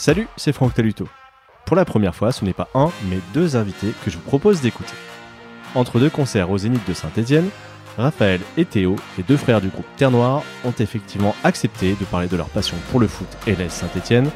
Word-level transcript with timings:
Salut, 0.00 0.28
c'est 0.36 0.52
Franck 0.52 0.74
Taluto. 0.74 1.08
Pour 1.66 1.74
la 1.74 1.84
première 1.84 2.14
fois, 2.14 2.30
ce 2.30 2.44
n'est 2.44 2.52
pas 2.52 2.68
un, 2.72 2.92
mais 3.10 3.18
deux 3.34 3.56
invités 3.56 3.92
que 4.04 4.12
je 4.12 4.16
vous 4.16 4.22
propose 4.22 4.60
d'écouter. 4.60 4.94
Entre 5.74 5.98
deux 5.98 6.08
concerts 6.08 6.52
au 6.52 6.56
Zénith 6.56 6.86
de 6.88 6.94
Saint-Étienne, 6.94 7.48
Raphaël 7.96 8.40
et 8.56 8.64
Théo, 8.64 8.94
les 9.16 9.24
deux 9.24 9.36
frères 9.36 9.60
du 9.60 9.66
groupe 9.66 9.88
Terre 9.96 10.12
Noire, 10.12 10.44
ont 10.64 10.72
effectivement 10.78 11.34
accepté 11.42 11.96
de 11.98 12.04
parler 12.04 12.28
de 12.28 12.36
leur 12.36 12.48
passion 12.48 12.76
pour 12.92 13.00
le 13.00 13.08
foot 13.08 13.26
et 13.48 13.56
l'Est 13.56 13.70
Saint-Étienne, 13.70 14.30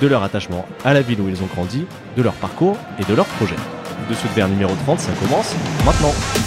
de 0.00 0.06
leur 0.08 0.24
attachement 0.24 0.66
à 0.84 0.92
la 0.94 1.02
ville 1.02 1.20
où 1.20 1.28
ils 1.28 1.44
ont 1.44 1.46
grandi, 1.54 1.86
de 2.16 2.22
leur 2.22 2.34
parcours 2.34 2.76
et 2.98 3.04
de 3.04 3.14
leurs 3.14 3.26
projets. 3.26 3.54
De 4.10 4.14
ce 4.14 4.46
numéro 4.48 4.74
30, 4.84 4.98
ça 4.98 5.12
commence 5.12 5.54
maintenant. 5.86 6.43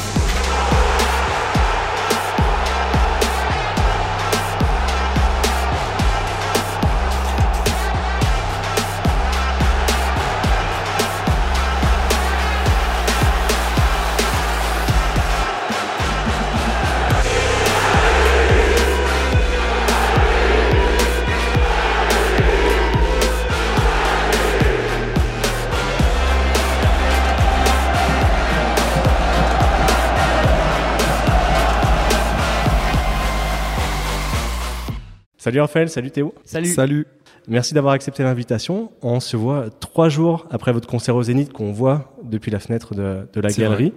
Salut 35.48 35.62
Raphaël, 35.62 35.88
salut 35.88 36.12
Théo. 36.12 36.34
Salut. 36.44 36.68
Salut. 36.68 37.08
Merci 37.48 37.74
d'avoir 37.74 37.94
accepté 37.94 38.22
l'invitation. 38.22 38.92
On 39.02 39.22
se 39.22 39.38
voit 39.38 39.68
trois 39.80 40.10
jours 40.10 40.46
après 40.52 40.74
votre 40.74 40.90
concert 40.90 41.16
au 41.16 41.24
Zénith 41.24 41.54
qu'on 41.54 41.72
voit 41.72 42.14
depuis 42.22 42.52
la 42.52 42.60
fenêtre 42.60 42.94
de, 42.94 43.26
de 43.32 43.40
la 43.40 43.48
galerie. 43.48 43.94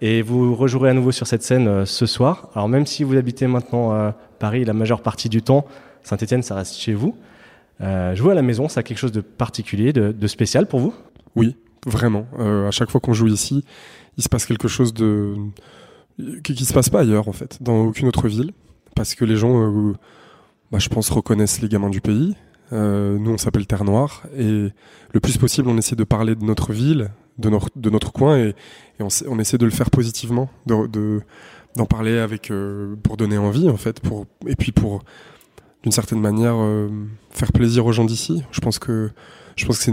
Et 0.00 0.22
vous 0.22 0.56
rejouerez 0.56 0.90
à 0.90 0.92
nouveau 0.92 1.12
sur 1.12 1.28
cette 1.28 1.44
scène 1.44 1.68
euh, 1.68 1.84
ce 1.86 2.04
soir. 2.04 2.48
Alors 2.56 2.68
même 2.68 2.84
si 2.84 3.04
vous 3.04 3.16
habitez 3.16 3.46
maintenant 3.46 3.92
à 3.92 4.16
Paris 4.40 4.64
la 4.64 4.72
majeure 4.72 5.02
partie 5.02 5.28
du 5.28 5.40
temps, 5.40 5.66
Saint-Etienne, 6.02 6.42
ça 6.42 6.56
reste 6.56 6.74
chez 6.74 6.94
vous. 6.94 7.14
Euh, 7.80 8.16
jouer 8.16 8.32
à 8.32 8.34
la 8.34 8.42
maison, 8.42 8.68
ça 8.68 8.80
a 8.80 8.82
quelque 8.82 8.98
chose 8.98 9.12
de 9.12 9.20
particulier, 9.20 9.92
de, 9.92 10.10
de 10.10 10.26
spécial 10.26 10.66
pour 10.66 10.80
vous? 10.80 10.94
Oui, 11.36 11.54
vraiment. 11.86 12.26
Euh, 12.40 12.66
à 12.66 12.72
chaque 12.72 12.90
fois 12.90 13.00
qu'on 13.00 13.12
joue 13.12 13.28
ici, 13.28 13.64
il 14.18 14.24
se 14.24 14.28
passe 14.28 14.46
quelque 14.46 14.66
chose 14.66 14.92
de 14.92 15.36
qui, 16.42 16.56
qui 16.56 16.64
se 16.64 16.74
passe 16.74 16.88
pas 16.88 17.02
ailleurs 17.02 17.28
en 17.28 17.32
fait, 17.32 17.58
dans 17.60 17.84
aucune 17.84 18.08
autre 18.08 18.26
ville, 18.26 18.50
parce 18.96 19.14
que 19.14 19.24
les 19.24 19.36
gens, 19.36 19.62
euh, 19.62 19.92
bah, 20.72 20.78
je 20.78 20.88
pense, 20.88 21.10
reconnaissent 21.10 21.60
les 21.60 21.68
gamins 21.68 21.90
du 21.90 22.00
pays. 22.00 22.34
Euh, 22.72 23.18
nous, 23.18 23.30
on 23.30 23.38
s'appelle 23.38 23.66
Terre 23.66 23.84
Noire 23.84 24.22
et 24.36 24.70
le 25.12 25.20
plus 25.20 25.36
possible, 25.36 25.68
on 25.68 25.76
essaie 25.76 25.96
de 25.96 26.04
parler 26.04 26.34
de 26.34 26.44
notre 26.44 26.72
ville, 26.72 27.10
de 27.38 27.50
notre 27.50 27.68
de 27.76 27.90
notre 27.90 28.12
coin 28.12 28.38
et, 28.38 28.54
on, 29.00 29.38
essaie 29.38 29.58
de 29.58 29.64
le 29.66 29.70
faire 29.70 29.90
positivement, 29.90 30.48
de 30.66 30.86
de- 30.86 31.20
d'en 31.76 31.86
parler 31.86 32.12
euh, 32.50 32.96
pour 33.02 33.16
donner 33.16 33.36
envie 33.36 33.68
en 33.68 33.76
fait, 33.76 34.00
et 34.46 34.56
puis 34.56 34.72
pour 34.72 35.02
d'une 35.82 35.92
certaine 35.92 36.20
manière 36.20 36.54
euh, 36.56 36.88
faire 37.30 37.52
plaisir 37.52 37.84
aux 37.84 37.92
gens 37.92 38.04
d'ici. 38.04 38.42
Je 38.52 38.60
pense 38.60 38.78
que 38.78 39.10
je 39.56 39.66
pense 39.66 39.84
que 39.84 39.90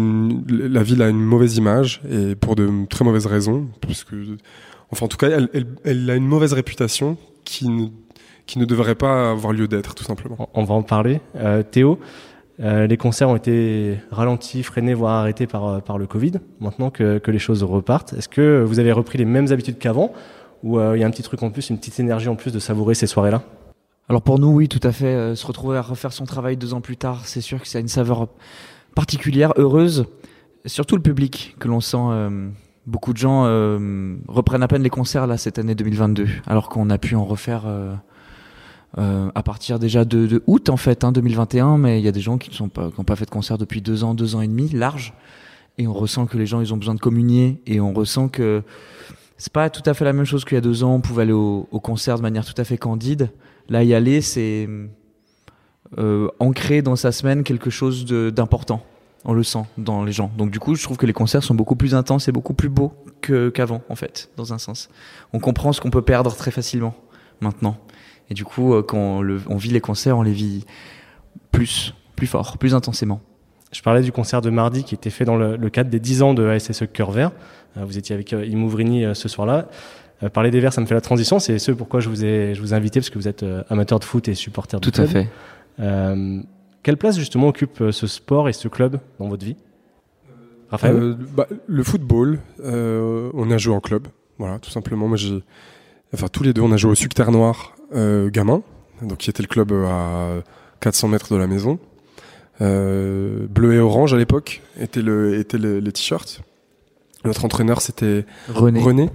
la 0.47 0.83
ville 0.83 1.01
a 1.01 1.09
une 1.09 1.19
mauvaise 1.19 1.57
image 1.57 2.01
et 2.09 2.35
pour 2.35 2.55
de 2.55 2.85
très 2.89 3.03
mauvaises 3.03 3.25
raisons, 3.25 3.67
parce 3.81 4.05
que 4.05 4.37
enfin 4.91 5.07
en 5.07 5.09
tout 5.09 5.17
cas 5.17 5.27
elle, 5.29 5.49
elle, 5.53 5.67
elle 5.83 6.09
a 6.09 6.15
une 6.15 6.27
mauvaise 6.27 6.53
réputation 6.53 7.17
qui 7.43 7.67
ne 7.67 7.87
qui 8.49 8.57
ne 8.57 8.65
devrait 8.65 8.95
pas 8.95 9.29
avoir 9.31 9.53
lieu 9.53 9.67
d'être 9.67 9.93
tout 9.93 10.03
simplement. 10.03 10.49
On- 10.55 10.63
va 10.63 10.73
en 10.73 10.81
parler. 10.81 11.21
Euh, 11.35 11.61
Théo, 11.61 11.99
euh, 12.59 12.87
les 12.87 12.97
concerts 12.97 13.29
ont 13.29 13.35
été 13.35 13.99
ralentis, 14.09 14.63
freinés, 14.63 14.95
voire 14.95 15.13
arrêtés 15.21 15.45
par, 15.45 15.67
euh, 15.67 15.79
par 15.81 15.99
le 15.99 16.07
Covid. 16.07 16.33
Maintenant 16.59 16.89
que, 16.89 17.19
que 17.19 17.29
les 17.29 17.37
choses 17.37 17.61
repartent, 17.63 18.13
est-ce 18.13 18.27
que 18.27 18.63
vous 18.63 18.79
avez 18.79 18.91
repris 18.91 19.19
les 19.19 19.25
mêmes 19.25 19.51
habitudes 19.51 19.77
qu'avant 19.77 20.11
ou 20.63 20.79
euh, 20.79 20.97
il 20.97 20.99
y 20.99 21.03
a 21.03 21.07
un 21.07 21.11
petit 21.11 21.21
truc 21.21 21.43
en 21.43 21.51
plus, 21.51 21.69
une 21.69 21.77
petite 21.77 21.99
énergie 21.99 22.27
en 22.27 22.35
plus 22.35 22.51
de 22.51 22.57
savourer 22.59 22.95
ces 22.95 23.05
soirées-là? 23.05 23.43
Alors 24.09 24.23
pour 24.23 24.39
nous, 24.39 24.47
oui, 24.49 24.67
tout 24.67 24.79
à 24.81 24.91
fait. 24.91 25.05
euh, 25.13 25.35
se 25.35 25.45
retrouver 25.45 25.77
à 25.77 25.83
refaire 25.83 26.11
son 26.11 26.25
travail 26.25 26.57
deux 26.57 26.73
ans 26.73 26.81
plus 26.81 26.97
tard, 26.97 27.21
c'est 27.27 27.41
sûr 27.41 27.61
que 27.61 27.67
ça 27.67 27.77
a 27.77 27.81
une 27.81 27.87
saveur 27.87 28.27
particulière, 28.95 29.53
heureuse. 29.57 30.05
Surtout 30.65 30.95
le 30.95 31.03
public, 31.03 31.55
que 31.59 31.67
l'on 31.67 31.81
sent. 31.81 31.97
euh, 31.99 32.49
beaucoup 32.87 33.13
de 33.13 33.17
gens 33.19 33.43
euh, 33.45 34.15
reprennent 34.27 34.63
à 34.63 34.67
peine 34.67 34.81
les 34.81 34.89
concerts 34.89 35.27
là 35.27 35.37
cette 35.37 35.59
année 35.59 35.75
2022, 35.75 36.25
alors 36.47 36.69
qu'on 36.69 36.89
a 36.89 36.97
pu 36.97 37.13
en 37.15 37.23
refaire 37.23 37.63
euh, 38.97 39.29
à 39.35 39.43
partir 39.43 39.79
déjà 39.79 40.05
de, 40.05 40.25
de 40.25 40.43
août 40.47 40.69
en 40.69 40.77
fait, 40.77 41.03
hein, 41.03 41.11
2021. 41.11 41.77
Mais 41.77 41.99
il 41.99 42.05
y 42.05 42.07
a 42.07 42.11
des 42.11 42.21
gens 42.21 42.37
qui 42.37 42.49
ne 42.49 42.55
sont 42.55 42.69
pas, 42.69 42.89
qui 42.89 42.97
n'ont 42.97 43.03
pas 43.03 43.15
fait 43.15 43.25
de 43.25 43.31
concert 43.31 43.57
depuis 43.57 43.81
deux 43.81 44.03
ans, 44.03 44.13
deux 44.13 44.35
ans 44.35 44.41
et 44.41 44.47
demi, 44.47 44.69
large. 44.69 45.13
Et 45.77 45.87
on 45.87 45.93
ressent 45.93 46.25
que 46.25 46.37
les 46.37 46.45
gens, 46.45 46.61
ils 46.61 46.73
ont 46.73 46.77
besoin 46.77 46.95
de 46.95 46.99
communier, 46.99 47.61
et 47.65 47.79
on 47.79 47.93
ressent 47.93 48.27
que 48.27 48.63
c'est 49.37 49.53
pas 49.53 49.69
tout 49.69 49.83
à 49.85 49.93
fait 49.93 50.03
la 50.03 50.11
même 50.11 50.25
chose 50.25 50.43
qu'il 50.43 50.55
y 50.55 50.57
a 50.57 50.61
deux 50.61 50.83
ans. 50.83 50.93
On 50.95 51.01
pouvait 51.01 51.21
aller 51.21 51.31
au, 51.31 51.67
au 51.71 51.79
concert 51.79 52.17
de 52.17 52.21
manière 52.21 52.45
tout 52.45 52.59
à 52.59 52.65
fait 52.65 52.77
candide. 52.77 53.29
Là, 53.69 53.83
y 53.83 53.93
aller, 53.93 54.19
c'est 54.19 54.67
euh, 55.97 56.29
ancrer 56.39 56.83
dans 56.83 56.95
sa 56.95 57.11
semaine 57.11 57.43
quelque 57.43 57.71
chose 57.71 58.05
d'important. 58.05 58.83
On 59.25 59.33
le 59.33 59.43
sent 59.43 59.63
dans 59.77 60.03
les 60.03 60.11
gens. 60.11 60.31
Donc 60.37 60.51
du 60.51 60.59
coup, 60.59 60.75
je 60.75 60.83
trouve 60.83 60.97
que 60.97 61.05
les 61.05 61.13
concerts 61.13 61.43
sont 61.43 61.55
beaucoup 61.55 61.75
plus 61.75 61.95
intenses 61.95 62.27
et 62.27 62.31
beaucoup 62.31 62.53
plus 62.53 62.69
beaux 62.69 62.93
qu'avant, 63.21 63.81
en 63.89 63.95
fait, 63.95 64.29
dans 64.37 64.53
un 64.53 64.59
sens. 64.59 64.89
On 65.33 65.39
comprend 65.39 65.73
ce 65.73 65.81
qu'on 65.81 65.89
peut 65.89 66.03
perdre 66.03 66.35
très 66.35 66.51
facilement 66.51 66.95
maintenant. 67.41 67.77
Et 68.29 68.33
du 68.33 68.45
coup, 68.45 68.73
euh, 68.73 68.83
quand 68.83 68.97
on, 68.97 69.21
le- 69.21 69.41
on 69.47 69.57
vit 69.57 69.69
les 69.71 69.81
concerts, 69.81 70.17
on 70.17 70.21
les 70.21 70.31
vit 70.33 70.65
plus, 71.51 71.93
plus 72.15 72.27
fort, 72.27 72.57
plus 72.57 72.75
intensément. 72.75 73.21
Je 73.71 73.81
parlais 73.81 74.01
du 74.01 74.11
concert 74.11 74.41
de 74.41 74.49
mardi 74.49 74.83
qui 74.83 74.95
était 74.95 75.09
fait 75.09 75.25
dans 75.25 75.35
le, 75.35 75.55
le 75.55 75.69
cadre 75.69 75.89
des 75.89 75.99
10 75.99 76.21
ans 76.23 76.33
de 76.33 76.47
ASSE 76.47 76.83
Cœur 76.91 77.11
Vert. 77.11 77.31
Euh, 77.77 77.85
vous 77.85 77.97
étiez 77.97 78.13
avec 78.15 78.31
Imouvrini 78.31 79.05
euh, 79.05 79.13
ce 79.13 79.27
soir-là. 79.29 79.67
Parler 80.33 80.51
des 80.51 80.59
Verts, 80.59 80.73
ça 80.73 80.81
me 80.81 80.85
fait 80.85 80.95
la 80.95 80.99
transition. 81.01 81.39
C'est 81.39 81.57
ce 81.59 81.71
pourquoi 81.71 82.01
je 82.01 82.09
vous 82.09 82.25
ai, 82.25 82.53
je 82.53 82.59
vous 82.59 82.73
ai 82.73 82.75
invité, 82.75 82.99
parce 82.99 83.09
que 83.09 83.17
vous 83.17 83.29
êtes 83.29 83.45
amateur 83.69 83.99
de 83.99 84.03
foot 84.03 84.27
et 84.27 84.33
supporter 84.35 84.77
du 84.81 84.91
Tout 84.91 85.01
à 85.01 85.05
fait. 85.07 85.29
Euh, 85.79 86.41
quelle 86.83 86.97
place 86.97 87.17
justement 87.17 87.47
occupe 87.47 87.81
ce 87.91 88.05
sport 88.05 88.49
et 88.49 88.53
ce 88.53 88.67
club 88.67 88.99
dans 89.17 89.29
votre 89.29 89.45
vie? 89.45 89.55
Raphaël? 90.69 90.95
Euh, 90.95 91.15
bah, 91.33 91.47
le 91.67 91.83
football, 91.83 92.39
euh, 92.65 93.31
on 93.33 93.49
a 93.49 93.57
joué 93.57 93.73
en 93.73 93.79
club, 93.79 94.07
voilà, 94.37 94.59
tout 94.59 94.69
simplement. 94.71 95.07
Moi, 95.07 95.15
j'ai, 95.15 95.41
enfin, 96.13 96.27
tous 96.27 96.43
les 96.43 96.51
deux, 96.51 96.61
on 96.63 96.71
a 96.73 96.77
joué 96.77 96.91
au 96.91 96.95
Suc 96.95 97.13
Terre 97.13 97.31
Noire, 97.31 97.73
gamin, 97.93 98.61
donc 99.01 99.17
qui 99.19 99.29
était 99.29 99.43
le 99.43 99.47
club 99.47 99.71
euh, 99.71 99.85
à 99.87 100.41
400 100.81 101.07
mètres 101.09 101.33
de 101.33 101.37
la 101.37 101.47
maison. 101.47 101.79
Euh, 102.61 103.47
bleu 103.49 103.73
et 103.75 103.79
orange 103.79 104.13
à 104.13 104.17
l'époque 104.17 104.61
étaient 104.79 105.01
le, 105.01 105.39
étaient 105.39 105.57
les 105.57 105.91
t-shirts. 105.91 106.41
Notre 107.25 107.45
entraîneur, 107.45 107.81
c'était 107.81 108.25
René, 108.53 108.81
René, 108.81 109.09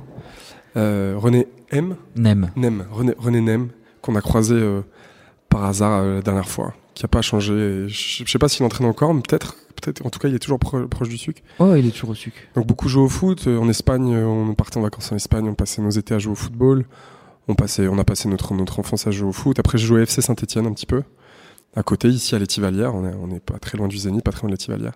euh, 0.76 1.14
René 1.16 1.46
M, 1.70 1.96
Nem. 2.16 2.50
Nem, 2.56 2.84
René, 2.90 3.14
René 3.18 3.40
Nem, 3.40 3.68
qu'on 4.02 4.14
a 4.16 4.20
croisé 4.20 4.54
euh, 4.54 4.80
par 5.48 5.64
hasard 5.64 6.00
euh, 6.02 6.14
la 6.16 6.22
dernière 6.22 6.48
fois, 6.48 6.74
qui 6.94 7.04
a 7.04 7.08
pas 7.08 7.22
changé. 7.22 7.52
Je 7.88 8.22
je 8.24 8.30
sais 8.30 8.38
pas 8.38 8.48
s'il 8.48 8.64
entraîne 8.64 8.86
encore, 8.86 9.12
mais 9.14 9.22
peut-être, 9.22 9.56
peut-être. 9.80 10.04
En 10.06 10.10
tout 10.10 10.18
cas, 10.18 10.28
il 10.28 10.34
est 10.34 10.38
toujours 10.38 10.58
pro- 10.58 10.86
proche 10.86 11.08
du 11.08 11.16
suc. 11.18 11.42
Oh, 11.58 11.74
il 11.76 11.86
est 11.86 11.90
toujours 11.90 12.10
au 12.10 12.14
sucre. 12.14 12.36
Donc 12.54 12.66
beaucoup 12.66 12.88
joué 12.88 13.02
au 13.02 13.08
foot. 13.08 13.44
Euh, 13.46 13.58
En 13.58 13.68
Espagne, 13.68 14.14
euh, 14.14 14.24
on 14.26 14.54
partait 14.54 14.76
en 14.78 14.82
vacances 14.82 15.10
en 15.12 15.16
Espagne, 15.16 15.46
on 15.48 15.54
passait 15.54 15.80
nos 15.82 15.90
étés 15.90 16.14
à 16.14 16.18
jouer 16.18 16.32
au 16.32 16.36
football. 16.36 16.84
On, 17.48 17.54
passait, 17.54 17.88
on 17.88 17.98
a 17.98 18.04
passé 18.04 18.28
notre, 18.28 18.54
notre 18.54 18.78
enfance 18.80 19.06
à 19.06 19.10
jouer 19.10 19.28
au 19.28 19.32
foot. 19.32 19.58
Après, 19.58 19.76
j'ai 19.78 19.86
joué 19.86 20.02
FC 20.02 20.22
Saint-Etienne 20.22 20.66
un 20.66 20.72
petit 20.72 20.86
peu. 20.86 21.02
À 21.76 21.82
côté, 21.82 22.08
ici 22.08 22.34
à 22.34 22.38
l'Étivalière. 22.38 22.94
On 22.94 23.04
est, 23.06 23.14
on 23.20 23.30
est 23.34 23.40
pas 23.40 23.58
très 23.58 23.76
loin 23.76 23.88
du 23.88 23.98
Zénith, 23.98 24.22
pas 24.24 24.32
très 24.32 24.42
loin 24.42 24.48
de 24.50 24.54
l'Étivalière. 24.54 24.92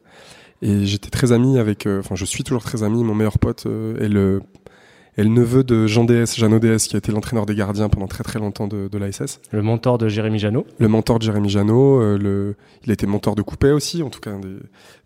Et 0.62 0.86
j'étais 0.86 1.10
très 1.10 1.32
ami 1.32 1.58
avec... 1.58 1.86
euh, 1.86 2.00
Enfin, 2.00 2.14
je 2.14 2.24
suis 2.24 2.44
toujours 2.44 2.62
très 2.62 2.82
ami. 2.82 3.04
Mon 3.04 3.14
meilleur 3.14 3.38
pote 3.38 3.66
euh, 3.66 3.98
est, 4.02 4.08
le, 4.08 4.40
est 5.16 5.24
le 5.24 5.28
neveu 5.28 5.62
de 5.64 5.86
Jean 5.86 6.04
DS, 6.04 6.36
Jeannot 6.36 6.58
DS, 6.58 6.88
qui 6.88 6.96
a 6.96 6.98
été 6.98 7.12
l'entraîneur 7.12 7.46
des 7.46 7.54
gardiens 7.54 7.88
pendant 7.88 8.06
très 8.06 8.24
très 8.24 8.38
longtemps 8.38 8.66
de, 8.66 8.88
de 8.88 8.98
l'ASS. 8.98 9.40
Le 9.52 9.60
mentor 9.62 9.98
de 9.98 10.08
Jérémy 10.08 10.38
Janot. 10.38 10.66
Le 10.78 10.88
mentor 10.88 11.18
de 11.18 11.24
Jérémy 11.24 11.48
Janot. 11.50 12.00
euh, 12.00 12.16
le, 12.18 12.54
il 12.84 12.90
a 12.90 12.94
été 12.94 13.06
mentor 13.06 13.34
de 13.34 13.42
Coupet 13.42 13.72
aussi, 13.72 14.02
en 14.02 14.08
tout 14.10 14.20
cas. 14.20 14.32
des- 14.38 14.56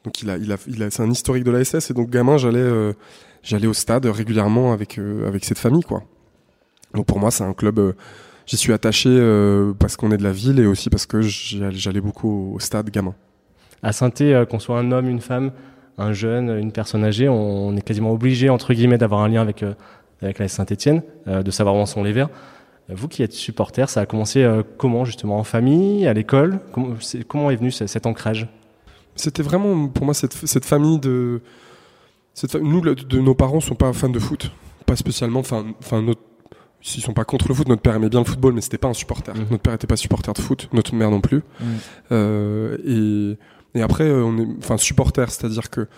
donc 0.05 0.21
il 0.23 0.31
a, 0.31 0.37
il 0.37 0.53
a, 0.53 0.57
il 0.69 0.83
a, 0.83 0.91
c'est 0.91 1.03
un 1.03 1.11
historique 1.11 1.45
de 1.45 1.51
l'ASS. 1.51 1.91
Et 1.91 1.95
donc, 1.95 2.09
gamin, 2.11 2.37
j'allais... 2.37 2.93
j'allais 3.43 3.67
au 3.67 3.73
stade 3.75 4.07
régulièrement 4.07 4.73
avec 4.73 4.99
avec 5.27 5.45
cette 5.45 5.59
famille 5.59 5.83
quoi. 5.83 6.05
Donc 6.95 7.07
pour 7.07 7.19
moi 7.19 7.31
c'est 7.31 7.45
un 7.45 7.53
club 7.55 7.79
euh, 7.79 7.93
j'y 8.47 8.57
suis 8.57 8.73
attaché 8.73 9.09
euh, 9.11 9.73
parce 9.79 9.97
qu'on 9.97 10.11
est 10.11 10.17
de 10.17 10.25
la 10.25 10.33
ville 10.33 10.59
et 10.61 10.67
aussi 10.67 10.91
parce 10.91 11.07
que 11.07 11.21
j'allais 11.21 12.01
beaucoup 12.01 12.55
au 12.55 12.61
stade 12.61 12.91
gamin. 12.91 13.15
À 13.83 13.93
saint 13.93 14.11
qu'on 14.49 14.59
soit 14.61 14.79
un 14.79 14.93
homme, 14.93 15.09
une 15.09 15.21
femme, 15.21 15.51
un 15.99 16.13
jeune, 16.13 16.57
une 16.57 16.71
personne 16.71 17.05
âgée, 17.05 17.29
on, 17.29 17.77
est 17.77 17.83
quasiment 17.83 18.13
obligé, 18.13 18.49
entre 18.49 18.75
guillemets, 18.75 18.99
d'avoir 18.99 19.23
un 19.23 19.29
lien 19.29 19.43
avec, 19.43 19.65
euh, 19.65 19.75
avec 20.21 20.39
la 20.39 20.47
Saint-Etienne, 20.47 21.03
de 21.27 21.51
savoir 21.51 21.75
où 21.75 21.79
en 21.79 21.87
sont 21.87 22.05
les 22.05 22.13
Verts. 22.13 22.29
Euh, 22.91 22.95
Vous 22.97 23.09
qui 23.09 23.23
êtes 23.23 23.33
supporter, 23.33 23.89
ça 23.89 24.01
a 24.01 24.07
commencé 24.07 24.43
euh, 24.43 24.63
comment 24.79 25.05
justement 25.05 25.39
En 25.39 25.45
famille, 25.45 26.07
à 26.07 26.13
l'école? 26.13 26.61
Comment, 27.29 27.51
est 27.51 27.57
venu 27.57 27.71
ce- 27.71 27.87
cet 27.87 28.07
ancrage? 28.07 28.49
C'était 29.15 29.43
vraiment 29.43 29.89
pour 29.89 30.05
moi 30.05 30.15
cette, 30.15 30.33
cette 30.33 30.65
famille 30.65 30.99
de 30.99 31.43
cette 32.35 32.55
nous 32.55 32.81
de 32.81 33.19
nos 33.19 33.35
parents 33.35 33.61
sont 33.61 33.75
pas 33.75 33.93
fans 33.93 34.09
de 34.09 34.19
foot, 34.19 34.51
pas 34.87 34.97
spécialement 34.97 35.41
enfin 35.41 35.65
notre 36.01 36.23
S'ils 36.83 37.03
sont 37.03 37.13
pas 37.13 37.25
contre 37.25 37.49
le 37.49 37.55
foot, 37.55 37.69
notre 37.69 37.83
père 37.83 37.95
aimait 37.95 38.09
bien 38.09 38.21
le 38.21 38.27
football, 38.27 38.55
mais 38.55 38.61
c'était 38.61 38.79
pas 38.79 38.89
un 38.89 38.95
supporter. 38.95 39.35
Mhm. 39.35 39.47
Notre 39.51 39.63
père 39.63 39.75
était 39.75 39.87
pas 39.87 39.97
supporter 39.97 40.33
de 40.33 40.41
foot, 40.41 40.69
notre 40.73 40.95
mère 40.95 41.11
non 41.11 41.21
plus. 41.21 41.43
Mhm. 41.61 41.67
Euh, 42.13 42.77
et 42.85 43.39
Et 43.75 43.81
après, 43.81 44.05
euh, 44.05 44.23
on 44.23 44.37
est, 44.39 44.47
enfin, 44.59 44.77
supporters, 44.77 45.31
c'est-à-dire 45.31 45.71
que 45.71 45.89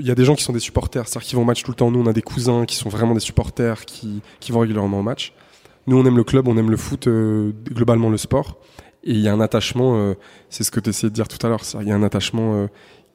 il 0.00 0.06
y 0.06 0.10
a 0.10 0.14
des 0.16 0.24
gens 0.24 0.34
qui 0.34 0.42
sont 0.42 0.52
des 0.52 0.58
supporters, 0.58 1.06
c'est-à-dire 1.06 1.28
qui 1.28 1.36
vont 1.36 1.42
au 1.42 1.44
match 1.44 1.62
tout 1.62 1.70
le 1.70 1.76
temps. 1.76 1.90
Nous, 1.92 2.00
on 2.00 2.06
a 2.06 2.12
des 2.12 2.22
cousins 2.22 2.66
qui 2.66 2.74
sont 2.74 2.88
vraiment 2.88 3.14
des 3.14 3.20
supporters, 3.20 3.84
qui, 3.84 4.22
qui 4.40 4.50
vont 4.50 4.60
régulièrement 4.60 4.98
au 4.98 5.02
match. 5.04 5.32
Nous, 5.86 5.96
on 5.96 6.04
aime 6.04 6.16
le 6.16 6.24
club, 6.24 6.48
on 6.48 6.56
aime 6.56 6.70
le 6.70 6.76
foot, 6.76 7.06
euh, 7.06 7.52
globalement 7.70 8.10
le 8.10 8.16
sport. 8.16 8.58
Et 9.04 9.12
il 9.12 9.20
y 9.20 9.28
a 9.28 9.32
un 9.32 9.40
attachement, 9.40 9.96
euh, 9.96 10.14
c'est 10.48 10.64
ce 10.64 10.70
que 10.72 10.80
tu 10.80 10.90
essayais 10.90 11.10
de 11.10 11.14
dire 11.14 11.28
tout 11.28 11.44
à 11.46 11.48
l'heure, 11.48 11.62
il 11.80 11.86
y 11.88 11.92
a 11.92 11.94
un 11.94 12.02
attachement 12.02 12.68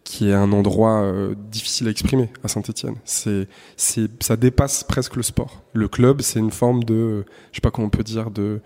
qui 0.07 0.29
est 0.29 0.33
un 0.33 0.53
endroit 0.53 1.01
euh, 1.01 1.35
difficile 1.51 1.89
à 1.89 1.91
exprimer 1.91 2.29
à 2.41 2.47
Saint-Etienne. 2.47 2.95
C'est, 3.03 3.49
c'est, 3.75 4.09
ça 4.23 4.37
dépasse 4.37 4.85
presque 4.85 5.17
le 5.17 5.21
sport. 5.21 5.63
Le 5.73 5.89
club, 5.89 6.21
c'est 6.21 6.39
une 6.39 6.51
forme 6.51 6.85
de, 6.85 7.25
je 7.51 7.57
sais 7.57 7.61
pas 7.61 7.71
comment 7.71 7.87
on 7.87 7.89
peut 7.89 8.05
dire, 8.05 8.31
de, 8.31 8.61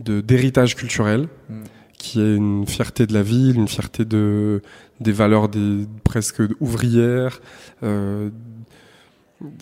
de 0.00 0.20
d'héritage 0.20 0.74
culturel 0.74 1.28
Mm. 1.48 1.62
qui 1.98 2.20
est 2.20 2.34
une 2.34 2.66
fierté 2.66 3.06
de 3.06 3.14
la 3.14 3.22
ville, 3.22 3.56
une 3.56 3.68
fierté 3.68 4.04
de 4.04 4.60
des 4.98 5.12
valeurs 5.12 5.48
des 5.48 5.86
presque 6.02 6.42
ouvrières, 6.58 7.40
euh, 7.84 8.30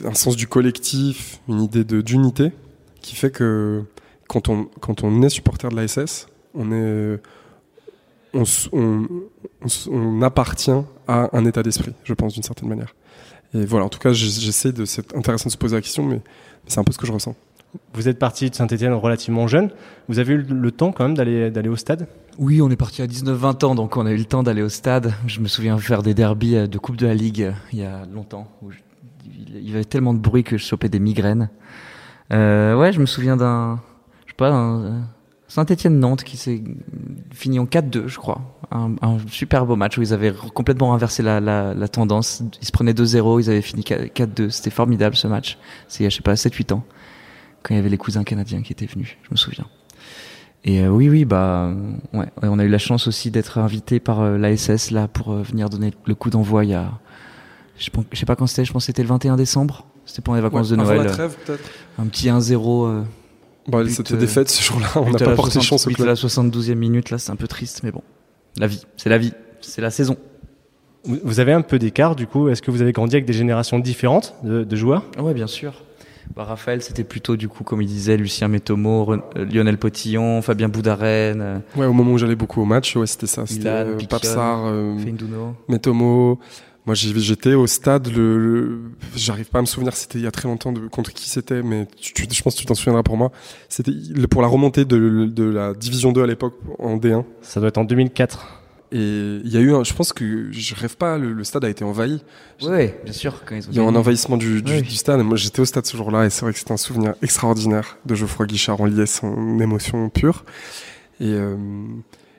un 0.03 0.15
sens 0.15 0.37
du 0.37 0.47
collectif, 0.47 1.41
une 1.49 1.61
idée 1.61 1.85
de 1.85 2.01
d'unité 2.01 2.53
qui 3.03 3.15
fait 3.15 3.31
que 3.31 3.83
quand 4.27 4.49
on 4.49 4.71
quand 4.81 5.05
on 5.05 5.21
est 5.21 5.29
supporter 5.29 5.69
de 5.69 5.77
la 5.77 5.87
SS, 5.87 6.29
on 6.55 6.73
est 6.73 7.21
on, 8.35 8.43
s- 8.43 8.69
on, 8.73 9.07
on 9.63 9.67
s- 9.67 9.89
on 9.91 10.23
appartient 10.23 10.71
à 11.09 11.29
un 11.37 11.45
état 11.45 11.63
d'esprit, 11.63 11.93
je 12.05 12.15
pense 12.15 12.35
d'une 12.35 12.43
certaine 12.43 12.69
manière. 12.69 12.95
Et 13.55 13.65
voilà, 13.65 13.85
en 13.87 13.89
tout 13.89 13.99
cas, 13.99 14.13
j'essaie 14.13 14.73
de 14.73 14.85
c'est 14.85 15.15
intéressant 15.17 15.49
de 15.49 15.53
se 15.53 15.59
poser 15.59 15.77
la 15.77 15.83
question, 15.83 16.05
mais 16.05 16.21
c'est 16.67 16.79
un 16.79 16.85
peu 16.85 16.93
ce 16.93 16.99
que 16.99 17.07
je 17.07 17.13
ressens. 17.13 17.35
Vous 17.95 18.09
êtes 18.09 18.19
parti 18.19 18.51
de 18.51 18.55
Saint-Etienne 18.55 18.93
relativement 18.93 19.47
jeune. 19.47 19.71
Vous 20.09 20.19
avez 20.19 20.35
eu 20.35 20.39
le 20.43 20.71
temps 20.73 20.91
quand 20.93 21.05
même 21.05 21.17
d'aller 21.17 21.51
d'aller 21.53 21.69
au 21.69 21.77
stade? 21.77 22.09
Oui, 22.39 22.61
on 22.63 22.71
est 22.71 22.77
parti 22.77 23.01
à 23.03 23.07
19-20 23.07 23.65
ans, 23.65 23.75
donc 23.75 23.97
on 23.97 24.07
a 24.07 24.13
eu 24.13 24.17
le 24.17 24.25
temps 24.25 24.43
d'aller 24.43 24.63
au 24.63 24.69
stade. 24.69 25.13
Je 25.27 25.41
me 25.41 25.47
souviens 25.47 25.79
faire 25.79 26.03
des 26.03 26.15
derbies 26.15 26.57
euh, 26.57 26.67
de 26.67 26.79
Coupe 26.79 26.97
de 26.97 27.07
la 27.07 27.15
Ligue 27.15 27.43
euh, 27.43 27.53
il 27.73 27.79
y 27.81 27.85
a 27.85 28.05
longtemps. 28.13 28.49
Où 28.63 28.71
je- 28.71 28.79
il 29.27 29.57
il 29.57 29.69
y 29.71 29.73
avait 29.75 29.85
tellement 29.85 30.15
de 30.15 30.19
bruit 30.19 30.43
que 30.45 30.57
je 30.59 30.65
chopais 30.65 30.89
des 30.89 30.99
migraines. 31.01 31.49
Euh, 32.33 32.77
ouais, 32.77 32.93
je 32.93 33.01
me 33.01 33.07
souviens 33.07 33.37
d'un, 33.37 33.81
je 34.27 34.31
sais 34.33 34.37
pas, 34.37 34.51
un 34.51 35.03
Saint-Étienne-Nantes 35.51 36.23
qui 36.23 36.37
s'est 36.37 36.63
fini 37.33 37.59
en 37.59 37.65
4-2, 37.65 38.07
je 38.07 38.19
crois. 38.19 38.41
Un, 38.71 38.93
un 39.03 39.17
super 39.29 39.67
beau 39.67 39.75
match 39.75 39.99
où 39.99 40.03
ils 40.03 40.13
avaient 40.13 40.33
complètement 40.55 40.95
inversé 40.95 41.25
la, 41.25 41.41
la, 41.41 41.75
la 41.75 41.89
tendance. 41.89 42.41
Ils 42.63 42.67
se 42.67 42.71
prenaient 42.71 42.93
2-0, 42.93 43.43
ils 43.43 43.51
avaient 43.51 43.61
fini 43.61 43.83
4-2. 43.83 44.51
C'était 44.51 44.71
formidable 44.71 45.17
ce 45.17 45.27
match. 45.27 45.59
C'est 45.89 46.01
il 46.01 46.03
y 46.05 46.07
a, 46.07 46.09
je 46.09 46.15
sais 46.15 46.23
pas, 46.23 46.35
7-8 46.35 46.73
ans. 46.73 46.85
Quand 47.65 47.75
il 47.75 47.79
y 47.79 47.81
avait 47.81 47.89
les 47.89 47.99
cousins 47.99 48.23
canadiens 48.23 48.63
qui 48.63 48.73
étaient 48.73 48.87
venus, 48.87 49.17
je 49.25 49.29
me 49.33 49.37
souviens. 49.37 49.67
Et 50.63 50.83
euh, 50.83 50.89
oui, 50.89 51.09
oui, 51.09 51.25
bah, 51.25 51.65
euh, 51.65 51.93
ouais, 52.17 52.27
on 52.43 52.61
a 52.61 52.65
eu 52.65 52.69
la 52.69 52.79
chance 52.79 53.09
aussi 53.09 53.33
d'être 53.33 53.59
invité 53.59 53.99
par 53.99 54.21
euh, 54.21 54.39
l'ASS 54.39 54.93
là 54.93 55.09
pour 55.09 55.33
euh, 55.33 55.43
venir 55.43 55.69
donner 55.69 55.93
le 56.07 56.15
coup 56.15 56.31
d'envoi 56.31 56.65
il 56.65 56.71
y 56.71 56.75
a, 56.75 56.93
je, 57.77 57.91
je 58.13 58.17
sais 58.19 58.27
pas 58.27 58.37
quand 58.37 58.47
c'était, 58.47 58.65
je 58.65 58.73
pense 58.73 58.85
que 58.85 58.87
c'était 58.87 59.03
le 59.03 59.09
21 59.09 59.37
décembre. 59.37 59.87
C'était 60.07 60.23
pendant 60.23 60.37
les 60.37 60.43
vacances 60.43 60.69
de 60.69 60.77
Noël. 60.77 61.03
la 61.03 61.11
trêve, 61.11 61.37
peut-être. 61.45 61.69
Un 61.99 62.07
petit 62.07 62.29
1-0. 62.29 63.05
Bon, 63.69 63.83
But, 63.83 63.91
c'était 63.91 64.15
euh, 64.15 64.27
fêtes 64.27 64.49
ce 64.51 64.63
jour-là, 64.63 64.89
on 64.97 65.11
n'a 65.11 65.19
pas 65.19 65.27
la 65.31 65.37
porté 65.37 65.53
60 65.53 65.63
chance 65.65 65.87
au 65.87 65.91
club. 65.91 66.07
la 66.09 66.15
72e 66.15 66.75
minute, 66.75 67.11
là, 67.11 67.19
c'est 67.19 67.31
un 67.31 67.37
peu 67.37 67.47
triste, 67.49 67.81
mais 67.85 67.91
bon. 67.93 68.03
La 68.59 68.67
vie, 68.67 68.83
c'est 68.97 69.11
la 69.11 69.19
vie, 69.19 69.33
c'est 69.61 69.81
la 69.83 69.91
saison. 69.91 70.17
Vous 71.05 71.41
avez 71.41 71.53
un 71.53 71.63
peu 71.63 71.79
d'écart 71.79 72.15
du 72.17 72.27
coup. 72.27 72.49
Est-ce 72.49 72.61
que 72.63 72.71
vous 72.71 72.83
avez 72.83 72.93
grandi 72.93 73.17
avec 73.17 73.25
des 73.25 73.33
générations 73.33 73.79
différentes 73.79 74.35
de, 74.45 74.65
de 74.65 74.77
joueurs? 74.77 75.05
Ouais, 75.19 75.33
bien 75.35 75.47
sûr. 75.47 75.73
Bah, 76.37 76.45
Raphaël, 76.45 76.81
c'était 76.83 77.05
plutôt, 77.05 77.37
du 77.37 77.49
coup, 77.49 77.65
comme 77.65 77.81
il 77.83 77.89
disait, 77.89 78.17
Lucien 78.17 78.49
Métomo, 78.49 79.05
Ren- 79.05 79.23
euh, 79.37 79.45
Lionel 79.47 79.79
Potillon, 79.79 80.43
Fabien 80.43 80.69
Boudaren, 80.69 81.41
euh, 81.41 81.59
Ouais, 81.77 81.87
au 81.87 81.93
moment 81.93 82.13
où 82.13 82.19
j'allais 82.19 82.37
beaucoup 82.37 82.61
au 82.61 82.65
match, 82.67 82.95
ouais, 82.97 83.07
c'était 83.07 83.27
ça. 83.27 83.47
C'était 83.47 83.63
Ilan, 83.63 83.73
euh, 83.87 83.99
Papsar, 84.09 84.67
euh. 84.67 84.95
Metomo. 85.69 86.39
Moi, 86.87 86.95
j'étais 86.95 87.55
au 87.55 87.67
stade. 87.67 88.09
Le, 88.09 88.39
le- 88.39 88.81
j'arrive 89.15 89.47
pas 89.51 89.59
à 89.59 89.63
me 89.63 89.67
souvenir. 89.67 89.95
C'était 89.95 90.19
il 90.19 90.25
y 90.25 90.27
a 90.27 90.31
très 90.31 90.49
longtemps 90.49 90.73
de 90.73 90.87
contre 90.89 91.13
qui 91.13 91.29
c'était, 91.29 91.63
mais 91.63 91.87
tu- 92.01 92.13
tu- 92.15 92.27
je 92.31 92.43
pense 92.43 92.55
que 92.55 92.61
tu 92.61 92.67
t'en 92.67 92.75
souviendras 92.75 93.03
pour 93.03 93.17
moi. 93.17 93.31
C'était 93.69 93.93
pour 94.31 94.41
la 94.43 94.49
remontée 94.49 94.85
de, 94.85 95.27
de 95.27 95.45
la 95.45 95.75
division 95.75 96.11
2 96.13 96.23
à 96.23 96.27
l'époque 96.27 96.55
en 96.79 96.97
D1. 96.97 97.25
Ça 97.43 97.61
doit 97.61 97.69
être 97.69 97.79
en 97.79 97.85
2004. 97.85 98.57
Et 98.93 98.99
il 99.45 99.49
y 99.53 99.57
a 99.57 99.61
eu, 99.61 99.73
un, 99.73 99.85
je 99.85 99.93
pense 99.95 100.13
que 100.13 100.51
je 100.51 100.75
rêve 100.75 100.97
pas. 100.97 101.17
Le, 101.17 101.33
le 101.33 101.45
stade 101.45 101.65
a 101.65 101.69
été 101.69 101.85
envahi. 101.85 102.25
Ouais, 102.63 102.99
bien 103.05 103.13
sûr, 103.13 103.45
quand 103.45 103.55
ils 103.55 103.69
ont 103.69 103.71
Il 103.71 103.77
y 103.77 103.79
a 103.79 103.85
eu 103.85 103.87
un 103.87 103.95
envahissement 103.95 104.37
du, 104.37 104.63
du, 104.63 104.73
Oui. 104.73 104.83
du 104.83 104.91
stade. 104.97 105.21
Et 105.21 105.23
moi, 105.23 105.37
j'étais 105.37 105.61
au 105.61 105.65
stade 105.65 105.87
ce 105.87 105.97
jour-là, 105.97 106.25
et 106.27 106.31
c'est 106.31 106.41
vrai 106.43 106.53
que 106.53 106.59
c'était 106.59 106.73
un 106.73 106.77
souvenir 106.77 107.15
extraordinaire 107.23 107.99
de 108.07 108.17
Geoffroy 108.17 108.47
Guichard. 108.47 108.81
On 108.81 108.87
liait 108.87 109.07
son 109.07 109.61
émotion 109.61 110.09
pure. 110.09 110.45
Et, 111.21 111.27
euh, 111.29 111.57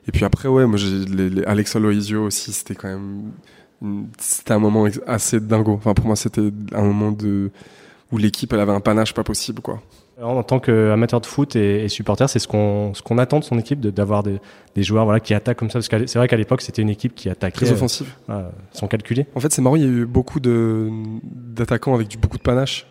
et 0.08 0.12
puis 0.12 0.26
après, 0.26 0.50
ouais, 0.50 0.66
moi, 0.66 0.78
j'ai 0.78 1.06
les, 1.06 1.30
les 1.30 1.44
Alex 1.46 1.76
Aloisio 1.78 2.26
aussi. 2.26 2.52
C'était 2.52 2.76
quand 2.76 2.90
même, 2.90 3.32
c'était 4.20 4.54
un 4.54 4.60
moment 4.60 4.86
assez 5.08 5.40
dingo. 5.40 5.74
Enfin, 5.74 5.94
pour 5.94 6.06
moi, 6.06 6.16
c'était 6.16 6.50
un 6.74 6.82
moment 6.84 7.12
de 7.12 7.52
où 8.12 8.18
l'équipe, 8.18 8.52
elle 8.54 8.60
avait 8.60 8.74
un 8.74 8.80
panache 8.82 9.14
pas 9.14 9.24
possible, 9.24 9.62
quoi. 9.62 9.82
Alors, 10.18 10.38
en 10.38 10.44
tant 10.44 10.60
qu'amateur 10.60 11.20
de 11.22 11.26
foot 11.26 11.56
et, 11.56 11.86
et 11.86 11.90
supporter, 11.90 12.28
c'est 12.30 12.38
ce 12.38 12.48
qu'on 12.48 12.94
ce 12.94 13.02
qu'on 13.02 13.18
attend 13.18 13.40
de 13.40 13.44
son 13.44 13.58
équipe, 13.58 13.80
de- 13.80 13.90
d'avoir 13.90 14.22
des, 14.22 14.40
des 14.76 14.84
joueurs 14.84 15.06
voilà 15.06 15.20
qui 15.20 15.34
attaquent 15.34 15.58
comme 15.58 15.70
ça. 15.72 15.80
Parce 15.80 15.88
que 15.88 16.06
c'est 16.06 16.20
vrai 16.20 16.28
qu'à 16.28 16.36
l'époque, 16.38 16.62
c'était 16.62 16.82
une 16.84 16.90
équipe 16.90 17.16
qui 17.16 17.28
attaquait 17.30 17.66
Très 17.66 17.70
euh, 17.72 17.74
offensif. 17.74 18.18
voilà, 18.28 18.52
sans 18.72 18.88
calculer. 18.88 19.26
En 19.34 19.40
fait, 19.40 19.52
c'est 19.52 19.62
marrant. 19.64 19.78
Il 19.78 19.82
y 19.82 19.86
a 19.86 19.88
eu 19.88 20.06
beaucoup 20.06 20.40
de 20.40 20.90
d'attaquants 21.24 21.96
avec 21.96 22.08
du, 22.08 22.18
beaucoup 22.18 22.38
de 22.38 22.44
panache. 22.44 22.86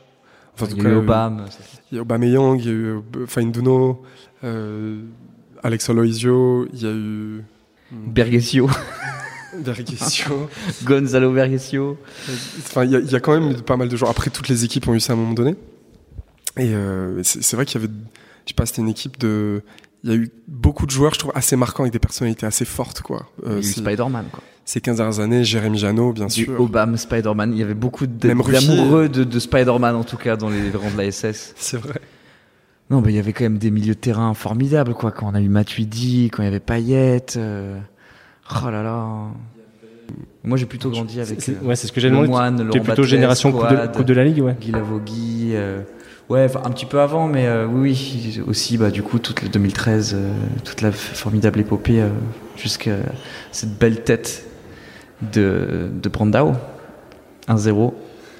Enfin, 0.54 0.66
Il 0.70 0.78
y 0.78 0.81
a 0.81 0.82
cas, 0.84 0.88
eu 0.90 0.92
euh, 0.94 0.98
Obama. 0.98 1.44
Il 1.92 1.96
y 1.96 1.98
a 1.98 2.02
Aubameyang, 2.02 2.58
il 2.58 2.64
y 2.64 2.69
a 2.69 2.72
eu 2.72 2.84
euh, 2.87 3.00
Fainduno, 3.26 4.02
euh, 4.42 5.02
Alex 5.62 5.88
Aloisio, 5.90 6.66
il 6.72 6.82
y 6.82 6.87
a 6.87 6.90
eu 6.90 7.44
Bergesio, 7.92 8.69
Vergesio. 9.56 10.49
Gonzalo 10.85 11.32
Bergesio. 11.32 11.99
enfin, 12.58 12.85
il 12.85 12.91
y, 12.93 12.97
a, 12.97 13.00
il 13.00 13.11
y 13.11 13.14
a 13.17 13.20
quand 13.20 13.38
même 13.38 13.61
pas 13.62 13.76
mal 13.76 13.88
de 13.88 13.97
joueurs. 13.97 14.11
Après, 14.11 14.31
toutes 14.31 14.49
les 14.49 14.64
équipes 14.64 14.88
ont 14.88 14.94
eu 14.94 15.00
ça 15.00 15.12
à 15.12 15.17
un 15.17 15.19
moment 15.19 15.35
donné. 15.35 15.56
Et 16.56 16.75
euh, 16.75 17.20
c'est 17.23 17.55
vrai 17.56 17.64
qu'il 17.67 17.81
y 17.81 17.85
avait, 17.85 17.93
je 18.44 18.50
sais 18.50 18.55
pas, 18.55 18.67
c'était 18.67 18.82
une 18.82 18.88
équipe 18.88 19.19
de. 19.19 19.62
Il 20.02 20.11
y 20.11 20.12
a 20.14 20.17
eu 20.17 20.31
beaucoup 20.49 20.87
de 20.87 20.91
joueurs, 20.91 21.12
je 21.12 21.19
trouve, 21.19 21.32
assez 21.35 21.56
marquants 21.56 21.82
avec 21.82 21.93
des 21.93 21.99
personnalités 21.99 22.47
assez 22.47 22.64
fortes, 22.64 23.02
quoi. 23.02 23.26
Il 23.43 23.49
y 23.49 23.52
Euh, 23.52 23.56
a 23.56 23.58
eu 23.58 23.62
c'est- 23.62 23.81
Spider-Man, 23.81 24.26
quoi. 24.32 24.43
ces 24.64 24.81
15 24.81 24.97
dernières 24.97 25.20
années, 25.20 25.44
Jérémy 25.44 25.76
Janot, 25.79 26.12
bien 26.14 26.26
Du 26.26 26.44
sûr. 26.44 26.58
Obama, 26.61 26.97
Spider-Man. 26.97 27.52
Il 27.52 27.58
y 27.58 27.62
avait 27.62 27.75
beaucoup 27.75 28.06
d'amoureux 28.06 29.08
de, 29.11 29.25
de 29.25 29.38
Spider-Man, 29.38 29.94
en 29.94 30.05
tout 30.05 30.17
cas, 30.17 30.37
dans 30.37 30.49
les 30.49 30.70
rangs 30.70 30.91
de 30.91 30.97
la 30.97 31.11
SS. 31.12 31.52
C'est 31.58 31.76
vrai. 31.76 32.00
Non, 32.88 33.00
mais 33.02 33.12
il 33.12 33.17
y 33.17 33.19
avait 33.19 33.32
quand 33.35 33.44
même 33.44 33.58
des 33.58 33.70
milieux 33.70 33.94
de 33.94 34.00
terrain 34.00 34.32
formidables, 34.35 34.94
quoi. 34.94 35.12
Quand 35.12 35.31
on 35.31 35.35
a 35.35 35.41
eu 35.41 35.49
Matuidi, 35.49 36.31
quand 36.32 36.43
il 36.43 36.47
y 36.47 36.49
avait 36.49 36.61
Payet. 36.61 37.26
euh, 37.37 37.79
Oh 38.64 38.70
là 38.70 38.82
là. 38.82 39.06
Moi, 40.43 40.56
j'ai 40.56 40.67
plutôt 40.67 40.91
grandi 40.91 41.20
avec 41.20 41.41
C'est- 41.41 41.52
euh, 41.62 41.67
Ouais, 41.67 41.76
c'est 41.76 41.87
ce 41.87 41.93
que 41.93 42.00
j'ai 42.00 42.09
Le 42.09 42.14
demandé. 42.16 42.30
Moine, 42.30 42.57
Tu 42.57 42.62
es 42.62 42.64
Laurent 42.64 42.80
plutôt 42.85 43.02
génération 43.04 43.52
coupe 43.52 43.62
de, 43.62 43.66
Squad. 43.76 43.92
coupe 43.97 44.07
de 44.07 44.14
la 44.14 44.25
Ligue, 44.25 44.42
ouais. 44.42 44.57
Guy 44.61 44.73
Lavogui. 44.73 45.50
euh, 45.54 45.80
Ouais, 46.28 46.47
un 46.64 46.71
petit 46.71 46.87
peu 46.87 47.00
avant, 47.00 47.26
mais 47.26 47.47
euh, 47.47 47.66
oui, 47.66 47.80
oui. 48.37 48.40
Aussi, 48.47 48.78
bah, 48.78 48.90
du 48.90 49.02
coup, 49.02 49.19
toute 49.19 49.42
le 49.42 49.49
2013, 49.49 50.14
euh, 50.14 50.33
toute 50.64 50.80
la 50.80 50.92
formidable 50.92 51.59
épopée, 51.61 52.00
euh, 52.00 52.09
jusqu'à 52.57 52.97
cette 53.50 53.76
belle 53.78 54.02
tête 54.04 54.45
de, 55.33 55.88
de 55.92 56.09
Brandao. 56.09 56.52
1-0. 57.49 57.92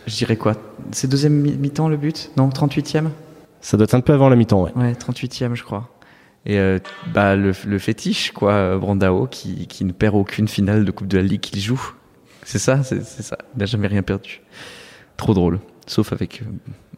Je 0.07 0.17
dirais 0.17 0.37
quoi? 0.37 0.55
C'est 0.93 1.09
deuxième 1.09 1.33
mi- 1.35 1.57
mi-temps 1.57 1.89
le 1.89 1.97
but? 1.97 2.31
Non, 2.37 2.49
38e 2.49 3.11
Ça 3.61 3.77
doit 3.77 3.85
être 3.85 3.95
un 3.95 4.01
peu 4.01 4.13
avant 4.13 4.29
la 4.29 4.37
mi-temps, 4.37 4.63
ouais. 4.63 4.73
Ouais, 4.77 4.95
38e, 4.95 5.55
je 5.55 5.65
crois. 5.65 5.89
Et 6.47 6.59
euh, 6.59 6.79
bah, 7.13 7.37
le, 7.37 7.53
le 7.67 7.79
fétiche, 7.79 8.33
quoi, 8.33 8.53
euh, 8.53 8.79
Brandao, 8.79 9.27
qui, 9.27 9.67
qui 9.67 9.85
ne 9.85 9.93
perd 9.93 10.15
aucune 10.15 10.49
finale 10.49 10.85
de 10.85 10.91
Coupe 10.91 11.09
de 11.09 11.19
la 11.19 11.23
Ligue 11.23 11.41
qu'il 11.41 11.61
joue. 11.61 11.93
C'est 12.43 12.59
ça, 12.59 12.83
c'est 12.83 13.03
ça. 13.03 13.37
Il 13.55 13.61
n'a 13.61 13.67
jamais 13.67 13.87
rien 13.87 14.03
perdu. 14.03 14.41
Trop 15.17 15.35
drôle. 15.35 15.61
Sauf 15.87 16.13
avec 16.13 16.43
euh, 16.43 16.47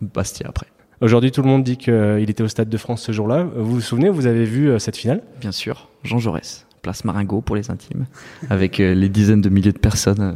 Bastia 0.00 0.46
après. 0.49 0.66
Aujourd'hui, 1.00 1.32
tout 1.32 1.42
le 1.42 1.49
monde 1.49 1.64
dit 1.64 1.78
qu'il 1.78 2.30
était 2.30 2.44
au 2.44 2.49
Stade 2.49 2.68
de 2.68 2.76
France 2.76 3.02
ce 3.02 3.11
jour-là. 3.11 3.42
Vous 3.56 3.72
vous 3.72 3.80
souvenez, 3.80 4.08
vous 4.08 4.26
avez 4.26 4.44
vu 4.44 4.70
euh, 4.70 4.78
cette 4.78 4.96
finale? 4.96 5.22
Bien 5.40 5.50
sûr, 5.50 5.88
Jean 6.04 6.18
Jaurès, 6.18 6.64
place 6.80 7.04
Maringo 7.04 7.40
pour 7.40 7.56
les 7.56 7.72
intimes, 7.72 8.06
avec 8.50 8.78
euh, 8.78 8.94
les 8.94 9.08
dizaines 9.08 9.40
de 9.40 9.49
milliers 9.49 9.72
de 9.72 9.78
personnes 9.78 10.20
euh, 10.20 10.32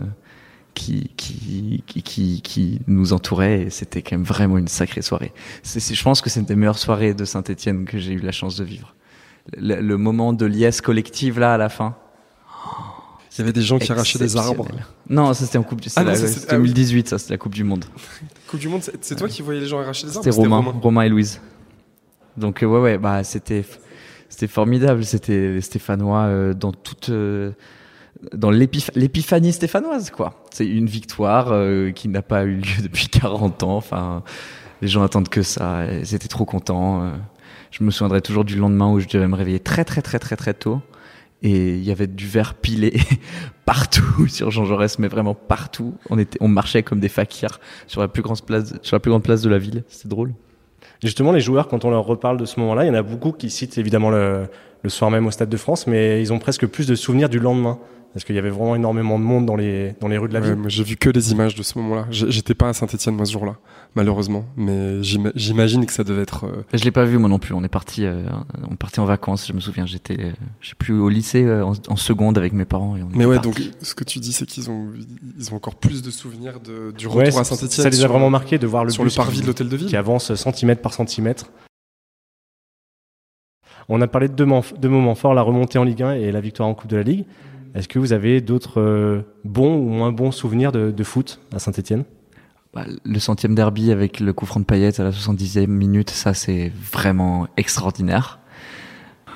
qui, 0.77 1.11
qui, 1.17 1.83
qui, 1.87 2.43
qui, 2.43 2.81
nous 2.87 3.13
entouraient. 3.13 3.63
Et 3.63 3.71
c'était 3.71 4.03
quand 4.03 4.17
même 4.17 4.25
vraiment 4.25 4.59
une 4.59 4.69
sacrée 4.69 5.03
soirée. 5.03 5.33
C'est, 5.63 5.95
je 5.95 6.03
pense 6.03 6.21
que 6.21 6.31
c'est 6.31 6.41
une 6.41 6.47
des 6.47 6.55
meilleures 6.55 6.79
soirées 6.79 7.15
de 7.15 7.25
Saint-Etienne 7.25 7.87
que 7.87 7.99
j'ai 7.99 8.13
eu 8.13 8.21
la 8.21 8.33
chance 8.33 8.57
de 8.57 8.65
vivre. 8.65 8.95
Le, 9.57 9.81
le 9.81 9.97
moment 9.97 10.33
de 10.33 10.45
liesse 10.45 10.81
collective 10.81 11.41
là 11.41 11.55
à 11.55 11.57
la 11.57 11.69
fin. 11.69 11.97
Il 13.33 13.41
y 13.41 13.43
avait 13.43 13.53
des 13.53 13.63
gens 13.63 13.79
qui 13.79 13.91
arrachaient 13.93 14.19
des 14.19 14.37
arbres. 14.37 14.67
Non, 15.09 15.35
ça 15.35 15.45
c'était 15.45 15.59
en 15.59 15.63
Coupe 15.63 15.81
du 15.81 15.89
Ah 15.97 16.15
c'était 16.15 16.47
ah 16.49 16.59
oui. 16.59 16.69
2018, 16.69 17.09
ça 17.09 17.19
c'était 17.19 17.35
la 17.35 17.39
Coupe 17.39 17.55
du 17.55 17.65
Monde. 17.65 17.85
Coupe 18.49 18.61
du 18.61 18.69
Monde, 18.69 18.83
c'est 19.01 19.17
toi 19.17 19.29
qui 19.29 19.43
voyais 19.43 19.61
les 19.61 19.67
gens 19.67 19.81
arracher 19.81 20.07
des 20.07 20.17
arbres 20.17 20.25
C'était 20.25 20.41
Romain, 20.41 20.73
Romain, 20.83 21.03
et 21.03 21.09
Louise. 21.09 21.41
Donc 22.37 22.63
euh, 22.63 22.67
ouais 22.67 22.81
ouais 22.81 22.99
bah 22.99 23.25
c'était 23.25 23.65
c'était 24.29 24.47
formidable, 24.47 25.05
c'était 25.05 25.53
les 25.53 25.61
Stéphanois 25.61 26.25
euh, 26.25 26.55
dans 26.55 26.73
toute 26.73 27.11
euh, 27.11 27.53
dans 28.33 28.51
l'épiph- 28.51 28.91
l'épiphanie 28.95 29.53
stéphanoise 29.53 30.11
quoi. 30.11 30.45
C'est 30.51 30.67
une 30.67 30.87
victoire 30.87 31.49
euh, 31.53 31.91
qui 31.91 32.09
n'a 32.09 32.23
pas 32.23 32.45
eu 32.45 32.57
lieu 32.57 32.83
depuis 32.83 33.09
40 33.11 33.63
ans. 33.63 33.77
Enfin 33.77 34.23
les 34.83 34.89
gens 34.89 35.03
attendent 35.03 35.29
que 35.29 35.43
ça. 35.43 35.85
Ils 35.87 36.15
étaient 36.15 36.29
trop 36.29 36.45
contents. 36.45 37.03
euh. 37.03 37.11
Je 37.71 37.83
me 37.85 37.91
souviendrai 37.91 38.21
toujours 38.23 38.45
du 38.45 38.57
lendemain 38.57 38.91
où 38.91 39.01
je 39.01 39.07
devais 39.09 39.27
me 39.29 39.35
réveiller 39.37 39.61
très 39.61 39.85
très 39.85 40.03
très 40.03 40.19
très 40.19 40.37
très 40.37 40.55
tôt 40.55 40.81
et 41.43 41.77
il 41.77 41.85
y 41.85 41.91
avait 41.91 42.07
du 42.07 42.27
verre 42.27 42.55
pilé 42.55 42.99
partout 43.67 44.27
sur 44.29 44.51
Jean 44.51 44.65
Jaurès, 44.65 44.99
mais 44.99 45.09
vraiment 45.09 45.35
partout. 45.35 45.95
On 46.11 46.19
était, 46.19 46.39
on 46.41 46.49
marchait 46.49 46.83
comme 46.83 47.01
des 47.01 47.09
fakirs 47.11 47.61
sur 47.87 48.01
la 48.01 48.09
plus 48.09 48.23
grande 48.23 48.41
place, 48.43 48.75
sur 48.83 48.97
la 48.97 49.01
plus 49.01 49.11
grande 49.11 49.23
place 49.23 49.43
de 49.43 49.51
la 49.51 49.59
ville. 49.59 49.85
C'était 49.89 50.09
drôle. 50.09 50.33
Justement, 51.03 51.33
les 51.33 51.41
joueurs, 51.41 51.69
quand 51.69 51.85
on 51.85 51.91
leur 51.91 52.05
reparle 52.07 52.39
de 52.39 52.47
ce 52.47 52.59
moment-là, 52.61 52.85
il 52.85 52.87
y 52.87 52.91
en 52.91 52.95
a 52.95 53.03
beaucoup 53.03 53.33
qui 53.33 53.51
citent 53.51 53.77
évidemment 53.77 54.09
le 54.11 54.49
soir 54.89 55.11
même 55.11 55.27
au 55.27 55.31
Stade 55.31 55.51
de 55.51 55.57
France, 55.59 55.87
mais 55.87 56.23
ils 56.23 56.33
ont 56.33 56.39
presque 56.39 56.67
plus 56.67 56.87
de 56.87 56.95
souvenirs 56.95 57.29
du 57.29 57.39
lendemain. 57.39 57.79
Parce 58.17 58.25
qu'il 58.25 58.35
y 58.35 58.39
avait 58.39 58.49
vraiment 58.49 58.75
énormément 58.75 59.19
de 59.19 59.25
monde 59.25 59.45
dans 59.45 59.57
les, 59.57 59.93
dans 60.01 60.09
les 60.09 60.17
rues 60.17 60.29
de 60.29 60.33
la 60.33 60.41
ville. 60.41 60.57
J'ai 60.69 60.85
vu 60.85 60.97
que 60.97 61.11
les 61.11 61.33
images 61.33 61.55
de 61.55 61.63
ce 61.63 61.77
moment-là. 61.79 62.07
J'étais 62.11 62.55
pas 62.55 62.71
à 62.71 62.73
Saint-Etienne 62.73 63.15
moi 63.15 63.27
ce 63.27 63.33
jour-là, 63.33 63.59
malheureusement. 63.95 64.47
Mais 64.57 65.03
j'imagine 65.03 65.85
que 65.85 65.93
ça 65.93 66.03
devait 66.03 66.23
être. 66.23 66.47
Euh... 66.47 66.63
Je 66.73 66.83
l'ai 66.85 66.93
pas 66.93 67.05
vu 67.05 67.19
moi 67.19 67.29
non 67.29 67.39
plus. 67.39 67.53
On 67.53 67.63
est 67.63 67.69
parti, 67.69 68.07
euh, 68.07 68.23
on 68.67 68.73
est 68.73 68.79
parti 68.79 69.01
en 69.01 69.05
vacances. 69.05 69.47
Je 69.47 69.53
me 69.53 69.61
souviens, 69.61 69.85
j'étais, 69.85 70.19
euh, 70.19 70.33
je 70.63 70.71
sais 70.71 70.75
plus 70.79 70.99
au 70.99 71.11
lycée 71.11 71.45
euh, 71.45 71.63
en, 71.63 71.75
en, 71.89 71.97
seconde 71.97 72.39
avec 72.39 72.55
mes 72.55 72.65
parents. 72.65 72.97
Et 72.97 73.03
on 73.03 73.11
mais 73.15 73.27
ouais, 73.27 73.35
partis. 73.35 73.67
donc 73.67 73.75
ce 73.83 73.95
que 73.95 74.03
tu 74.05 74.19
dis, 74.19 74.33
c'est 74.33 74.47
qu'ils 74.47 74.71
ont, 74.71 74.89
ils 75.39 75.53
ont 75.53 75.57
encore 75.57 75.75
plus 75.75 76.01
de 76.01 76.11
souvenirs 76.11 76.61
de, 76.61 76.93
du 76.97 77.09
retour 77.09 77.19
Ouais, 77.35 77.39
à 77.39 77.45
Saint-Etienne. 77.45 77.69
ça 77.71 77.91
les 77.91 78.03
a 78.03 78.09
vraiment 78.09 78.31
marqué 78.31 78.57
de 78.57 78.67
voir 78.67 78.87
le 78.87 78.93
sur 78.93 79.05
le 79.05 79.11
parvis 79.11 79.37
qui- 79.37 79.43
de 79.43 79.47
l'hôtel 79.49 79.69
de 79.69 79.77
ville. 79.77 79.89
qui 79.89 79.97
avance 79.97 80.35
centimètre 80.37 80.81
par 80.81 80.95
centimètre. 80.95 81.51
On 83.91 84.01
a 84.01 84.07
parlé 84.07 84.29
de 84.29 84.33
deux, 84.33 84.47
moments- 84.47 84.65
deux 84.81 84.89
moments 84.89 85.15
forts, 85.15 85.35
la 85.35 85.43
remontée 85.43 85.79
en 85.79 85.85
Ligue 85.85 86.03
1 86.03 86.13
et 86.15 86.33
la 86.33 86.41
victoire 86.41 86.67
en 86.67 86.73
Coupe 86.75 86.89
de 86.91 86.97
la 86.97 87.03
Ligue. 87.03 87.27
Est-ce 87.77 87.89
que 87.89 87.99
vous 87.99 88.15
avez 88.15 88.41
d'autres 88.41 88.81
euh, 88.81 89.21
bons 89.45 89.77
ou 89.77 89.89
moins 89.91 90.11
bons 90.11 90.33
souvenirs 90.33 90.73
de, 90.73 90.91
de 90.91 91.05
foot 91.05 91.41
à 91.53 91.59
Saint-Etienne 91.59 92.05
Bah, 92.73 92.87
le 93.05 93.19
centième 93.19 93.55
derby 93.55 93.93
avec 93.93 94.19
le 94.19 94.33
coup 94.33 94.47
franc 94.47 94.61
de 94.61 94.65
Payet 94.65 94.99
à 94.99 95.05
la 95.05 95.11
70e 95.11 95.67
minute, 95.67 96.09
ça 96.09 96.33
c'est 96.33 96.73
vraiment 96.91 97.49
extraordinaire. 97.59 98.39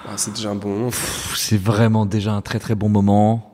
Ah, 0.07 0.17
c'est 0.17 0.33
déjà 0.33 0.51
un 0.51 0.55
bon 0.55 0.71
moment. 0.71 0.91
C'est 1.35 1.61
vraiment 1.61 2.07
déjà 2.07 2.33
un 2.33 2.41
très 2.41 2.59
très 2.59 2.75
bon 2.75 2.89
moment. 2.89 3.47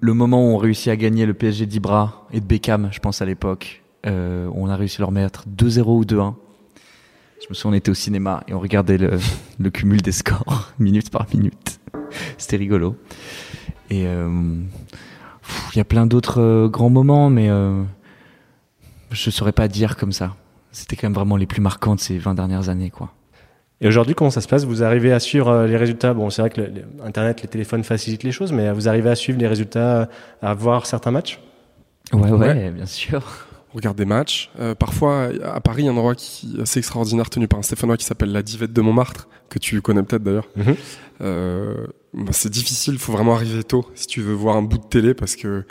Le 0.00 0.12
moment 0.12 0.44
où 0.44 0.54
on 0.54 0.56
réussit 0.56 0.88
à 0.88 0.96
gagner 0.96 1.24
le 1.24 1.34
PSG 1.34 1.66
d'Ibra 1.66 2.26
et 2.32 2.40
de 2.40 2.44
Beckham, 2.44 2.88
je 2.90 2.98
pense 2.98 3.22
à 3.22 3.24
l'époque, 3.24 3.84
euh, 4.06 4.50
on 4.56 4.68
a 4.68 4.74
réussi 4.74 4.96
à 4.96 5.02
leur 5.02 5.12
mettre 5.12 5.44
2-0 5.48 5.82
ou 5.82 6.04
2-1. 6.04 6.34
Je 7.40 7.46
me 7.48 7.54
souviens, 7.54 7.70
on 7.70 7.74
était 7.74 7.90
au 7.92 7.94
cinéma 7.94 8.42
et 8.48 8.54
on 8.54 8.58
regardait 8.58 8.98
le, 8.98 9.20
le 9.60 9.70
cumul 9.70 10.02
des 10.02 10.10
scores, 10.10 10.72
minute 10.80 11.10
par 11.10 11.28
minute. 11.32 11.78
C'était 12.38 12.56
rigolo. 12.56 12.96
Et 13.92 14.06
euh, 14.06 14.26
il 15.74 15.76
y 15.76 15.80
a 15.80 15.84
plein 15.84 16.06
d'autres 16.06 16.40
euh, 16.40 16.66
grands 16.68 16.88
moments, 16.88 17.28
mais 17.28 17.50
euh, 17.50 17.82
je 19.10 19.28
saurais 19.28 19.52
pas 19.52 19.68
dire 19.68 19.96
comme 19.98 20.12
ça. 20.12 20.34
C'était 20.70 20.96
quand 20.96 21.06
même 21.08 21.14
vraiment 21.14 21.36
les 21.36 21.44
plus 21.44 21.60
marquants 21.60 21.94
de 21.94 22.00
ces 22.00 22.16
20 22.16 22.32
dernières 22.34 22.70
années, 22.70 22.88
quoi. 22.88 23.12
Et 23.82 23.88
aujourd'hui, 23.88 24.14
comment 24.14 24.30
ça 24.30 24.40
se 24.40 24.48
passe? 24.48 24.64
Vous 24.64 24.82
arrivez 24.82 25.12
à 25.12 25.20
suivre 25.20 25.64
les 25.64 25.76
résultats? 25.76 26.14
Bon, 26.14 26.30
c'est 26.30 26.40
vrai 26.40 26.48
que 26.50 26.60
le- 26.62 26.68
le- 26.68 26.84
Internet, 27.04 27.42
les 27.42 27.48
téléphones 27.48 27.84
facilitent 27.84 28.22
les 28.22 28.32
choses, 28.32 28.50
mais 28.52 28.72
vous 28.72 28.88
arrivez 28.88 29.10
à 29.10 29.14
suivre 29.14 29.38
les 29.38 29.48
résultats, 29.48 30.08
à 30.40 30.54
voir 30.54 30.86
certains 30.86 31.10
matchs? 31.10 31.38
Ouais, 32.14 32.30
ouais, 32.30 32.48
Ouais. 32.48 32.70
bien 32.70 32.86
sûr. 32.86 33.22
On 33.72 33.76
regarde 33.76 33.96
des 33.96 34.04
matchs. 34.04 34.50
Euh, 34.60 34.74
parfois, 34.74 35.30
à 35.44 35.60
Paris, 35.60 35.82
il 35.82 35.86
y 35.86 35.88
a 35.88 35.92
un 35.92 35.96
endroit 35.96 36.14
qui 36.14 36.56
est 36.58 36.62
assez 36.62 36.78
extraordinaire 36.78 37.30
tenu 37.30 37.48
par 37.48 37.58
un 37.58 37.62
Stéphanois 37.62 37.96
qui 37.96 38.04
s'appelle 38.04 38.30
la 38.32 38.42
Divette 38.42 38.72
de 38.72 38.80
Montmartre, 38.82 39.28
que 39.48 39.58
tu 39.58 39.80
connais 39.80 40.02
peut-être 40.02 40.22
d'ailleurs. 40.22 40.48
Mhm. 40.56 40.76
Euh, 41.22 41.86
bah, 42.12 42.32
c'est 42.32 42.50
difficile, 42.50 42.94
il 42.94 42.98
faut 43.00 43.12
vraiment 43.12 43.34
arriver 43.34 43.64
tôt 43.64 43.86
si 43.94 44.06
tu 44.06 44.20
veux 44.20 44.34
voir 44.34 44.56
un 44.56 44.62
bout 44.62 44.76
de 44.78 44.84
télé 44.84 45.14
parce 45.14 45.36
que 45.36 45.64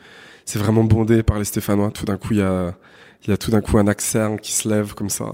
c'est 0.46 0.58
vraiment 0.58 0.84
bondé 0.84 1.22
par 1.22 1.38
les 1.38 1.46
Stéphanois. 1.46 1.92
Tout 1.92 2.06
d'un 2.06 2.18
coup, 2.18 2.30
il 2.32 2.40
y 2.40 2.44
a, 2.44 2.76
il 3.24 3.30
y 3.30 3.34
a 3.34 3.38
tout 3.38 3.52
d'un 3.52 3.62
coup 3.62 3.78
un 3.78 3.88
accent 3.88 4.38
qui 4.38 4.52
se 4.52 4.68
lève 4.68 4.96
comme 4.96 5.10
ça. 5.10 5.32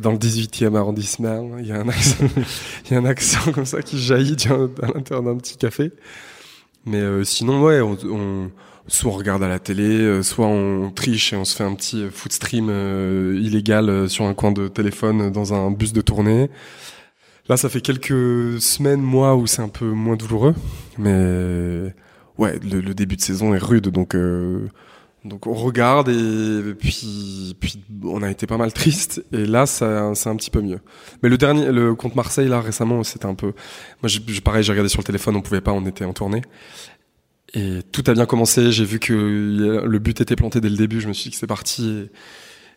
Dans 0.00 0.12
le 0.12 0.18
18e 0.18 0.76
arrondissement, 0.76 1.58
il 1.58 1.66
y 1.66 1.72
a 1.72 1.80
un 1.80 1.88
accent, 1.88 2.24
il 2.86 2.92
y 2.92 2.94
a 2.94 2.98
un 3.00 3.04
accent 3.06 3.50
comme 3.52 3.64
ça 3.66 3.82
qui 3.82 3.98
jaillit 3.98 4.36
à 4.82 4.86
l'intérieur 4.94 5.24
d'un 5.24 5.36
petit 5.36 5.56
café. 5.56 5.90
Mais 6.86 7.00
euh, 7.00 7.24
sinon, 7.24 7.60
ouais, 7.64 7.80
on, 7.80 7.98
on- 8.04 8.50
soit 8.88 9.12
on 9.12 9.14
regarde 9.14 9.42
à 9.42 9.48
la 9.48 9.58
télé, 9.58 10.00
euh, 10.00 10.22
soit 10.22 10.46
on 10.46 10.90
triche 10.90 11.32
et 11.32 11.36
on 11.36 11.44
se 11.44 11.54
fait 11.54 11.64
un 11.64 11.74
petit 11.74 12.06
foot 12.10 12.32
stream 12.32 12.68
euh, 12.70 13.38
illégal 13.40 13.88
euh, 13.88 14.08
sur 14.08 14.24
un 14.24 14.34
coin 14.34 14.50
de 14.50 14.68
téléphone 14.68 15.30
dans 15.30 15.54
un 15.54 15.70
bus 15.70 15.92
de 15.92 16.00
tournée. 16.00 16.50
Là, 17.48 17.56
ça 17.56 17.68
fait 17.68 17.80
quelques 17.80 18.60
semaines, 18.60 19.00
mois 19.00 19.36
où 19.36 19.46
c'est 19.46 19.62
un 19.62 19.68
peu 19.68 19.86
moins 19.86 20.16
douloureux, 20.16 20.54
mais 20.98 21.94
ouais, 22.36 22.58
le, 22.58 22.94
début 22.94 23.16
de 23.16 23.22
saison 23.22 23.54
est 23.54 23.62
rude, 23.62 23.88
donc 23.88 24.14
euh, 24.14 24.68
donc 25.24 25.46
on 25.46 25.54
regarde 25.54 26.08
et 26.08 26.74
puis 26.78 27.56
puis 27.58 27.82
on 28.04 28.22
a 28.22 28.30
été 28.30 28.46
pas 28.46 28.56
mal 28.56 28.72
triste 28.72 29.24
et 29.32 29.46
là 29.46 29.66
ça 29.66 30.14
c'est 30.14 30.28
un 30.28 30.36
petit 30.36 30.50
peu 30.50 30.60
mieux. 30.60 30.80
Mais 31.22 31.28
le 31.28 31.38
dernier, 31.38 31.72
le 31.72 31.94
contre 31.94 32.16
Marseille 32.16 32.48
là 32.48 32.60
récemment, 32.60 33.02
c'était 33.02 33.26
un 33.26 33.34
peu. 33.34 33.52
Moi, 34.02 34.08
j'ai- 34.08 34.40
pareil, 34.40 34.62
j'ai 34.62 34.72
regardé 34.72 34.88
sur 34.88 35.00
le 35.00 35.04
téléphone, 35.04 35.36
on 35.36 35.40
pouvait 35.42 35.60
pas, 35.60 35.72
on 35.72 35.84
était 35.86 36.04
en 36.04 36.12
tournée. 36.12 36.42
Et 37.54 37.80
tout 37.92 38.04
a 38.06 38.12
bien 38.12 38.26
commencé. 38.26 38.72
J'ai 38.72 38.84
vu 38.84 38.98
que 38.98 39.12
le 39.12 39.98
but 39.98 40.20
était 40.20 40.36
planté 40.36 40.60
dès 40.60 40.68
le 40.68 40.76
début. 40.76 41.00
Je 41.00 41.08
me 41.08 41.12
suis 41.12 41.24
dit 41.24 41.30
que 41.30 41.36
c'est 41.36 41.46
parti. 41.46 42.08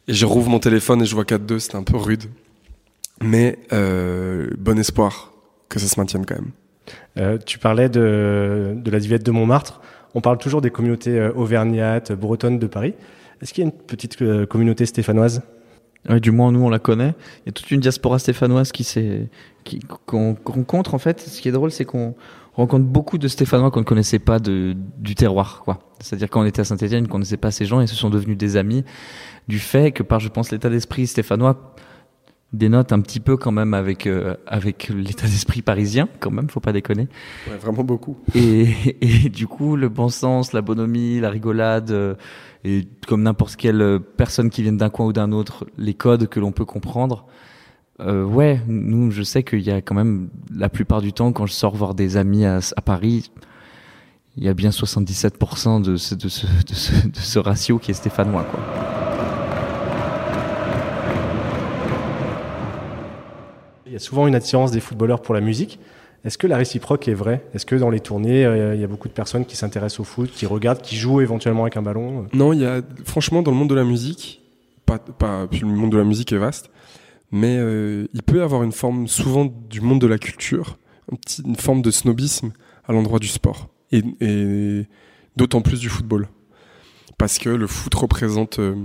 Et, 0.08 0.12
et 0.12 0.14
je 0.14 0.26
rouvre 0.26 0.50
mon 0.50 0.60
téléphone 0.60 1.02
et 1.02 1.06
je 1.06 1.14
vois 1.14 1.26
4-2. 1.26 1.60
C'était 1.60 1.76
un 1.76 1.84
peu 1.84 1.98
rude. 1.98 2.24
Mais 3.22 3.60
euh, 3.72 4.50
bon 4.58 4.80
espoir 4.80 5.34
que 5.70 5.80
ça 5.80 5.88
se 5.88 6.00
maintienne 6.00 6.26
quand 6.26 6.36
même. 6.36 6.52
Euh, 7.18 7.38
tu 7.38 7.60
parlais 7.60 7.90
de, 7.90 8.74
de 8.76 8.92
la 8.92 9.00
Divette 9.00 9.26
de 9.26 9.32
Montmartre. 9.32 9.82
On 10.14 10.22
parle 10.22 10.38
toujours 10.38 10.62
des 10.62 10.72
communautés 10.72 11.18
euh, 11.18 11.32
auvergnates, 11.34 12.12
bretonnes 12.12 12.60
de 12.60 12.68
Paris. 12.68 12.94
Est-ce 13.42 13.54
qu'il 13.54 13.64
y 13.64 13.68
a 13.68 13.70
une 13.70 13.78
petite 13.78 14.22
euh, 14.22 14.46
communauté 14.46 14.86
stéphanoise? 14.86 15.42
Ouais, 16.10 16.20
du 16.20 16.32
moins, 16.32 16.52
nous, 16.52 16.64
on 16.64 16.70
la 16.70 16.80
connaît. 16.80 17.14
Il 17.40 17.48
y 17.48 17.50
a 17.50 17.52
toute 17.52 17.70
une 17.72 17.80
diaspora 17.80 18.18
stéphanoise 18.18 18.72
qui 18.72 18.84
s'est, 18.84 19.30
qui, 19.64 19.80
qu'on 20.06 20.36
rencontre, 20.44 20.94
en 20.96 20.98
fait. 20.98 21.22
Ce 21.22 21.42
qui 21.42 21.48
est 21.48 21.52
drôle, 21.52 21.72
c'est 21.72 21.86
qu'on 21.86 22.16
rencontre 22.54 22.86
beaucoup 22.86 23.18
de 23.18 23.28
Stéphanois 23.28 23.72
qu'on 23.72 23.80
ne 23.80 23.86
connaissait 23.86 24.20
pas 24.20 24.40
de, 24.40 24.76
du 24.98 25.16
terroir, 25.16 25.62
quoi. 25.64 25.80
C'est-à-dire, 26.00 26.30
quand 26.30 26.42
on 26.42 26.46
était 26.46 26.62
à 26.62 26.66
Saint-Etienne, 26.66 27.04
on 27.04 27.08
ne 27.08 27.12
connaissait 27.12 27.38
pas 27.38 27.52
ces 27.52 27.66
gens 27.66 27.82
et 27.82 27.88
ce 27.88 27.96
sont 27.96 28.10
devenus 28.10 28.38
des 28.38 28.58
amis 28.58 28.84
du 29.48 29.60
fait 29.60 29.92
que, 29.92 30.04
par, 30.04 30.20
je 30.20 30.30
pense, 30.30 30.52
l'état 30.52 30.70
d'esprit 30.70 31.08
stéphanois 31.08 31.76
dénote 32.54 32.92
un 32.92 33.00
petit 33.00 33.22
peu 33.22 33.38
quand 33.38 33.52
même 33.52 33.74
avec, 33.74 34.08
euh, 34.08 34.36
avec 34.46 34.90
l'état 34.90 35.26
d'esprit 35.26 35.62
parisien, 35.62 36.10
quand 36.20 36.32
même, 36.32 36.50
faut 36.50 36.60
pas 36.60 36.74
déconner. 36.74 37.08
Ouais, 37.50 37.56
vraiment 37.58 37.84
beaucoup. 37.84 38.18
Et, 38.36 38.68
et 39.02 39.30
du 39.30 39.48
coup, 39.48 39.76
le 39.76 39.88
bon 39.88 40.10
sens, 40.10 40.52
la 40.52 40.62
bonhomie, 40.62 41.20
la 41.20 41.30
rigolade, 41.30 41.92
euh, 41.92 42.16
et 42.64 42.88
comme 43.08 43.24
n'importe 43.24 43.56
quelle 43.56 44.00
personne 44.18 44.50
qui 44.50 44.64
vienne 44.64 44.78
d'un 44.78 44.90
coin 44.90 45.06
ou 45.06 45.14
d'un 45.14 45.32
autre, 45.32 45.66
les 45.78 45.94
codes 45.94 46.28
que 46.28 46.40
l'on 46.40 46.52
peut 46.52 46.66
comprendre. 46.66 47.26
Euh, 48.02 48.24
ouais, 48.24 48.60
nous, 48.68 49.12
je 49.12 49.22
sais 49.22 49.44
qu'il 49.44 49.62
y 49.62 49.72
a 49.72 49.82
quand 49.82 49.94
même, 49.94 50.30
la 50.56 50.70
plupart 50.70 51.02
du 51.02 51.14
temps, 51.14 51.32
quand 51.32 51.46
je 51.46 51.54
sors 51.54 51.76
voir 51.76 51.94
des 51.94 52.18
amis 52.18 52.46
à, 52.46 52.60
à 52.76 52.82
Paris, 52.82 53.32
il 54.38 54.44
y 54.44 54.48
a 54.48 54.54
bien 54.54 54.70
77% 54.70 55.82
de 55.82 55.98
ce, 55.98 56.16
de, 56.16 56.30
ce, 56.30 56.48
de, 56.48 56.74
ce, 56.74 57.08
de 57.08 57.18
ce 57.18 57.40
ratio 57.40 57.78
qui 57.78 57.92
est 57.92 57.94
stéphanois, 57.94 58.44
quoi. 58.44 58.60
Il 63.86 63.94
y 63.94 63.96
a 63.96 64.00
souvent 64.00 64.26
une 64.26 64.36
attirance 64.36 64.72
des 64.72 64.80
footballeurs 64.80 65.22
pour 65.22 65.36
la 65.36 65.42
musique. 65.42 65.78
Est-ce 66.24 66.38
que 66.38 66.48
la 66.48 66.56
réciproque 66.56 67.08
est 67.08 67.14
vraie? 67.14 67.44
Est-ce 67.54 67.66
que 67.66 67.76
dans 67.76 67.90
les 67.90 68.00
tournées, 68.00 68.46
euh, 68.46 68.74
il 68.74 68.80
y 68.80 68.84
a 68.84 68.88
beaucoup 68.88 69.10
de 69.10 69.14
personnes 69.14 69.46
qui 69.46 69.58
s'intéressent 69.58 70.00
au 70.00 70.04
foot, 70.06 70.32
qui 70.32 70.46
regardent, 70.46 70.82
qui 70.82 70.96
jouent 70.96 71.20
éventuellement 71.20 71.64
avec 71.64 71.76
un 71.78 71.82
ballon? 71.82 72.26
Non, 72.32 72.54
il 72.54 72.62
y 72.62 72.66
a 72.66 72.82
franchement 73.04 73.42
dans 73.42 73.52
le 73.52 73.58
monde 73.58 73.70
de 73.70 73.76
la 73.76 73.84
musique, 73.84 74.42
pas, 74.86 74.98
pas 74.98 75.46
puis 75.48 75.60
le 75.60 75.68
monde 75.68 75.92
de 75.92 75.98
la 75.98 76.04
musique 76.06 76.32
est 76.32 76.38
vaste, 76.38 76.70
mais 77.32 77.58
euh, 77.58 78.08
il 78.14 78.24
peut 78.24 78.38
y 78.38 78.42
avoir 78.42 78.64
une 78.64 78.72
forme 78.72 79.08
souvent 79.08 79.46
du 79.46 79.82
monde 79.82 80.02
de 80.02 80.08
la 80.08 80.18
culture, 80.18 80.78
une 81.46 81.56
forme 81.56 81.82
de 81.82 81.92
snobisme 81.92 82.52
à 82.86 82.94
l'endroit 82.94 83.20
du 83.20 83.28
sport. 83.28 83.70
Et, 83.92 84.04
et 84.22 84.86
d'autant 85.36 85.62
plus 85.62 85.80
du 85.80 85.90
football, 85.90 86.28
parce 87.18 87.38
que 87.40 87.50
le 87.50 87.68
foot 87.68 87.94
représente 87.96 88.60
euh, 88.60 88.76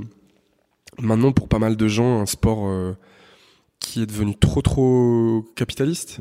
maintenant 1.01 1.33
pour 1.33 1.49
pas 1.49 1.59
mal 1.59 1.77
de 1.77 1.89
gens 1.89 2.21
un 2.21 2.27
sport 2.27 2.67
euh, 2.67 2.97
qui 3.79 4.03
est 4.03 4.07
devenu 4.07 4.37
trop 4.37 4.63
trop 4.63 5.45
capitaliste, 5.55 6.19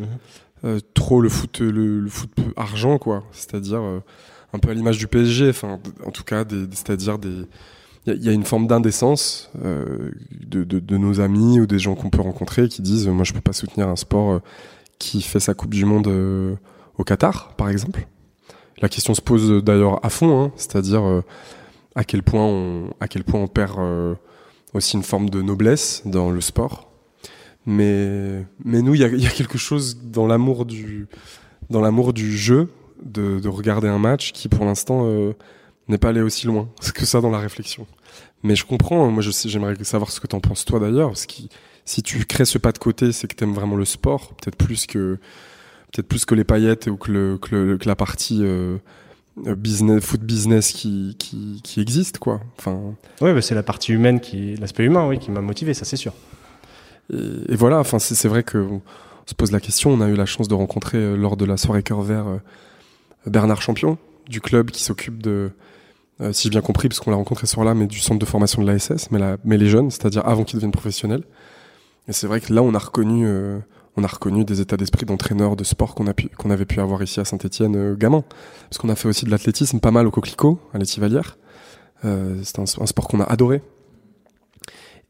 Mhm. 0.63 0.79
trop 0.94 1.22
le 1.22 1.29
foot 1.29 1.60
le, 1.60 2.00
le 2.00 2.10
foot 2.10 2.29
argent 2.55 2.98
quoi, 2.98 3.24
c'est-à-dire 3.32 3.82
un 4.53 4.60
peu 4.60 4.70
à 4.70 4.74
l'image 4.74 4.98
du 4.98 5.08
PSG, 5.08 5.50
enfin 5.50 5.79
en 6.05 6.12
tout 6.12 6.24
cas 6.24 6.44
c'est-à-dire 6.72 7.20
des 7.20 7.46
il 8.08 8.24
y 8.24 8.30
a- 8.30 8.34
une 8.34 8.44
forme 8.44 8.68
d'indécence 8.68 9.52
euh, 9.64 10.12
de, 10.32 10.64
de, 10.64 10.98
nos 10.98 11.20
amis 11.20 11.60
ou 11.60 11.66
des 11.66 11.80
gens 11.80 11.96
qu'on 11.96 12.10
peut 12.10 12.22
rencontrer 12.22 12.68
qui 12.68 12.82
disent 12.82 13.08
moi 13.08 13.24
je 13.24 13.34
peux 13.34 13.42
pas 13.42 13.54
soutenir 13.54 13.88
un 13.90 13.96
sport 13.96 14.32
euh, 14.34 14.40
qui 15.00 15.22
fait 15.22 15.40
sa 15.40 15.54
Coupe 15.54 15.74
du 15.74 15.86
Monde 15.86 16.08
euh, 16.08 16.56
au 16.98 17.04
Qatar 17.04 17.54
par 17.56 17.70
exemple. 17.70 18.08
La 18.82 18.90
question 18.90 19.14
se 19.14 19.22
pose 19.22 19.64
d'ailleurs 19.64 20.06
à 20.06 20.10
fond, 20.10 20.44
hein, 20.44 20.52
c'est-à-dire 20.58 21.02
à 21.96 22.04
quel 22.04 22.24
point 22.24 22.44
on 22.46 22.90
à 23.00 23.08
quel 23.08 23.24
point 23.24 23.40
on 23.40 23.48
perd 23.48 23.80
aussi 24.74 24.98
une 24.98 25.04
forme 25.04 25.30
de 25.30 25.42
noblesse 25.42 26.02
dans 26.06 26.30
le 26.30 26.42
sport. 26.42 26.92
Mais 27.66 28.46
mais 28.64 28.82
nous 28.82 28.94
il 28.94 29.02
y 29.02 29.22
y 29.24 29.28
a 29.28 29.30
quelque 29.32 29.58
chose 29.58 29.98
dans 30.04 30.28
l'amour 30.28 30.66
du 30.66 31.08
dans 31.70 31.80
l'amour 31.82 32.12
du 32.14 32.36
jeu 32.38 32.70
de, 33.04 33.40
de 33.40 33.48
regarder 33.48 33.88
un 33.88 33.98
match 33.98 34.34
qui 34.34 34.50
pour 34.50 34.66
l'instant 34.66 35.08
n'est 35.88 35.98
pas 35.98 36.10
allé 36.10 36.22
aussi 36.22 36.48
loin 36.48 36.70
que 36.94 37.06
ça 37.06 37.22
dans 37.22 37.30
la 37.32 37.39
réflexion. 37.39 37.86
Mais 38.44 38.56
je 38.56 38.65
comprends, 38.65 39.10
moi 39.10 39.22
je 39.24 39.32
sais, 39.32 39.50
j'aimerais 39.50 39.75
savoir 39.84 40.12
ce 40.12 40.20
que 40.20 40.27
t'en 40.27 40.39
penses 40.39 40.65
toi 40.65 40.80
d'ailleurs, 40.80 41.10
parce 41.10 41.25
que 41.25 41.34
si 41.86 42.01
tu 42.04 42.25
crées 42.25 42.46
ce 42.46 42.58
pas 42.58 42.72
de 42.72 42.77
côté, 42.77 43.12
c'est 43.12 43.27
que 43.27 43.36
t'aimes 43.36 43.54
vraiment 43.54 43.75
le 43.75 43.86
sport, 43.86 44.34
peut-être 44.36 44.56
plus 44.58 44.86
que 44.88 45.18
peut-être 45.94 46.08
plus 46.08 46.25
que 46.25 46.36
les 46.36 46.44
paillettes 46.44 46.88
ou 46.88 46.98
que, 46.98 47.12
le, 47.12 47.38
que, 47.38 47.56
le- 47.56 47.77
que 47.77 47.88
la 47.88 47.96
partie 47.96 48.39
euh, 48.44 48.77
business, 49.38 50.04
foot 50.04 50.22
business 50.22 50.72
qui, 50.74 51.15
qui, 51.20 51.62
qui 51.63 51.80
existe, 51.82 52.18
quoi. 52.20 52.42
Enfin, 52.60 52.96
Ouais, 53.22 53.34
bah, 53.34 53.42
c'est 53.42 53.56
la 53.56 53.63
partie 53.63 53.94
humaine, 53.94 54.20
qui, 54.20 54.56
l'aspect 54.56 54.84
humain, 54.84 55.08
oui, 55.08 55.20
qui 55.20 55.32
m'a 55.32 55.42
motivé, 55.42 55.74
ça 55.74 55.86
c'est 55.86 55.96
sûr. 55.98 56.13
et, 57.13 57.54
et 57.54 57.56
voilà, 57.56 57.80
enfin, 57.80 58.00
c'est 58.00 58.15
c'est 58.15 58.27
vrai 58.27 58.44
que 58.44 58.58
on 58.58 58.82
se 59.25 59.34
pose 59.36 59.51
la 59.51 59.60
question. 59.60 59.92
On 59.92 60.01
a 60.01 60.08
eu 60.10 60.15
la 60.15 60.25
chance 60.25 60.48
de 60.48 60.54
rencontrer 60.54 60.98
euh, 61.00 61.15
lors 61.15 61.38
de 61.38 61.46
la 61.46 61.58
soirée 61.58 61.82
cœur 61.84 62.01
vert 62.01 62.27
euh, 62.27 62.38
Bernard 63.25 63.62
Champion 63.62 63.98
du 64.30 64.42
club 64.42 64.72
qui 64.72 64.84
s'occupe 64.84 65.22
de, 65.24 65.51
euh, 66.22 66.31
si 66.34 66.43
j'ai 66.43 66.50
bien 66.50 66.62
compris, 66.62 66.88
parce 66.88 67.00
qu'on 67.00 67.12
l'a 67.12 67.17
rencontré 67.17 67.45
ce 67.48 67.53
soir-là, 67.53 67.74
mais 67.74 67.88
du 67.88 68.00
centre 68.00 68.19
de 68.19 68.25
formation 68.25 68.62
de 68.62 68.67
l'ASS, 68.67 69.10
mais, 69.12 69.19
la, 69.19 69.38
mais 69.43 69.57
les 69.57 69.67
jeunes, 69.69 69.91
c'est-à-dire 69.91 70.25
avant 70.27 70.43
qu'ils 70.43 70.57
deviennent 70.57 70.72
professionnels. 70.72 71.24
Et 72.07 72.13
c'est 72.13 72.27
vrai 72.27 72.39
que 72.41 72.53
là, 72.53 72.62
on 72.62 72.74
a 72.74 72.79
reconnu, 72.79 73.25
euh, 73.25 73.60
on 73.98 74.03
a 74.03 74.07
reconnu 74.07 74.45
des 74.45 74.62
états 74.62 74.77
d'esprit 74.77 75.05
d'entraîneurs 75.05 75.55
de 75.55 75.63
sport 75.63 75.95
qu'on 75.95 76.07
a 76.07 76.13
pu, 76.13 76.29
qu'on 76.29 76.51
avait 76.51 76.65
pu 76.65 76.79
avoir 76.79 77.01
ici 77.03 77.19
à 77.19 77.25
Saint-Etienne, 77.25 77.75
euh, 77.75 77.95
gamin. 77.95 78.24
Parce 78.69 78.77
qu'on 78.77 78.89
a 78.89 78.95
fait 78.95 79.07
aussi 79.07 79.25
de 79.25 79.31
l'athlétisme 79.31 79.79
pas 79.79 79.91
mal 79.91 80.05
au 80.07 80.12
Coquelicot, 80.12 80.60
à 80.74 80.77
l'Étivalière. 80.77 81.38
Euh, 82.05 82.39
c'est 82.43 82.60
un, 82.60 82.63
un 82.63 82.86
sport 82.86 83.07
qu'on 83.07 83.19
a 83.19 83.24
adoré. 83.25 83.62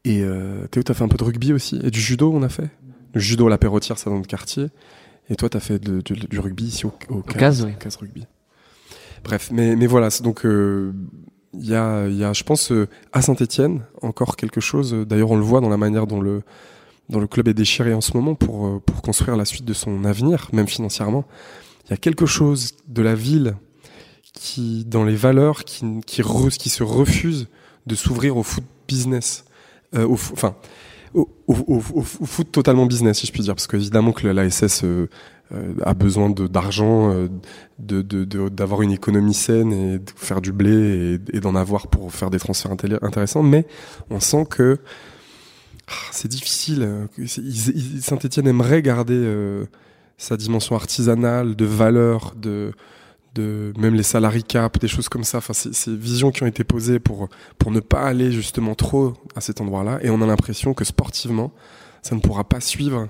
Et 0.04 0.22
euh, 0.22 0.66
Théo, 0.68 0.82
t'as 0.82 0.94
fait 0.94 1.04
un 1.04 1.08
peu 1.08 1.16
de 1.16 1.24
rugby 1.24 1.52
aussi, 1.52 1.80
et 1.82 1.90
du 1.90 2.00
judo, 2.00 2.32
on 2.32 2.42
a 2.42 2.48
fait. 2.48 2.70
Le 3.12 3.20
judo 3.20 3.46
à 3.46 3.50
la 3.50 3.58
Perrotière, 3.58 3.98
ça 3.98 4.08
dans 4.10 4.16
notre 4.16 4.28
quartier. 4.28 4.66
Et 5.28 5.34
toi, 5.36 5.48
t'as 5.48 5.58
fait 5.60 5.78
de- 5.80 6.00
de- 6.00 6.26
du 6.26 6.38
rugby 6.38 6.64
ici 6.64 6.86
au, 6.86 6.92
au, 7.08 7.22
CAS, 7.22 7.62
oui. 7.64 7.72
CAS 7.80 7.96
rugby. 7.96 8.24
Bref, 9.24 9.50
mais, 9.52 9.76
mais 9.76 9.86
voilà, 9.86 10.08
donc 10.22 10.44
euh, 10.44 10.92
il 11.54 11.66
y, 11.68 11.74
a, 11.74 12.06
y 12.08 12.22
a, 12.24 12.32
je 12.32 12.44
pense, 12.44 12.70
euh, 12.72 12.86
à 13.12 13.22
Saint-Etienne, 13.22 13.82
encore 14.02 14.36
quelque 14.36 14.60
chose. 14.60 14.94
euh, 14.94 15.04
D'ailleurs, 15.04 15.30
on 15.30 15.36
le 15.36 15.42
voit 15.42 15.60
dans 15.60 15.68
la 15.68 15.76
manière 15.76 16.06
dont 16.06 16.20
le, 16.20 16.42
le 17.10 17.26
club 17.26 17.48
est 17.48 17.54
déchiré 17.54 17.92
en 17.94 18.00
ce 18.00 18.16
moment 18.16 18.34
pour, 18.34 18.80
pour 18.82 19.02
construire 19.02 19.36
la 19.36 19.44
suite 19.44 19.64
de 19.64 19.72
son 19.72 20.04
avenir, 20.04 20.48
même 20.52 20.68
financièrement. 20.68 21.24
Il 21.86 21.90
y 21.90 21.94
a 21.94 21.96
quelque 21.96 22.26
chose 22.26 22.72
de 22.88 23.02
la 23.02 23.14
ville 23.14 23.56
qui, 24.32 24.84
dans 24.84 25.04
les 25.04 25.16
valeurs, 25.16 25.64
qui, 25.64 25.84
qui, 26.06 26.22
re- 26.22 26.56
qui 26.56 26.68
se 26.68 26.82
refuse 26.82 27.48
de 27.86 27.94
s'ouvrir 27.94 28.36
au 28.36 28.42
foot 28.42 28.64
business. 28.86 29.44
Au, 29.96 30.12
enfin, 30.14 30.56
au, 31.14 32.02
foot 32.02 32.50
totalement 32.52 32.86
business, 32.86 33.18
si 33.20 33.26
je 33.26 33.32
puis 33.32 33.40
dire, 33.42 33.54
parce 33.54 33.66
qu'évidemment 33.66 34.12
que 34.12 34.26
l'ASS 34.26 34.82
euh, 34.84 35.08
a 35.84 35.94
besoin 35.94 36.28
de- 36.30 36.46
d'argent, 36.48 37.12
euh, 37.12 37.28
de, 37.78 38.02
de, 38.02 38.24
de- 38.24 38.48
d'avoir 38.48 38.82
une 38.82 38.90
économie 38.90 39.34
saine 39.34 39.72
et 39.72 39.98
de 39.98 40.10
faire 40.16 40.40
du 40.40 40.52
blé 40.52 41.18
et, 41.32 41.36
et 41.36 41.40
d'en 41.40 41.54
avoir 41.54 41.86
pour 41.86 42.12
faire 42.12 42.30
des 42.30 42.38
transferts 42.38 42.72
intéressants, 43.02 43.42
mais 43.44 43.66
on 44.10 44.18
sent 44.20 44.46
que 44.50 44.78
ah, 45.88 45.92
c'est 46.10 46.28
difficile. 46.28 46.82
euh, 46.82 47.06
Saint-Etienne 48.00 48.48
aimerait 48.48 48.82
garder 48.82 49.14
euh, 49.14 49.66
sa 50.18 50.36
dimension 50.36 50.74
artisanale, 50.74 51.54
de 51.54 51.64
valeur, 51.64 52.34
de, 52.36 52.72
de 53.36 53.72
même 53.78 53.94
les 53.94 54.02
salariés 54.02 54.42
cap, 54.42 54.80
des 54.80 54.88
choses 54.88 55.08
comme 55.08 55.22
ça. 55.22 55.38
Enfin, 55.38 55.52
ces 55.52 55.94
visions 55.94 56.32
qui 56.32 56.42
ont 56.42 56.46
été 56.46 56.64
posées 56.64 56.98
pour 56.98 57.28
pour 57.58 57.70
ne 57.70 57.78
pas 57.80 58.00
aller 58.02 58.32
justement 58.32 58.74
trop 58.74 59.12
à 59.36 59.40
cet 59.40 59.60
endroit-là. 59.60 60.00
Et 60.02 60.10
on 60.10 60.20
a 60.22 60.26
l'impression 60.26 60.74
que 60.74 60.84
sportivement, 60.84 61.52
ça 62.02 62.16
ne 62.16 62.20
pourra 62.20 62.42
pas 62.44 62.60
suivre 62.60 63.08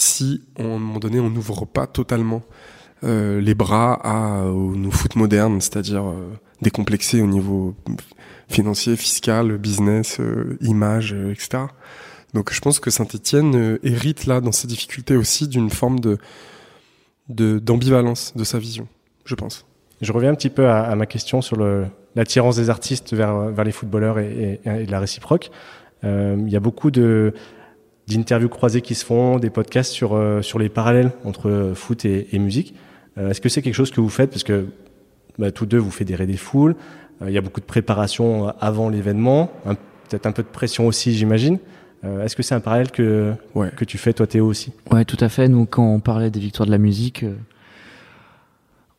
si, 0.00 0.42
à 0.58 0.62
un 0.62 0.78
moment 0.78 0.98
donné, 0.98 1.20
on 1.20 1.30
n'ouvre 1.30 1.64
pas 1.66 1.86
totalement 1.86 2.42
euh, 3.04 3.40
les 3.40 3.54
bras 3.54 3.94
à 4.04 4.44
au 4.46 4.74
foot 4.90 5.16
moderne, 5.16 5.60
c'est-à-dire 5.60 6.04
euh, 6.08 6.30
décomplexé 6.62 7.20
au 7.22 7.26
niveau 7.26 7.74
financier, 8.48 8.96
fiscal, 8.96 9.56
business, 9.58 10.18
euh, 10.20 10.56
image, 10.60 11.12
euh, 11.14 11.32
etc. 11.32 11.64
Donc 12.34 12.52
je 12.52 12.60
pense 12.60 12.78
que 12.80 12.90
Saint-Etienne 12.90 13.78
hérite 13.82 14.26
là 14.26 14.40
dans 14.40 14.52
ses 14.52 14.66
difficultés 14.68 15.16
aussi 15.16 15.48
d'une 15.48 15.70
forme 15.70 15.98
de 16.00 16.18
d'ambivalence 17.28 18.34
de, 18.34 18.42
sa 18.42 18.58
vision, 18.58 18.88
je 19.24 19.34
pense. 19.36 19.64
Je 20.00 20.12
reviens 20.12 20.30
un 20.30 20.34
petit 20.34 20.50
peu 20.50 20.68
à, 20.68 20.94
ma 20.96 21.06
question 21.06 21.42
sur 21.42 21.56
l'attirance 22.16 22.56
des 22.56 22.70
artistes 22.70 23.14
vers, 23.14 23.50
vers 23.50 23.64
les 23.64 23.70
footballeurs 23.70 24.18
et, 24.18 24.60
et- 24.64 24.68
et 24.82 24.86
la 24.86 24.98
réciproque. 24.98 25.50
Il 26.02 26.48
y 26.48 26.56
a 26.56 26.60
beaucoup 26.60 26.90
de 26.90 27.32
d'interviews 28.16 28.48
croisées 28.48 28.80
qui 28.80 28.94
se 28.94 29.04
font, 29.04 29.38
des 29.38 29.50
podcasts 29.50 29.92
sur 29.92 30.14
euh, 30.14 30.42
sur 30.42 30.58
les 30.58 30.68
parallèles 30.68 31.12
entre 31.24 31.48
euh, 31.48 31.74
foot 31.74 32.04
et, 32.04 32.28
et 32.34 32.38
musique. 32.38 32.74
Euh, 33.18 33.30
Est-ce 33.30 33.40
que 33.40 33.48
c'est 33.48 33.62
quelque 33.62 33.74
chose 33.74 33.90
que 33.90 34.00
vous 34.00 34.08
faites? 34.08 34.30
Parce 34.30 34.44
que 34.44 34.66
bah, 35.38 35.50
tous 35.50 35.66
deux 35.66 35.78
vous 35.78 35.90
fédérez 35.90 36.26
des 36.26 36.36
foules. 36.36 36.76
Il 37.26 37.32
y 37.32 37.38
a 37.38 37.42
beaucoup 37.42 37.60
de 37.60 37.66
préparation 37.66 38.48
avant 38.60 38.88
l'événement, 38.88 39.50
peut-être 40.08 40.24
un 40.24 40.32
peu 40.32 40.42
de 40.42 40.48
pression 40.48 40.86
aussi, 40.86 41.12
j'imagine. 41.14 41.58
Euh, 42.02 42.24
Est-ce 42.24 42.34
que 42.34 42.42
c'est 42.42 42.54
un 42.54 42.60
parallèle 42.60 42.90
que 42.90 43.34
Ouais. 43.54 43.70
que 43.76 43.84
tu 43.84 43.98
fais 43.98 44.14
toi 44.14 44.26
Théo 44.26 44.46
aussi? 44.46 44.72
Ouais, 44.90 45.04
tout 45.04 45.18
à 45.20 45.28
fait. 45.28 45.46
Nous, 45.46 45.66
quand 45.66 45.84
on 45.86 46.00
parlait 46.00 46.30
des 46.30 46.40
victoires 46.40 46.64
de 46.64 46.70
la 46.70 46.78
musique, 46.78 47.24
euh, 47.24 47.34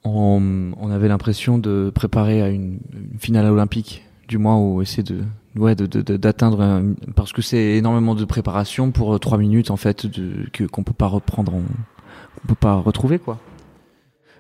on, 0.04 0.72
on 0.80 0.92
avait 0.92 1.08
l'impression 1.08 1.58
de 1.58 1.92
préparer 1.94 2.42
à 2.44 2.50
une, 2.50 2.78
une 2.94 3.20
finale 3.20 3.46
olympique, 3.48 4.04
du 4.28 4.38
moins, 4.38 4.58
ou 4.60 4.82
essayer 4.84 5.04
de, 5.04 5.22
ouais, 5.56 5.76
d'atteindre, 5.76 6.84
parce 7.16 7.32
que 7.34 7.42
c'est 7.42 7.78
énormément 7.78 8.16
de 8.16 8.26
préparation 8.26 8.92
pour 8.92 9.14
euh, 9.16 9.20
trois 9.20 9.38
minutes 9.38 9.72
en 9.72 9.78
fait, 9.78 10.06
de, 10.06 10.48
que 10.54 10.64
qu'on 10.64 10.84
peut 10.84 10.94
pas 10.94 11.08
reprendre, 11.08 11.56
en- 11.56 11.62
qu'on 11.62 12.48
peut 12.48 12.56
pas 12.56 12.76
retrouver 12.76 13.20
quoi. 13.20 13.40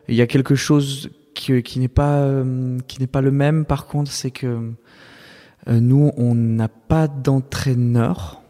Il 0.07 0.15
y 0.15 0.21
a 0.21 0.27
quelque 0.27 0.55
chose 0.55 1.09
qui, 1.33 1.61
qui 1.63 1.79
n'est 1.79 1.87
pas, 1.87 2.17
euh, 2.17 2.77
qui 2.87 2.99
n'est 2.99 3.07
pas 3.07 3.21
le 3.21 3.31
même. 3.31 3.65
Par 3.65 3.85
contre, 3.85 4.11
c'est 4.11 4.31
que 4.31 4.71
euh, 5.67 5.79
nous, 5.79 6.11
on 6.17 6.35
n'a 6.35 6.67
pas 6.67 7.07
d'entraîneur. 7.07 8.41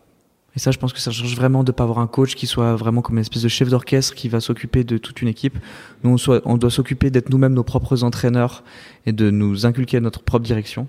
Et 0.55 0.59
ça, 0.59 0.71
je 0.71 0.79
pense 0.79 0.91
que 0.91 0.99
ça 0.99 1.11
change 1.11 1.35
vraiment 1.35 1.63
de 1.63 1.71
pas 1.71 1.83
avoir 1.83 1.99
un 1.99 2.07
coach 2.07 2.35
qui 2.35 2.47
soit 2.47 2.75
vraiment 2.75 3.01
comme 3.01 3.15
une 3.15 3.21
espèce 3.21 3.43
de 3.43 3.47
chef 3.47 3.69
d'orchestre 3.69 4.15
qui 4.15 4.27
va 4.27 4.39
s'occuper 4.39 4.83
de 4.83 4.97
toute 4.97 5.21
une 5.21 5.27
équipe. 5.27 5.57
Nous, 6.03 6.09
on, 6.11 6.17
soit, 6.17 6.41
on 6.45 6.57
doit 6.57 6.71
s'occuper 6.71 7.09
d'être 7.09 7.29
nous-mêmes 7.29 7.53
nos 7.53 7.63
propres 7.63 8.03
entraîneurs 8.03 8.63
et 9.05 9.13
de 9.13 9.29
nous 9.29 9.65
inculquer 9.65 9.99
notre 9.99 10.23
propre 10.23 10.43
direction. 10.45 10.87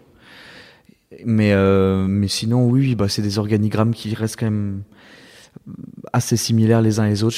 Mais, 1.24 1.52
euh, 1.52 2.06
mais 2.08 2.28
sinon, 2.28 2.66
oui, 2.68 2.94
bah, 2.94 3.08
c'est 3.08 3.22
des 3.22 3.38
organigrammes 3.38 3.94
qui 3.94 4.14
restent 4.14 4.38
quand 4.38 4.46
même 4.46 4.82
assez 6.12 6.36
similaires 6.36 6.82
les 6.82 6.98
uns 6.98 7.08
les 7.08 7.22
autres, 7.22 7.36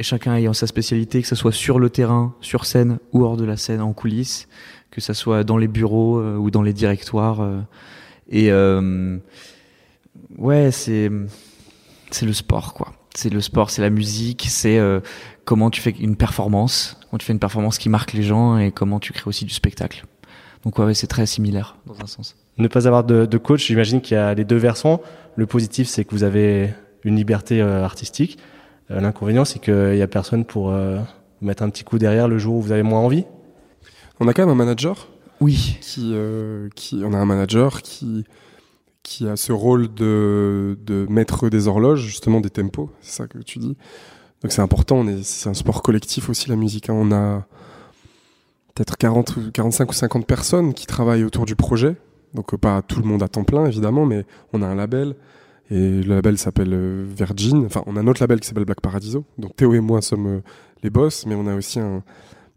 chacun, 0.00 0.34
ayant 0.34 0.52
sa 0.52 0.66
spécialité, 0.66 1.22
que 1.22 1.28
ce 1.28 1.34
soit 1.34 1.52
sur 1.52 1.78
le 1.78 1.90
terrain, 1.90 2.34
sur 2.40 2.64
scène 2.64 2.98
ou 3.12 3.24
hors 3.24 3.36
de 3.36 3.44
la 3.44 3.56
scène, 3.56 3.80
en 3.80 3.92
coulisses, 3.92 4.48
que 4.90 5.00
ce 5.00 5.12
soit 5.12 5.44
dans 5.44 5.56
les 5.56 5.68
bureaux 5.68 6.18
euh, 6.18 6.36
ou 6.36 6.50
dans 6.50 6.62
les 6.62 6.72
directoires. 6.72 7.40
euh. 7.40 7.60
et 8.30 8.50
euh, 8.50 9.18
ouais, 10.38 10.70
c'est 10.70 11.10
c'est 12.10 12.26
le 12.26 12.32
sport, 12.32 12.74
quoi. 12.74 12.92
C'est 13.14 13.30
le 13.30 13.40
sport, 13.40 13.70
c'est 13.70 13.82
la 13.82 13.90
musique, 13.90 14.46
c'est 14.48 14.78
euh, 14.78 15.00
comment 15.44 15.70
tu 15.70 15.80
fais 15.80 15.90
une 15.90 16.16
performance, 16.16 16.98
comment 17.10 17.18
tu 17.18 17.26
fais 17.26 17.32
une 17.32 17.38
performance 17.38 17.78
qui 17.78 17.88
marque 17.88 18.12
les 18.12 18.22
gens 18.22 18.58
et 18.58 18.70
comment 18.70 19.00
tu 19.00 19.12
crées 19.12 19.28
aussi 19.28 19.44
du 19.44 19.54
spectacle. 19.54 20.04
Donc 20.66 20.78
ouais, 20.80 20.92
c'est 20.94 21.06
très 21.06 21.24
similaire 21.26 21.76
dans 21.86 21.94
un 22.02 22.06
sens. 22.06 22.34
Ne 22.58 22.66
pas 22.66 22.86
avoir 22.88 23.04
de, 23.04 23.24
de 23.24 23.38
coach, 23.38 23.64
j'imagine 23.68 24.00
qu'il 24.00 24.16
y 24.16 24.18
a 24.18 24.34
les 24.34 24.44
deux 24.44 24.56
versants. 24.56 25.00
Le 25.36 25.46
positif, 25.46 25.86
c'est 25.88 26.04
que 26.04 26.10
vous 26.10 26.24
avez 26.24 26.74
une 27.04 27.14
liberté 27.14 27.62
euh, 27.62 27.84
artistique. 27.84 28.36
Euh, 28.90 29.00
L'inconvénient, 29.00 29.44
c'est 29.44 29.60
qu'il 29.60 29.92
n'y 29.92 30.02
a 30.02 30.08
personne 30.08 30.44
pour 30.44 30.72
euh, 30.72 30.98
vous 31.40 31.46
mettre 31.46 31.62
un 31.62 31.70
petit 31.70 31.84
coup 31.84 31.98
derrière 31.98 32.26
le 32.26 32.38
jour 32.38 32.56
où 32.56 32.60
vous 32.62 32.72
avez 32.72 32.82
moins 32.82 32.98
envie. 32.98 33.24
On 34.18 34.26
a 34.26 34.34
quand 34.34 34.42
même 34.42 34.50
un 34.50 34.56
manager 34.56 35.08
Oui, 35.40 35.78
qui, 35.82 36.10
euh, 36.14 36.68
qui 36.74 37.00
on 37.04 37.12
a 37.12 37.18
un 37.18 37.26
manager 37.26 37.80
qui 37.82 38.24
qui 39.04 39.28
a 39.28 39.36
ce 39.36 39.52
rôle 39.52 39.94
de, 39.94 40.76
de 40.84 41.06
maître 41.08 41.48
des 41.48 41.68
horloges, 41.68 42.00
justement 42.00 42.40
des 42.40 42.50
tempos, 42.50 42.90
c'est 43.00 43.18
ça 43.18 43.28
que 43.28 43.38
tu 43.38 43.60
dis. 43.60 43.76
Donc 44.42 44.50
c'est 44.50 44.62
important, 44.62 45.06
est, 45.06 45.22
c'est 45.22 45.48
un 45.48 45.54
sport 45.54 45.80
collectif 45.80 46.28
aussi 46.28 46.48
la 46.48 46.56
musique. 46.56 46.90
hein. 46.90 46.94
On 46.96 47.12
a 47.12 47.46
peut-être 48.76 48.96
40, 48.98 49.36
ou 49.36 49.50
45 49.50 49.90
ou 49.90 49.94
50 49.94 50.26
personnes 50.26 50.74
qui 50.74 50.86
travaillent 50.86 51.24
autour 51.24 51.46
du 51.46 51.56
projet. 51.56 51.96
Donc 52.34 52.52
euh, 52.54 52.58
pas 52.58 52.82
tout 52.82 53.00
le 53.00 53.06
monde 53.06 53.22
à 53.22 53.28
temps 53.28 53.44
plein 53.44 53.66
évidemment, 53.66 54.04
mais 54.04 54.24
on 54.52 54.62
a 54.62 54.66
un 54.66 54.74
label 54.74 55.16
et 55.70 56.02
le 56.02 56.14
label 56.14 56.38
s'appelle 56.38 56.72
euh, 56.72 57.04
Virgin. 57.08 57.64
Enfin, 57.64 57.82
on 57.86 57.96
a 57.96 58.00
un 58.00 58.06
autre 58.06 58.22
label 58.22 58.38
qui 58.38 58.46
s'appelle 58.46 58.66
Black 58.66 58.82
Paradiso. 58.82 59.24
Donc 59.38 59.56
Théo 59.56 59.72
et 59.74 59.80
moi 59.80 60.02
sommes 60.02 60.26
euh, 60.26 60.40
les 60.82 60.90
boss, 60.90 61.24
mais 61.26 61.34
on 61.34 61.46
a 61.46 61.56
aussi 61.56 61.80
un, 61.80 62.02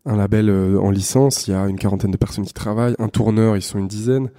label 0.06 0.50
en 0.50 0.90
licence. 0.90 1.48
Il 1.48 1.52
y 1.52 1.54
a 1.54 1.68
une 1.68 1.78
quarantaine 1.78 2.10
de 2.10 2.18
personnes 2.18 2.46
qui 2.46 2.54
travaillent. 2.54 2.96
Un 2.98 3.10
tourneur, 3.10 3.56
ils 3.56 3.62
sont 3.62 3.78
une 3.78 3.88
dizaine. 3.88 4.32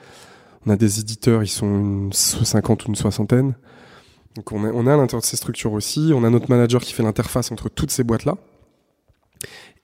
On 0.66 0.71
a 0.71 0.77
des 0.77 0.99
éditeurs, 0.99 1.45
ils 1.45 1.49
sont 1.49 1.66
une 1.66 2.12
50 2.12 2.85
ou 2.85 2.88
une 2.88 2.97
soixantaine. 2.97 3.55
Donc 4.35 4.51
on 4.51 4.66
est, 4.66 4.71
on 4.75 4.87
est 4.87 4.90
à 4.90 4.97
l'intérieur 4.97 5.23
de 5.23 5.27
ces 5.27 5.37
structures 5.37 5.73
aussi. 5.73 6.11
On 6.12 6.25
a 6.25 6.31
notre 6.31 6.51
manager 6.51 6.81
qui 6.83 6.93
fait 6.93 7.05
l'interface 7.05 7.53
entre 7.53 7.69
toutes 7.69 7.93
ces 7.93 8.03
boîtes-là. 8.03 8.37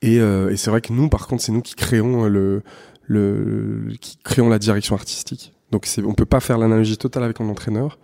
Et, 0.03 0.21
euh, 0.21 0.51
et 0.51 0.57
c'est 0.57 0.71
vrai 0.71 0.81
que 0.81 0.93
nous, 0.93 1.09
par 1.09 1.27
contre, 1.27 1.43
c'est 1.43 1.53
nous 1.53 1.63
qui 1.63 1.75
créons 1.75 2.25
le, 2.27 2.63
le, 3.07 3.89
qui 4.01 4.19
créons 4.25 4.49
la 4.49 4.59
direction 4.59 4.95
artistique. 4.95 5.53
Donc 5.71 5.87
c'est, 5.87 6.03
on 6.03 6.15
peut 6.15 6.27
pas 6.27 6.41
faire 6.41 6.59
l'analogie 6.59 6.97
totale 6.97 7.25
avec 7.25 7.41
un 7.41 7.49
entraîneur, 7.49 7.99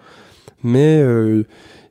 mais 0.65 1.01
euh, 1.01 1.45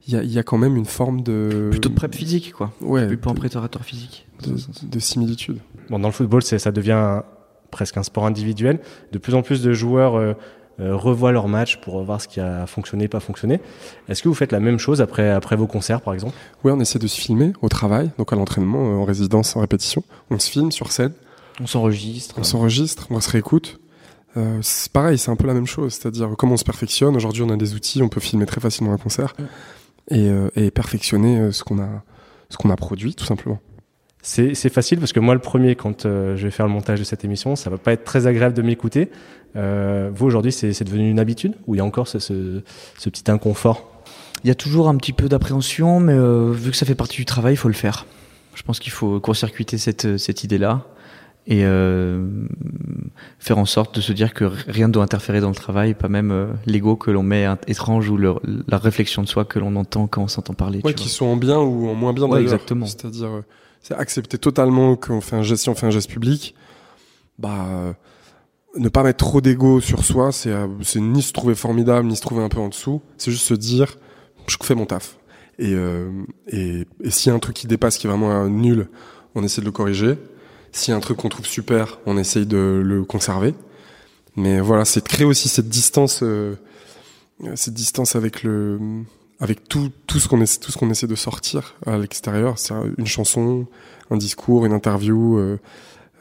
il 0.07 0.13
y, 0.13 0.17
a, 0.17 0.23
il 0.23 0.31
y 0.31 0.39
a 0.39 0.43
quand 0.43 0.57
même 0.57 0.75
une 0.75 0.85
forme 0.85 1.21
de 1.21 1.67
plutôt 1.71 1.89
de 1.89 1.93
prep 1.93 2.13
physique, 2.15 2.53
quoi. 2.53 2.71
ouais, 2.81 3.07
Plus 3.07 3.19
un 3.23 3.33
de, 3.33 3.39
préparateur 3.39 3.83
physique. 3.85 4.27
de, 4.43 4.55
de 4.87 4.99
similitude. 4.99 5.59
Bon, 5.89 5.99
dans 5.99 6.07
le 6.07 6.13
football, 6.13 6.41
c'est- 6.41 6.59
ça 6.59 6.71
devient 6.71 7.21
presque 7.69 7.95
un 7.97 8.03
sport 8.03 8.25
individuel. 8.25 8.79
De 9.13 9.17
plus 9.19 9.33
en 9.35 9.43
plus 9.43 9.61
de 9.61 9.71
joueurs 9.71 10.15
euh, 10.15 10.33
euh, 10.33 10.33
revoient 10.81 11.31
leur 11.31 11.47
match 11.47 11.79
pour 11.81 12.03
voir 12.03 12.21
ce 12.21 12.27
qui 12.27 12.39
a 12.39 12.65
fonctionné, 12.65 13.07
pas 13.07 13.19
fonctionné. 13.19 13.59
Est-ce 14.09 14.23
que 14.23 14.27
vous 14.27 14.35
faites 14.35 14.51
la 14.51 14.59
même 14.59 14.79
chose 14.79 15.01
après, 15.01 15.29
après 15.29 15.55
vos 15.55 15.67
concerts, 15.67 16.01
par 16.01 16.13
exemple? 16.13 16.35
Oui, 16.63 16.71
on 16.71 16.79
essaie 16.79 16.99
de 16.99 17.07
se 17.07 17.19
filmer 17.19 17.53
au 17.61 17.69
travail, 17.69 18.11
donc 18.17 18.33
à 18.33 18.35
l'entraînement, 18.35 18.79
euh, 18.79 18.95
en 18.97 19.03
résidence, 19.03 19.55
en 19.55 19.61
répétition. 19.61 20.03
On 20.29 20.39
se 20.39 20.49
filme 20.49 20.71
sur 20.71 20.91
scène. 20.91 21.13
On 21.59 21.67
s'enregistre. 21.67 22.35
On 22.37 22.43
s'enregistre, 22.43 23.07
on 23.09 23.19
se 23.19 23.29
réécoute. 23.29 23.79
Euh, 24.37 24.59
c'est 24.61 24.91
pareil, 24.91 25.17
c'est 25.17 25.31
un 25.31 25.35
peu 25.35 25.47
la 25.47 25.53
même 25.53 25.67
chose, 25.67 25.93
c'est-à-dire 25.93 26.29
comment 26.37 26.53
on 26.53 26.57
se 26.57 26.63
perfectionne. 26.63 27.15
Aujourd'hui, 27.15 27.43
on 27.43 27.49
a 27.49 27.57
des 27.57 27.73
outils, 27.73 28.01
on 28.01 28.09
peut 28.09 28.21
filmer 28.21 28.45
très 28.45 28.61
facilement 28.61 28.93
un 28.93 28.97
concert 28.97 29.33
et, 30.09 30.29
euh, 30.29 30.49
et 30.55 30.71
perfectionner 30.71 31.39
euh, 31.39 31.51
ce 31.51 31.63
qu'on 31.63 31.79
a, 31.79 32.03
ce 32.49 32.57
qu'on 32.57 32.69
a 32.69 32.75
produit, 32.75 33.13
tout 33.13 33.25
simplement. 33.25 33.59
C'est 34.23 34.53
c'est 34.53 34.69
facile 34.69 34.99
parce 34.99 35.13
que 35.13 35.19
moi, 35.19 35.33
le 35.33 35.39
premier, 35.39 35.75
quand 35.75 36.05
euh, 36.05 36.35
je 36.37 36.43
vais 36.45 36.51
faire 36.51 36.67
le 36.67 36.71
montage 36.71 36.99
de 36.99 37.03
cette 37.03 37.25
émission, 37.25 37.55
ça 37.55 37.69
va 37.69 37.77
pas 37.77 37.91
être 37.93 38.03
très 38.03 38.27
agréable 38.27 38.55
de 38.55 38.61
m'écouter. 38.61 39.09
Euh, 39.55 40.11
vous, 40.13 40.25
aujourd'hui, 40.27 40.51
c'est 40.51 40.73
c'est 40.73 40.83
devenu 40.85 41.09
une 41.09 41.19
habitude 41.19 41.53
ou 41.67 41.75
il 41.75 41.79
y 41.79 41.81
a 41.81 41.85
encore 41.85 42.07
ce, 42.07 42.19
ce, 42.19 42.61
ce 42.97 43.09
petit 43.09 43.29
inconfort? 43.31 43.87
Il 44.43 44.47
y 44.47 44.51
a 44.51 44.55
toujours 44.55 44.89
un 44.89 44.95
petit 44.95 45.13
peu 45.13 45.27
d'appréhension, 45.29 45.99
mais 45.99 46.13
euh, 46.13 46.51
vu 46.51 46.71
que 46.71 46.77
ça 46.77 46.85
fait 46.85 46.95
partie 46.95 47.17
du 47.17 47.25
travail, 47.25 47.53
il 47.53 47.57
faut 47.57 47.67
le 47.67 47.73
faire. 47.73 48.05
Je 48.55 48.63
pense 48.63 48.79
qu'il 48.79 48.91
faut 48.91 49.19
court-circuiter 49.19 49.77
cette, 49.77 50.17
cette 50.17 50.43
idée-là 50.43 50.83
et 51.47 51.63
euh, 51.65 52.23
faire 53.39 53.57
en 53.57 53.65
sorte 53.65 53.95
de 53.95 54.01
se 54.01 54.13
dire 54.13 54.33
que 54.33 54.45
rien 54.67 54.87
ne 54.87 54.93
doit 54.93 55.03
interférer 55.03 55.41
dans 55.41 55.49
le 55.49 55.55
travail, 55.55 55.93
pas 55.95 56.07
même 56.09 56.31
euh, 56.31 56.47
l'ego 56.65 56.95
que 56.95 57.09
l'on 57.11 57.23
met 57.23 57.47
étrange 57.67 58.09
ou 58.09 58.17
le- 58.17 58.35
la 58.67 58.77
réflexion 58.77 59.21
de 59.23 59.27
soi 59.27 59.45
que 59.45 59.57
l'on 59.59 59.75
entend 59.75 60.05
quand 60.07 60.23
on 60.23 60.27
s'entend 60.27 60.53
parler. 60.53 60.81
Ouais, 60.83 60.93
qui 60.93 61.09
sont 61.09 61.25
en 61.25 61.37
bien 61.37 61.57
ou 61.59 61.87
en 61.89 61.95
moins 61.95 62.13
bien 62.13 62.25
Ouais, 62.25 62.31
d'ailleurs. 62.39 62.53
exactement. 62.53 62.85
C'est-à-dire, 62.85 63.27
euh, 63.29 63.45
c'est 63.81 63.93
accepter 63.93 64.37
totalement 64.37 64.95
qu'on 64.95 65.21
fait 65.21 65.35
un 65.35 65.43
geste, 65.43 65.63
si 65.63 65.69
on 65.69 65.75
fait 65.75 65.87
un 65.87 65.91
geste 65.91 66.09
public, 66.09 66.55
bah, 67.39 67.95
ne 68.77 68.89
pas 68.89 69.03
mettre 69.03 69.25
trop 69.25 69.41
d'ego 69.41 69.81
sur 69.81 70.03
soi, 70.03 70.31
c'est, 70.31 70.51
euh, 70.51 70.67
ni 70.95 71.21
se 71.21 71.33
trouver 71.33 71.55
formidable, 71.55 72.07
ni 72.07 72.15
se 72.15 72.21
trouver 72.21 72.43
un 72.43 72.49
peu 72.49 72.59
en 72.59 72.69
dessous. 72.69 73.01
C'est 73.17 73.31
juste 73.31 73.45
se 73.45 73.53
dire, 73.53 73.97
je 74.47 74.57
fais 74.61 74.75
mon 74.75 74.85
taf. 74.85 75.17
Et, 75.59 75.73
euh, 75.73 76.09
et, 76.47 76.85
et 77.03 77.09
s'il 77.09 77.29
y 77.29 77.33
a 77.33 77.35
un 77.35 77.39
truc 77.39 77.55
qui 77.55 77.67
dépasse, 77.67 77.97
qui 77.97 78.07
est 78.07 78.09
vraiment 78.09 78.47
nul, 78.47 78.89
on 79.35 79.43
essaie 79.43 79.61
de 79.61 79.65
le 79.65 79.71
corriger. 79.71 80.17
S'il 80.71 80.91
y 80.91 80.93
a 80.93 80.97
un 80.97 81.01
truc 81.01 81.17
qu'on 81.17 81.29
trouve 81.29 81.45
super, 81.45 81.99
on 82.05 82.17
essaye 82.17 82.45
de 82.45 82.81
le 82.83 83.03
conserver. 83.03 83.53
Mais 84.35 84.61
voilà, 84.61 84.85
c'est 84.85 85.01
de 85.01 85.09
créer 85.09 85.25
aussi 85.25 85.49
cette 85.49 85.67
distance, 85.67 86.21
euh, 86.23 86.55
cette 87.55 87.73
distance 87.73 88.15
avec 88.15 88.43
le, 88.43 88.79
avec 89.41 89.67
tout, 89.67 89.91
tout 90.05 90.19
ce 90.19 90.29
qu'on 90.29 90.39
essaie, 90.39 90.59
tout 90.59 90.71
ce 90.71 90.77
qu'on 90.77 90.89
essaie 90.91 91.07
de 91.07 91.15
sortir 91.15 91.75
à 91.87 91.97
l'extérieur. 91.97 92.59
C'est 92.59 92.75
une 92.97 93.07
chanson, 93.07 93.65
un 94.11 94.17
discours, 94.17 94.65
une 94.65 94.71
interview, 94.71 95.37
euh, 95.37 95.59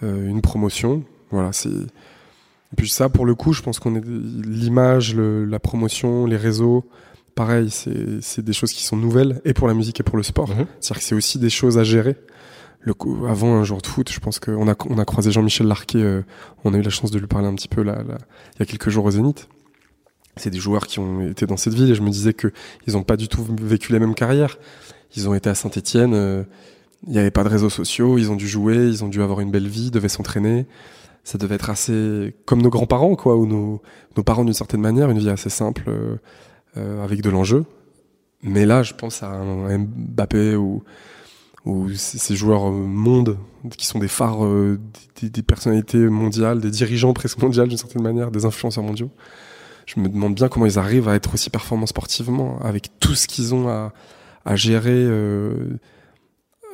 euh, 0.03 0.29
une 0.29 0.41
promotion. 0.41 1.05
Voilà, 1.31 1.53
c'est. 1.53 1.69
Et 1.69 2.77
puis 2.77 2.89
ça, 2.89 3.11
pour 3.11 3.27
le 3.27 3.35
coup, 3.35 3.53
je 3.53 3.63
pense 3.63 3.79
qu'on 3.79 3.95
est 3.95 4.05
l'image, 4.05 5.15
la 5.15 5.59
promotion, 5.59 6.25
les 6.25 6.39
réseaux. 6.39 6.89
Pareil, 7.35 7.71
c'est 7.71 8.21
c'est 8.23 8.43
des 8.43 8.53
choses 8.55 8.73
qui 8.73 8.85
sont 8.85 8.97
nouvelles 8.97 9.41
et 9.45 9.53
pour 9.53 9.69
la 9.69 9.75
musique 9.75 10.01
et 10.01 10.03
pour 10.03 10.17
le 10.17 10.23
sport. 10.23 10.49
Mhm. 10.49 10.67
C'est-à-dire 10.81 11.01
que 11.01 11.03
c'est 11.03 11.15
aussi 11.15 11.39
des 11.39 11.51
choses 11.51 11.79
à 11.79 11.85
gérer. 11.85 12.17
Le 12.83 12.95
coup, 12.95 13.27
avant 13.29 13.57
un 13.57 13.65
jour 13.65 13.83
de 13.83 13.87
foot, 13.87 14.11
je 14.11 14.21
pense 14.21 14.39
qu'on 14.39 14.67
a, 14.67 14.75
on 14.89 14.99
a 14.99 15.05
croisé 15.05 15.31
Jean-Michel 15.31 15.67
Larquet, 15.67 15.99
euh, 15.99 16.23
on 16.65 16.73
a 16.73 16.79
eu 16.79 16.83
la 16.83 16.89
chance 16.89 17.11
de 17.11 17.19
lui 17.19 17.27
parler 17.27 17.47
un 17.47 17.55
petit 17.55 17.69
peu 17.69 17.83
là, 17.83 17.97
là, 17.97 18.17
il 18.55 18.61
y 18.61 18.63
a 18.63 18.65
quelques 18.65 18.89
jours 18.89 19.05
au 19.05 19.11
Zénith. 19.11 19.49
C'est 20.41 20.51
des 20.51 20.59
joueurs 20.59 20.87
qui 20.87 20.99
ont 20.99 21.21
été 21.21 21.47
dans 21.47 21.57
cette 21.57 21.75
ville 21.75 21.91
et 21.91 21.95
je 21.95 22.03
me 22.03 22.11
disais 22.11 22.33
que 22.33 22.53
ils 22.87 22.97
ont 22.97 23.03
pas 23.03 23.17
du 23.17 23.29
tout 23.29 23.47
vécu 23.61 23.93
les 23.93 23.99
mêmes 23.99 24.15
carrières. 24.15 24.59
Ils 25.17 25.29
ont 25.29 25.35
été 25.35 25.51
à 25.51 25.55
Saint-Étienne, 25.55 26.15
euh, 26.15 26.45
il 27.07 27.13
n'y 27.13 27.19
avait 27.19 27.31
pas 27.31 27.45
de 27.45 27.49
réseaux 27.49 27.71
sociaux, 27.71 28.19
ils 28.19 28.31
ont 28.31 28.37
dû 28.37 28.49
jouer, 28.49 28.87
ils 28.89 29.05
ont 29.05 29.09
dû 29.09 29.23
avoir 29.23 29.41
une 29.41 29.51
belle 29.51 29.69
vie, 29.69 29.91
devaient 29.91 30.09
s'entraîner. 30.09 30.67
Ça 31.25 31.39
devait 31.39 31.57
être 31.57 31.71
assez 31.71 32.35
comme 32.47 32.63
nos 32.63 32.71
grands-parents, 32.71 33.17
quoi, 33.17 33.37
ou 33.37 33.47
nos, 33.47 33.83
parents 34.25 34.45
d'une 34.45 34.55
certaine 34.55 34.81
manière, 34.81 35.11
une 35.11 35.19
vie 35.19 35.31
assez 35.31 35.51
simple, 35.51 35.85
euh, 35.89 36.17
euh, 36.77 37.05
avec 37.05 37.23
de 37.23 37.31
l'enjeu. 37.31 37.65
Mais 38.43 38.65
là, 38.65 38.83
je 38.83 38.95
pense 38.95 39.23
à 39.23 39.39
Mbappé 39.79 40.57
ou, 40.57 40.83
ces 41.95 42.35
joueurs 42.37 42.69
euh, 42.69 42.73
monde 42.73 43.37
qui 43.77 43.85
sont 43.85 43.99
des 43.99 44.09
phares, 44.09 44.47
des, 45.21 45.29
des 45.29 45.43
personnalités 45.43 45.99
mondiales, 45.99 46.61
des 46.61 46.71
dirigeants 46.71 47.13
presque 47.13 47.39
mondiales 47.43 47.69
d'une 47.69 47.77
certaine 47.77 48.03
manière, 48.03 48.31
des 48.31 48.47
influenceurs 48.47 48.83
mondiaux. 48.83 49.11
Je 49.93 49.99
me 49.99 50.09
demande 50.09 50.37
bien 50.37 50.49
comment 50.49 50.67
ils 50.67 50.79
arrivent 50.79 51.09
à 51.09 51.17
être 51.17 51.35
aussi 51.35 51.51
performants 51.51 51.87
sportivement 51.87 52.61
avec 52.63 53.01
tout 53.01 53.17
ce 53.17 53.27
qu'ils 53.27 53.55
ont 53.57 53.69
à, 53.69 53.93
gérer, 54.55 54.93
euh, 54.95 55.53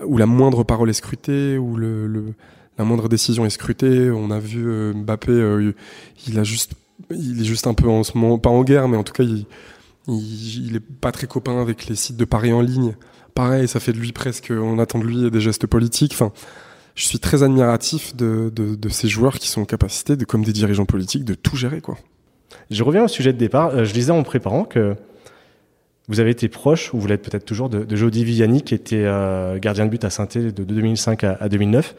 où 0.05 0.19
la 0.19 0.27
moindre 0.27 0.65
parole 0.65 0.91
est 0.91 0.95
scrutée, 0.95 1.57
où 1.57 1.79
la 1.79 2.85
moindre 2.85 3.09
décision 3.09 3.47
est 3.47 3.51
scrutée. 3.51 4.11
On 4.11 4.31
a 4.31 4.39
vu 4.39 4.65
euh, 4.67 4.93
Mbappé, 4.93 5.33
euh, 5.33 5.73
il 6.27 6.39
est 6.39 6.45
juste 6.45 7.67
un 7.67 7.73
peu 7.73 7.89
en 7.89 8.03
ce 8.03 8.19
moment, 8.19 8.39
pas 8.39 8.51
en 8.51 8.63
guerre, 8.65 8.87
mais 8.87 8.99
en 8.99 9.03
tout 9.03 9.15
cas, 9.15 9.25
il, 9.25 9.47
il, 10.09 10.77
est 10.77 10.81
pas 10.81 11.11
très 11.11 11.27
copain 11.27 11.59
avec 11.59 11.87
les 11.87 11.97
sites 11.97 12.19
de 12.19 12.27
paris 12.27 12.53
en 12.53 12.61
ligne. 12.61 12.97
Pareil, 13.35 13.67
ça 13.67 13.81
fait 13.81 13.95
de 13.95 13.99
lui 13.99 14.13
presque, 14.13 14.53
on 14.55 14.79
attend 14.79 14.99
de 14.99 15.05
lui 15.05 15.31
des 15.31 15.41
gestes 15.41 15.67
politiques. 15.67 16.13
Enfin, 16.13 16.33
je 16.95 17.07
suis 17.07 17.19
très 17.19 17.43
admiratif 17.43 18.15
de, 18.15 18.53
ces 18.91 19.09
joueurs 19.09 19.39
qui 19.39 19.49
sont 19.49 19.63
en 19.63 19.67
capacité, 19.67 20.19
comme 20.19 20.45
des 20.45 20.53
dirigeants 20.53 20.87
politiques, 20.87 21.25
de 21.25 21.35
tout 21.35 21.57
gérer, 21.57 21.81
quoi. 21.81 21.97
Je 22.71 22.83
reviens 22.83 23.05
au 23.05 23.09
sujet 23.09 23.33
de 23.33 23.39
départ. 23.39 23.71
Euh, 23.71 23.85
je 23.85 23.93
disais 23.93 24.11
en 24.13 24.23
préparant 24.23 24.65
que 24.65 24.97
vous 26.09 26.21
avez 26.21 26.31
été 26.31 26.49
proche, 26.49 26.95
ou 26.95 26.99
vous 27.01 27.07
l'êtes 27.07 27.23
peut-être 27.23 27.45
toujours, 27.45 27.69
de, 27.69 27.85
de 27.85 27.97
Jody 27.97 28.25
Viviani, 28.25 28.63
qui 28.63 28.75
était 28.75 29.05
euh, 29.05 29.59
gardien 29.59 29.87
de 29.87 29.91
but 29.91 30.05
à 30.05 30.11
saint 30.11 30.27
de 30.27 30.51
2005 30.51 31.25
à, 31.25 31.37
à 31.41 31.49
2009, 31.49 31.95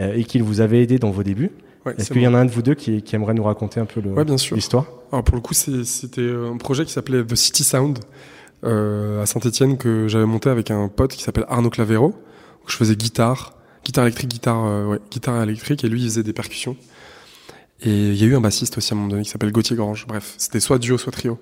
euh, 0.00 0.12
et 0.14 0.24
qu'il 0.24 0.42
vous 0.42 0.60
avait 0.60 0.82
aidé 0.82 0.98
dans 0.98 1.10
vos 1.10 1.22
débuts. 1.22 1.52
Ouais, 1.86 1.94
Est-ce 1.98 2.12
qu'il 2.12 2.22
y 2.22 2.26
en 2.26 2.34
a 2.34 2.38
un 2.38 2.46
de 2.46 2.50
vous 2.50 2.62
deux 2.62 2.74
qui, 2.74 3.02
qui 3.02 3.14
aimerait 3.14 3.34
nous 3.34 3.44
raconter 3.44 3.78
un 3.78 3.84
peu 3.84 4.00
Ouais, 4.00 4.24
l'histoire? 4.52 4.86
Alors 5.12 5.22
pour 5.22 5.36
le 5.36 5.42
coup, 5.42 5.54
c'était 5.54 6.30
un 6.30 6.56
projet 6.56 6.84
qui 6.84 6.92
s'appelait 6.92 7.22
The 7.22 7.36
City 7.36 7.62
Sound 7.62 7.98
euh, 8.64 9.22
à 9.22 9.26
Saint-Etienne 9.26 9.76
que 9.76 10.08
j'avais 10.08 10.24
monté 10.24 10.48
avec 10.48 10.70
un 10.70 10.88
pote 10.88 11.12
qui 11.12 11.22
s'appelle 11.22 11.44
Arnaud 11.48 11.70
Clavero. 11.70 12.14
Où 12.66 12.70
je 12.70 12.76
faisais 12.76 12.96
guitare, 12.96 13.52
guitare 13.84 14.04
électrique, 14.04 14.30
guitare, 14.30 14.88
ouais, 14.88 14.98
guitare 15.10 15.42
électrique, 15.42 15.84
et 15.84 15.88
lui 15.88 16.00
il 16.00 16.08
faisait 16.08 16.22
des 16.22 16.32
percussions. 16.32 16.76
Et 17.82 18.10
il 18.10 18.16
y 18.16 18.24
a 18.24 18.26
eu 18.26 18.36
un 18.36 18.40
bassiste 18.40 18.78
aussi 18.78 18.92
à 18.92 18.96
un 18.96 18.98
moment 18.98 19.10
donné 19.10 19.22
qui 19.24 19.30
s'appelle 19.30 19.52
Gauthier 19.52 19.76
Grange. 19.76 20.06
Bref, 20.06 20.34
c'était 20.38 20.60
soit 20.60 20.78
duo, 20.78 20.96
soit 20.98 21.12
trio. 21.12 21.38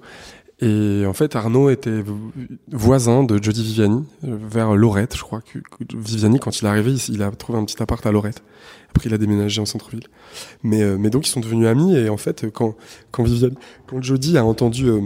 Et 0.61 1.05
en 1.07 1.13
fait, 1.13 1.35
Arnaud 1.35 1.71
était 1.71 2.03
vo- 2.03 2.31
voisin 2.71 3.25
de 3.25 3.43
Jody 3.43 3.65
Viviani, 3.65 4.05
euh, 4.25 4.37
vers 4.49 4.75
Lorette, 4.77 5.17
je 5.17 5.23
crois. 5.23 5.41
Que, 5.41 5.59
Viviani, 5.97 6.39
quand 6.39 6.61
il 6.61 6.65
est 6.67 6.69
arrivé, 6.69 6.95
il, 7.09 7.23
a 7.23 7.31
trouvé 7.33 7.59
un 7.59 7.65
petit 7.65 7.83
appart 7.83 8.05
à 8.07 8.13
Lorette. 8.13 8.43
Après, 8.91 9.09
il 9.09 9.15
a 9.15 9.19
déménagé 9.19 9.61
en 9.61 9.67
centre-ville. 9.67 10.07
Mais, 10.63 10.83
euh, 10.83 10.97
mais 10.99 11.11
donc, 11.11 11.27
ils 11.27 11.31
sont 11.31 11.41
devenus 11.41 11.67
amis. 11.67 11.97
Et 11.97 12.09
en 12.09 12.17
fait, 12.17 12.47
quand, 12.53 12.77
quand 13.11 13.25
Viviani, 13.25 13.57
quand 13.89 14.01
Jody 14.03 14.39
a 14.39 14.45
entendu 14.45 14.87
euh, 14.89 15.01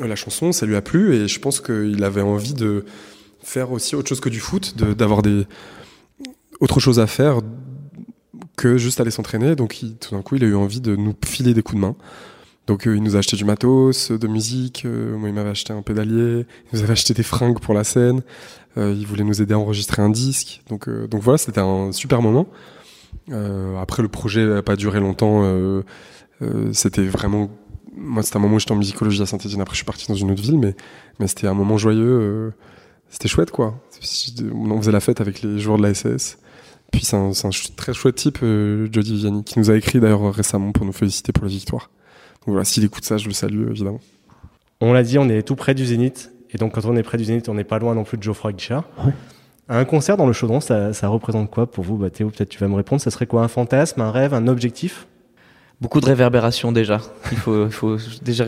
la 0.00 0.14
chanson, 0.14 0.52
ça 0.52 0.64
lui 0.64 0.76
a 0.76 0.82
plu. 0.82 1.14
Et 1.14 1.26
je 1.28 1.40
pense 1.40 1.60
qu'il 1.60 2.04
avait 2.04 2.22
envie 2.22 2.54
de 2.54 2.84
faire 3.42 3.72
aussi 3.72 3.96
autre 3.96 4.08
chose 4.08 4.20
que 4.20 4.28
du 4.28 4.38
foot, 4.40 4.76
d'avoir 4.76 5.22
des 5.22 5.44
autre 6.60 6.78
chose 6.78 7.00
à 7.00 7.06
faire 7.08 7.40
que 8.60 8.76
juste 8.76 9.00
aller 9.00 9.10
s'entraîner. 9.10 9.56
Donc, 9.56 9.80
tout 10.00 10.14
d'un 10.14 10.20
coup, 10.20 10.36
il 10.36 10.44
a 10.44 10.46
eu 10.46 10.54
envie 10.54 10.82
de 10.82 10.94
nous 10.94 11.14
filer 11.24 11.54
des 11.54 11.62
coups 11.62 11.76
de 11.76 11.80
main. 11.80 11.96
Donc, 12.66 12.86
euh, 12.86 12.94
il 12.94 13.02
nous 13.02 13.16
a 13.16 13.20
acheté 13.20 13.36
du 13.36 13.44
matos, 13.46 14.12
de 14.12 14.28
musique. 14.28 14.82
euh, 14.84 15.16
moi, 15.16 15.30
il 15.30 15.34
m'avait 15.34 15.48
acheté 15.48 15.72
un 15.72 15.80
pédalier. 15.80 16.44
Il 16.46 16.76
nous 16.76 16.82
avait 16.82 16.92
acheté 16.92 17.14
des 17.14 17.22
fringues 17.22 17.58
pour 17.58 17.72
la 17.72 17.84
scène. 17.84 18.20
euh, 18.76 18.94
il 18.96 19.06
voulait 19.06 19.24
nous 19.24 19.40
aider 19.40 19.54
à 19.54 19.58
enregistrer 19.58 20.02
un 20.02 20.10
disque. 20.10 20.60
Donc, 20.68 20.88
donc 21.08 21.22
voilà, 21.22 21.38
c'était 21.38 21.60
un 21.60 21.90
super 21.92 22.20
moment. 22.20 22.46
Après, 23.80 24.02
le 24.02 24.08
projet 24.08 24.44
n'a 24.44 24.62
pas 24.62 24.76
duré 24.76 25.00
longtemps. 25.00 25.42
c'était 26.72 27.06
vraiment. 27.06 27.50
Moi, 27.96 28.22
c'était 28.22 28.36
un 28.36 28.40
moment 28.40 28.56
où 28.56 28.58
j'étais 28.60 28.72
en 28.72 28.76
musicologie 28.76 29.22
à 29.22 29.26
Saint-Etienne. 29.26 29.60
Après, 29.62 29.74
je 29.74 29.78
suis 29.78 29.86
parti 29.86 30.06
dans 30.06 30.14
une 30.14 30.30
autre 30.30 30.42
ville, 30.42 30.58
mais, 30.58 30.76
mais 31.18 31.26
c'était 31.26 31.46
un 31.46 31.54
moment 31.54 31.78
joyeux. 31.78 32.52
c'était 33.08 33.28
chouette, 33.28 33.50
quoi. 33.50 33.80
On 34.52 34.76
faisait 34.78 34.92
la 34.92 35.00
fête 35.00 35.20
avec 35.22 35.40
les 35.42 35.58
joueurs 35.58 35.78
de 35.78 35.82
la 35.82 35.94
SS. 35.94 36.38
Puis 36.90 37.04
c'est 37.04 37.16
un, 37.16 37.32
très 37.76 37.94
chouette 37.94 38.16
type, 38.16 38.38
euh, 38.42 38.88
Jody 38.90 39.14
Viviani, 39.14 39.44
qui 39.44 39.58
nous 39.58 39.70
a 39.70 39.76
écrit 39.76 40.00
d'ailleurs 40.00 40.32
récemment 40.34 40.72
pour 40.72 40.84
nous 40.84 40.92
féliciter 40.92 41.32
pour 41.32 41.44
la 41.44 41.50
victoire. 41.50 41.90
Donc 42.40 42.54
voilà, 42.54 42.64
s'il 42.64 42.84
écoute 42.84 43.04
ça, 43.04 43.16
je 43.16 43.28
le 43.28 43.34
salue 43.34 43.70
évidemment. 43.70 44.00
On 44.80 44.92
l'a 44.92 45.02
dit, 45.02 45.18
on 45.18 45.28
est 45.28 45.42
tout 45.42 45.56
près 45.56 45.74
du 45.74 45.84
Zénith. 45.84 46.32
Et 46.52 46.58
donc, 46.58 46.74
quand 46.74 46.84
on 46.86 46.96
est 46.96 47.02
près 47.02 47.18
du 47.18 47.24
Zénith, 47.24 47.48
on 47.48 47.54
n'est 47.54 47.64
pas 47.64 47.78
loin 47.78 47.94
non 47.94 48.04
plus 48.04 48.18
de 48.18 48.22
Geoffroy 48.22 48.52
Guichard. 48.52 48.84
Ouais. 49.04 49.12
Un 49.68 49.84
concert 49.84 50.16
dans 50.16 50.26
le 50.26 50.32
chaudron, 50.32 50.58
ça, 50.58 50.92
ça 50.92 51.06
représente 51.08 51.50
quoi 51.50 51.70
pour 51.70 51.84
vous 51.84 51.96
bah, 51.96 52.10
Théo, 52.10 52.30
peut-être 52.30 52.48
tu 52.48 52.58
vas 52.58 52.66
me 52.66 52.74
répondre. 52.74 53.00
Ça 53.00 53.10
serait 53.10 53.26
quoi? 53.26 53.42
Un 53.42 53.48
fantasme, 53.48 54.00
un 54.00 54.10
rêve, 54.10 54.34
un 54.34 54.48
objectif? 54.48 55.06
Beaucoup 55.80 56.00
de 56.00 56.06
réverbération 56.06 56.72
déjà. 56.72 57.00
Il 57.30 57.38
faut, 57.38 57.96
déjà 58.22 58.44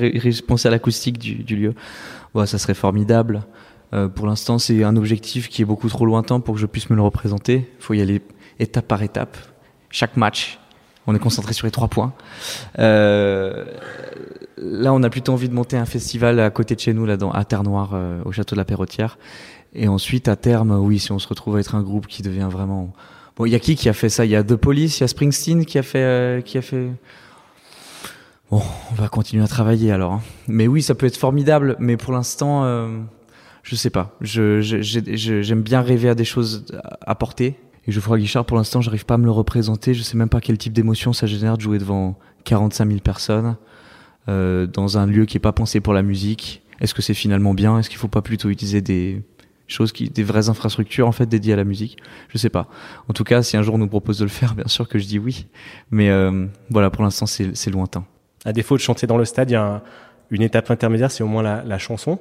penser 0.46 0.68
à 0.68 0.70
l'acoustique 0.70 1.18
du, 1.18 1.37
du 1.37 1.57
lieu. 1.57 1.74
Ça 2.44 2.59
serait 2.59 2.74
formidable. 2.74 3.42
Euh, 3.94 4.09
pour 4.09 4.26
l'instant, 4.26 4.59
c'est 4.59 4.85
un 4.85 4.96
objectif 4.96 5.48
qui 5.48 5.62
est 5.62 5.64
beaucoup 5.66 5.88
trop 5.88 6.07
lointain 6.07 6.40
pour 6.40 6.55
que 6.55 6.61
je 6.61 6.66
puisse 6.66 6.88
me 6.90 6.96
le 6.96 7.02
représenter. 7.02 7.70
Il 7.78 7.83
faut 7.83 7.94
y 7.94 8.00
aller 8.00 8.22
étape 8.59 8.87
par 8.88 9.02
étape. 9.02 9.37
Chaque 9.90 10.16
match, 10.16 10.59
on 11.07 11.14
est 11.14 11.18
concentré 11.18 11.52
sur 11.52 11.66
les 11.66 11.70
trois 11.70 11.88
points. 11.88 12.12
Euh, 12.78 13.64
là, 14.57 14.94
on 14.94 15.02
a 15.02 15.11
plutôt 15.11 15.33
envie 15.33 15.48
de 15.48 15.55
monter 15.55 15.76
un 15.76 15.85
festival 15.85 16.40
à 16.40 16.50
côté 16.50 16.74
de 16.74 16.81
chez 16.81 16.94
nous, 16.94 17.05
là, 17.05 17.16
dans, 17.16 17.31
à 17.31 17.44
Terre-Noire, 17.44 17.90
euh, 17.92 18.22
au 18.24 18.33
château 18.33 18.55
de 18.55 18.61
la 18.61 18.64
Perrotière. 18.64 19.18
Et 19.74 19.88
ensuite, 19.88 20.28
à 20.28 20.37
terme, 20.37 20.70
oui, 20.72 20.98
si 20.98 21.12
on 21.12 21.18
se 21.18 21.28
retrouve 21.28 21.57
à 21.57 21.61
être 21.61 21.74
un 21.74 21.83
groupe 21.83 22.07
qui 22.07 22.22
devient 22.22 22.48
vraiment. 22.50 22.92
Bon, 23.37 23.46
il 23.46 23.50
y 23.50 23.55
a 23.55 23.59
qui 23.59 23.74
qui 23.74 23.88
a 23.88 23.94
fait 23.94 24.11
ça? 24.11 24.24
Il 24.24 24.31
y 24.31 24.37
a 24.37 24.44
The 24.44 24.57
Police, 24.57 24.98
il 24.98 25.02
y 25.02 25.05
a 25.05 25.09
Springsteen 25.09 25.64
qui 25.64 25.78
a 25.78 25.83
fait, 25.83 26.02
euh, 26.02 26.40
qui 26.42 26.59
a 26.59 26.62
fait. 26.62 26.88
Bon, 28.50 28.61
on 28.90 28.94
va 28.94 29.09
continuer 29.09 29.42
à 29.42 29.48
travailler 29.48 29.90
alors. 29.92 30.12
hein. 30.12 30.22
Mais 30.46 30.66
oui, 30.66 30.83
ça 30.83 30.94
peut 30.94 31.07
être 31.07 31.16
formidable, 31.16 31.76
mais 31.78 31.96
pour 31.96 32.12
l'instant, 32.12 32.64
euh, 32.64 32.88
je 33.62 33.77
sais 33.77 33.90
pas. 33.90 34.16
Je, 34.20 34.61
je- 34.61 34.81
j'ai- 34.83 35.16
je- 35.16 35.42
j'aime 35.42 35.62
bien 35.62 35.81
rêver 35.83 36.09
à 36.09 36.14
des 36.14 36.25
choses 36.25 36.64
à 37.01 37.14
porter. 37.14 37.59
Et 37.87 37.92
Geoffroy 37.92 38.18
Guichard, 38.18 38.44
pour 38.44 38.57
l'instant, 38.57 38.81
j'arrive 38.81 39.05
pas 39.07 39.14
à 39.14 39.18
me 39.18 39.25
le 39.25 39.31
représenter. 39.33 39.92
Je 39.94 40.03
sais 40.03 40.16
même 40.16 40.29
pas 40.29 40.40
quel 40.40 40.57
type 40.59 40.72
d'émotion 40.72 41.12
ça 41.12 41.27
génère 41.27 41.57
de 41.57 41.62
jouer 41.62 41.79
devant 41.79 42.18
45 42.44 42.87
000 42.88 43.01
personnes 43.01 43.57
euh, 44.29 44.66
dans 44.66 44.98
un 44.98 45.07
lieu 45.07 45.25
qui 45.27 45.37
est 45.37 45.40
pas 45.40 45.53
pensé 45.53 45.81
pour 45.81 45.92
la 45.92 46.03
musique. 46.03 46.62
Est-ce 46.81 46.94
que 46.94 47.03
c'est 47.03 47.14
finalement 47.14 47.55
bien? 47.55 47.79
Est-ce 47.79 47.88
qu'il 47.90 47.98
faut 47.98 48.09
pas 48.09 48.22
plutôt 48.22 48.48
utiliser 48.51 48.81
des 48.81 49.22
choses 49.68 49.90
qui, 49.92 50.11
des 50.11 50.22
vraies 50.22 50.48
infrastructures 50.48 51.09
en 51.09 51.12
fait 51.12 51.27
dédiées 51.27 51.53
à 51.55 51.57
la 51.57 51.64
musique? 51.64 51.96
Je 52.29 52.38
sais 52.38 52.51
pas. 52.51 52.68
En 53.09 53.12
tout 53.12 53.25
cas, 53.25 53.42
si 53.42 53.57
un 53.57 53.62
jour 53.62 53.75
on 53.75 53.79
nous 53.79 53.88
propose 53.88 54.18
de 54.18 54.25
le 54.25 54.31
faire, 54.31 54.55
bien 54.57 54.66
sûr 54.68 54.88
que 54.88 54.98
je 54.98 55.07
dis 55.07 55.18
oui. 55.18 55.46
Mais 55.90 56.09
euh, 56.11 56.46
voilà, 56.70 56.90
pour 56.90 57.03
l'instant, 57.05 57.27
c'est 57.27 57.70
lointain. 57.70 58.05
À 58.44 58.53
défaut 58.53 58.77
de 58.77 58.81
chanter 58.81 59.07
dans 59.07 59.16
le 59.18 59.25
stade, 59.25 59.51
il 59.51 59.55
y 59.55 59.57
a 59.57 59.64
un- 59.77 59.83
une 60.31 60.42
étape 60.42 60.70
intermédiaire, 60.70 61.11
c'est 61.11 61.22
au 61.22 61.29
moins 61.29 61.42
la, 61.42 61.62
la 61.64 61.79
chanson. 61.79 62.18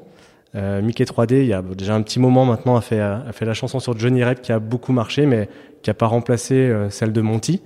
Euh, 0.55 0.81
Mickey 0.81 1.05
3D, 1.05 1.41
il 1.41 1.47
y 1.47 1.53
a 1.53 1.61
déjà 1.61 1.95
un 1.95 2.01
petit 2.01 2.19
moment 2.19 2.45
maintenant, 2.45 2.75
a 2.75 2.81
fait, 2.81 2.99
a 2.99 3.31
fait 3.31 3.45
la 3.45 3.53
chanson 3.53 3.79
sur 3.79 3.97
Johnny 3.97 4.23
Rep 4.23 4.41
qui 4.41 4.51
a 4.51 4.59
beaucoup 4.59 4.91
marché, 4.91 5.25
mais 5.25 5.49
qui 5.81 5.89
n'a 5.89 5.93
pas 5.93 6.07
remplacé 6.07 6.55
euh, 6.55 6.89
celle 6.89 7.13
de 7.13 7.21
Monty. 7.21 7.61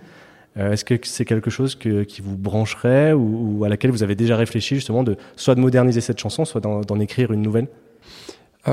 Euh, 0.57 0.71
Est-ce 0.71 0.85
que 0.85 0.95
c'est 1.03 1.25
quelque 1.25 1.49
chose 1.49 1.75
que, 1.75 2.03
qui 2.03 2.21
vous 2.21 2.37
brancherait 2.37 3.13
ou, 3.13 3.63
à 3.65 3.69
laquelle 3.69 3.91
vous 3.91 4.03
avez 4.03 4.15
déjà 4.15 4.37
réfléchi 4.37 4.75
justement 4.75 5.03
de 5.03 5.17
soit 5.35 5.55
de 5.55 5.59
moderniser 5.59 5.99
cette 6.01 6.19
chanson, 6.19 6.45
soit 6.45 6.61
d'en 6.61 6.99
écrire 6.99 7.31
une 7.31 7.41
nouvelle? 7.41 7.67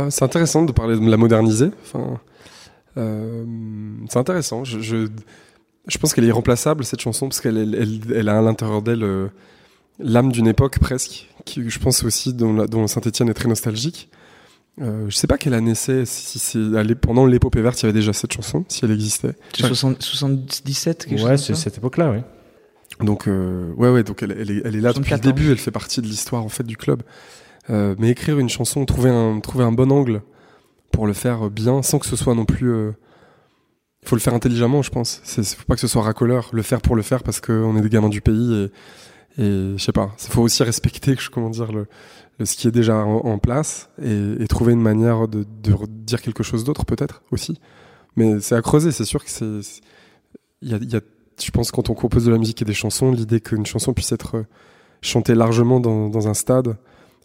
C'est 0.09 0.25
intéressant 0.25 0.65
de 0.65 0.73
parler 0.73 0.99
de 0.99 1.11
la 1.11 1.19
moderniser. 1.19 1.71
Enfin, 1.83 2.19
c'est 2.95 4.19
intéressant. 4.19 4.65
Je, 4.65 4.81
je, 4.81 5.99
pense 5.99 6.15
qu'elle 6.15 6.25
est 6.25 6.29
irremplaçable 6.29 6.85
cette 6.85 7.01
chanson 7.01 7.29
parce 7.29 7.43
qu'elle 7.43 7.59
elle, 7.59 8.01
elle, 8.15 8.29
a 8.31 8.39
à 8.39 8.41
l'intérieur 8.41 8.81
d'elle 8.81 9.05
l'âme 10.03 10.33
d'une 10.33 10.47
époque 10.47 10.79
presque. 10.79 11.29
Qui, 11.45 11.69
je 11.69 11.79
pense 11.79 12.05
aussi 12.05 12.33
dont, 12.35 12.53
la- 12.53 12.67
dont 12.67 12.87
Saint-Étienne 12.87 13.29
est 13.29 13.35
très 13.35 13.49
nostalgique. 13.49 14.09
Euh, 14.81 15.05
je 15.09 15.15
sais 15.17 15.27
pas 15.27 15.37
quelle 15.39 15.55
année 15.55 15.75
c'est. 15.75 16.07
Si 16.07 16.39
c'est 16.39 16.95
pendant 16.95 17.27
l'épopée 17.27 17.61
verte, 17.61 17.81
il 17.81 17.83
y 17.83 17.87
avait 17.87 17.93
déjà 17.99 18.13
cette 18.13 18.33
chanson, 18.33 18.65
si 18.69 18.85
elle 18.85 18.91
existait. 18.93 19.35
C'est 19.55 19.67
60 19.67 20.03
77 20.03 21.07
quelque 21.07 21.19
chose 21.19 21.25
Ouais, 21.25 21.29
comme 21.31 21.39
c'est 21.39 21.55
cette 21.55 21.77
époque-là, 21.79 22.11
oui. 22.13 22.19
Donc 23.05 23.27
euh, 23.27 23.73
ouais 23.77 23.91
ouais 23.91 24.03
donc 24.03 24.23
elle, 24.23 24.33
elle 24.39 24.51
est, 24.51 24.63
elle 24.65 24.77
est 24.77 24.81
là 24.81 24.93
depuis 24.93 25.11
le 25.11 25.17
74. 25.17 25.21
début, 25.23 25.51
elle 25.51 25.59
fait 25.59 25.71
partie 25.71 26.01
de 26.01 26.07
l'histoire 26.07 26.45
en 26.45 26.49
fait 26.49 26.63
du 26.65 26.77
club. 26.77 27.03
Euh, 27.71 27.95
mais 27.99 28.11
écrire 28.11 28.39
une 28.39 28.49
chanson, 28.49 28.85
trouver 28.87 29.11
un 29.11 29.41
trouver 29.41 29.65
un 29.65 29.73
bon 29.73 29.91
angle 29.93 30.23
pour 30.91 31.07
le 31.07 31.13
faire 31.13 31.51
bien, 31.51 31.83
sans 31.83 31.99
que 31.99 32.07
ce 32.07 32.17
soit 32.17 32.35
non 32.35 32.45
plus. 32.45 32.71
euh, 32.73 32.93
Il 34.03 34.09
faut 34.09 34.17
le 34.17 34.21
faire 34.21 34.35
intelligemment, 34.35 34.83
je 34.83 34.91
pense. 34.91 35.21
C'est 35.25 35.45
faut 35.45 35.65
pas 35.65 35.75
que 35.75 35.81
ce 35.81 35.87
soit 35.89 36.03
racoleur, 36.03 36.49
le 36.53 36.63
faire 36.63 36.81
pour 36.81 36.97
le 36.97 37.03
faire 37.03 37.23
parce 37.23 37.41
qu'on 37.41 37.77
est 37.77 37.81
des 37.83 37.89
gamins 37.91 38.09
du 38.09 38.21
pays 38.21 38.55
et 38.55 38.71
et 39.39 39.75
je 39.77 39.83
sais 39.83 39.93
pas. 39.93 40.11
Il 40.25 40.31
faut 40.31 40.43
aussi 40.43 40.63
respecter 40.63 41.17
comment 41.33 41.51
dire 41.51 41.73
le, 41.73 41.87
ce 42.45 42.57
qui 42.57 42.69
est 42.69 42.73
déjà 42.73 42.97
en, 42.97 43.39
place 43.39 43.89
et, 44.03 44.47
trouver 44.49 44.73
une 44.73 44.83
manière 44.83 45.29
de, 45.29 45.45
dire 45.45 46.21
quelque 46.21 46.43
chose 46.43 46.65
d'autre 46.65 46.85
peut-être 46.85 47.23
aussi. 47.31 47.59
Mais 48.17 48.41
c'est 48.41 48.55
à 48.55 48.63
creuser, 48.63 48.93
c'est 48.93 49.05
sûr 49.05 49.25
que 49.25 49.31
c'est 49.31 49.81
y 50.63 50.75
a, 50.75 51.01
je 51.43 51.51
pense 51.51 51.71
quand 51.71 51.91
on 51.91 51.95
compose 51.95 52.25
de 52.25 52.31
la 52.31 52.39
musique 52.39 52.63
et 52.63 52.65
des 52.65 52.75
chansons, 52.75 53.13
l'idée 53.13 53.41
qu'une 53.41 53.67
chanson 53.67 53.93
puisse 53.93 54.13
être 54.13 54.37
euh, 54.39 54.47
chantée 55.01 55.35
largement 55.35 55.81
dans, 55.81 56.29
un 56.29 56.35
stade 56.35 56.77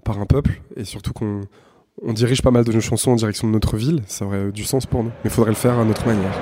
par 0.03 0.19
un 0.19 0.25
peuple, 0.25 0.61
et 0.75 0.85
surtout 0.85 1.13
qu'on 1.13 1.41
on 2.01 2.13
dirige 2.13 2.41
pas 2.41 2.51
mal 2.51 2.63
de 2.63 2.71
nos 2.71 2.81
chansons 2.81 3.11
en 3.11 3.15
direction 3.15 3.47
de 3.47 3.53
notre 3.53 3.77
ville, 3.77 4.01
ça 4.07 4.25
aurait 4.25 4.51
du 4.51 4.63
sens 4.63 4.85
pour 4.85 5.03
nous. 5.03 5.09
Mais 5.09 5.25
il 5.25 5.31
faudrait 5.31 5.51
le 5.51 5.57
faire 5.57 5.77
à 5.77 5.85
notre 5.85 6.05
manière. 6.05 6.33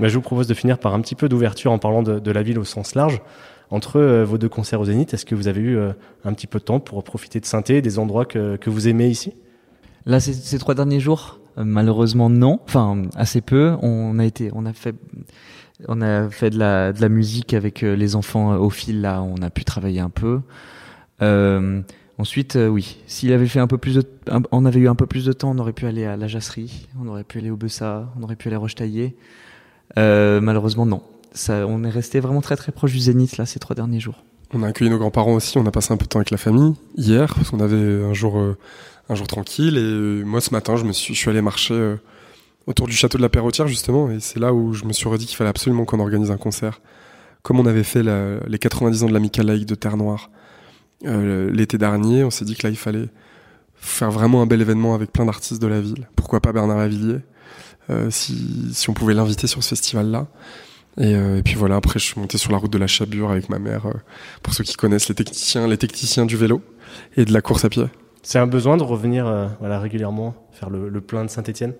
Bah, 0.00 0.06
je 0.08 0.14
vous 0.14 0.22
propose 0.22 0.46
de 0.46 0.54
finir 0.54 0.78
par 0.78 0.94
un 0.94 1.00
petit 1.00 1.14
peu 1.14 1.28
d'ouverture 1.28 1.72
en 1.72 1.78
parlant 1.78 2.02
de, 2.02 2.30
la 2.30 2.42
ville 2.42 2.58
au 2.58 2.64
sens 2.64 2.94
large. 2.94 3.20
Entre 3.70 3.96
euh, 3.96 4.24
vos 4.24 4.38
deux 4.38 4.48
concerts 4.48 4.80
au 4.80 4.86
Zénith, 4.86 5.12
est-ce 5.12 5.26
que 5.26 5.34
vous 5.34 5.46
avez 5.48 5.60
eu 5.60 5.76
euh, 5.76 5.92
un 6.24 6.32
petit 6.32 6.46
peu 6.46 6.58
de 6.58 6.64
temps 6.64 6.80
pour 6.80 7.02
profiter 7.04 7.38
de 7.38 7.44
Sainté, 7.44 7.82
des 7.82 7.98
endroits 7.98 8.24
que, 8.24 8.56
que 8.56 8.70
vous 8.70 8.88
aimez 8.88 9.08
ici? 9.08 9.34
Là, 10.06 10.20
ces, 10.20 10.58
trois 10.58 10.74
derniers 10.74 11.00
jours, 11.00 11.38
euh, 11.58 11.64
malheureusement 11.64 12.30
non. 12.30 12.60
Enfin, 12.64 13.02
assez 13.14 13.42
peu. 13.42 13.76
On 13.82 14.18
a 14.18 14.24
été, 14.24 14.50
on 14.54 14.64
a 14.64 14.72
fait, 14.72 14.94
on 15.86 16.00
a 16.00 16.30
fait 16.30 16.48
de 16.48 16.58
la, 16.58 16.94
de 16.94 17.00
la 17.02 17.10
musique 17.10 17.52
avec 17.52 17.82
les 17.82 18.16
enfants 18.16 18.54
au 18.56 18.70
fil. 18.70 19.02
Là, 19.02 19.22
on 19.22 19.42
a 19.42 19.50
pu 19.50 19.64
travailler 19.64 20.00
un 20.00 20.10
peu. 20.10 20.40
Ensuite, 22.16 22.58
oui, 22.60 22.98
s'il 23.06 23.32
avait 23.32 23.46
fait 23.46 23.60
un 23.60 23.66
peu 23.66 23.78
plus 23.78 23.96
de, 23.96 24.02
on 24.50 24.64
avait 24.64 24.80
eu 24.80 24.88
un 24.88 24.94
peu 24.94 25.06
plus 25.06 25.24
de 25.24 25.32
temps, 25.32 25.50
on 25.50 25.58
aurait 25.58 25.72
pu 25.72 25.86
aller 25.86 26.04
à 26.04 26.16
la 26.16 26.26
Jasserie, 26.26 26.88
on 27.00 27.06
aurait 27.06 27.22
pu 27.22 27.38
aller 27.38 27.50
au 27.50 27.56
Bessa, 27.56 28.12
on 28.18 28.24
aurait 28.24 28.34
pu 28.34 28.48
aller 28.48 28.56
à 28.56 28.58
Rochetaillé. 28.58 29.14
Euh, 29.96 30.40
malheureusement, 30.40 30.86
non. 30.86 31.02
Ça, 31.32 31.66
on 31.66 31.84
est 31.84 31.90
resté 31.90 32.20
vraiment 32.20 32.40
très 32.40 32.56
très 32.56 32.72
proche 32.72 32.92
du 32.92 32.98
Zénith 32.98 33.36
là 33.36 33.46
ces 33.46 33.58
trois 33.58 33.76
derniers 33.76 34.00
jours. 34.00 34.24
On 34.52 34.62
a 34.62 34.68
accueilli 34.68 34.90
nos 34.90 34.98
grands-parents 34.98 35.34
aussi, 35.34 35.58
on 35.58 35.66
a 35.66 35.70
passé 35.70 35.92
un 35.92 35.96
peu 35.96 36.04
de 36.04 36.08
temps 36.08 36.18
avec 36.18 36.30
la 36.30 36.38
famille 36.38 36.74
hier, 36.96 37.34
parce 37.34 37.50
qu'on 37.50 37.60
avait 37.60 38.02
un 38.02 38.14
jour, 38.14 38.38
euh, 38.38 38.56
un 39.10 39.14
jour 39.14 39.26
tranquille, 39.26 39.76
et 39.76 39.82
euh, 39.82 40.24
moi 40.24 40.40
ce 40.40 40.52
matin 40.52 40.76
je, 40.76 40.84
me 40.84 40.92
suis, 40.92 41.14
je 41.14 41.18
suis 41.18 41.28
allé 41.28 41.42
marcher 41.42 41.96
autour 42.66 42.86
du 42.86 42.94
château 42.94 43.18
de 43.18 43.22
la 43.22 43.28
Perrotière 43.28 43.68
justement, 43.68 44.10
et 44.10 44.20
c'est 44.20 44.38
là 44.38 44.54
où 44.54 44.72
je 44.72 44.86
me 44.86 44.94
suis 44.94 45.06
redit 45.06 45.26
qu'il 45.26 45.36
fallait 45.36 45.50
absolument 45.50 45.84
qu'on 45.84 46.00
organise 46.00 46.30
un 46.30 46.38
concert, 46.38 46.80
comme 47.42 47.60
on 47.60 47.66
avait 47.66 47.84
fait 47.84 48.02
les 48.02 48.58
90 48.58 49.02
ans 49.02 49.08
de 49.08 49.12
l'amicale 49.12 49.46
laïque 49.46 49.66
de 49.66 49.74
Terre 49.74 49.98
Noire 49.98 50.30
l'été 51.02 51.78
dernier, 51.78 52.24
on 52.24 52.30
s'est 52.30 52.44
dit 52.44 52.56
que 52.56 52.66
là 52.66 52.70
il 52.70 52.76
fallait 52.76 53.08
faire 53.76 54.10
vraiment 54.10 54.42
un 54.42 54.46
bel 54.46 54.60
événement 54.60 54.94
avec 54.94 55.12
plein 55.12 55.24
d'artistes 55.24 55.62
de 55.62 55.66
la 55.66 55.80
ville, 55.80 56.08
pourquoi 56.16 56.40
pas 56.40 56.52
Bernard 56.52 56.78
Lavillier, 56.78 57.18
si, 58.10 58.70
si 58.72 58.90
on 58.90 58.94
pouvait 58.94 59.14
l'inviter 59.14 59.46
sur 59.46 59.62
ce 59.62 59.70
festival-là. 59.70 60.26
Et, 61.00 61.14
euh, 61.14 61.38
et 61.38 61.42
puis 61.42 61.54
voilà, 61.54 61.76
après 61.76 62.00
je 62.00 62.04
suis 62.04 62.20
monté 62.20 62.38
sur 62.38 62.50
la 62.50 62.58
route 62.58 62.72
de 62.72 62.78
la 62.78 62.88
Chabure 62.88 63.30
avec 63.30 63.48
ma 63.48 63.58
mère, 63.60 63.86
euh, 63.86 63.92
pour 64.42 64.52
ceux 64.52 64.64
qui 64.64 64.74
connaissent 64.74 65.08
les 65.08 65.14
techniciens, 65.14 65.68
les 65.68 65.78
techniciens 65.78 66.26
du 66.26 66.36
vélo 66.36 66.60
et 67.16 67.24
de 67.24 67.32
la 67.32 67.40
course 67.40 67.64
à 67.64 67.68
pied. 67.68 67.84
C'est 68.22 68.40
un 68.40 68.48
besoin 68.48 68.76
de 68.76 68.82
revenir 68.82 69.26
euh, 69.26 69.46
voilà, 69.60 69.78
régulièrement 69.78 70.34
faire 70.50 70.70
le, 70.70 70.88
le 70.88 71.00
plein 71.00 71.24
de 71.24 71.30
Saint-Étienne? 71.30 71.74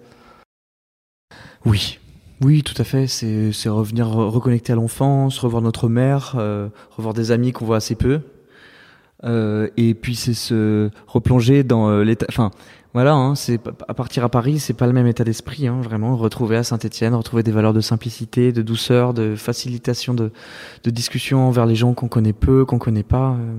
Oui, 1.65 1.99
oui, 2.41 2.63
tout 2.63 2.81
à 2.81 2.85
fait. 2.85 3.09
C'est 3.09 3.53
c'est 3.53 3.69
revenir 3.69 4.07
re- 4.07 4.29
reconnecter 4.29 4.73
à 4.73 4.77
l'enfance, 4.77 5.41
revoir 5.41 5.63
notre 5.63 5.89
mère, 5.89 6.37
euh, 6.39 6.69
revoir 6.97 7.13
des 7.13 7.33
amis 7.33 7.51
qu'on 7.51 7.65
voit 7.65 7.79
assez 7.79 7.97
peu. 7.97 8.21
Euh, 9.25 9.69
et 9.77 9.95
puis 9.95 10.15
c'est 10.15 10.35
se 10.35 10.91
replonger 11.07 11.65
dans 11.65 11.89
euh, 11.89 12.05
l'état. 12.05 12.27
Enfin, 12.29 12.51
voilà, 12.95 13.15
hein, 13.15 13.35
c'est 13.35 13.61
à 13.89 13.95
partir 13.95 14.25
à 14.25 14.29
Paris, 14.29 14.59
c'est 14.61 14.73
pas 14.75 14.87
le 14.87 14.93
même 14.93 15.07
état 15.07 15.25
d'esprit, 15.25 15.67
hein, 15.67 15.81
vraiment. 15.83 16.17
Retrouver 16.17 16.57
à 16.57 16.63
Saint-Étienne, 16.63 17.15
retrouver 17.15 17.43
des 17.43 17.51
valeurs 17.53 17.73
de 17.75 17.81
simplicité, 17.81 18.53
de 18.53 18.63
douceur, 18.63 19.15
de 19.15 19.35
facilitation 19.37 20.15
de, 20.15 20.31
de 20.85 20.91
discussion 20.91 21.47
envers 21.49 21.67
les 21.67 21.75
gens 21.75 21.95
qu'on 21.95 22.09
connaît 22.09 22.33
peu, 22.33 22.65
qu'on 22.65 22.79
connaît 22.79 23.03
pas. 23.03 23.33
euh, 23.33 23.55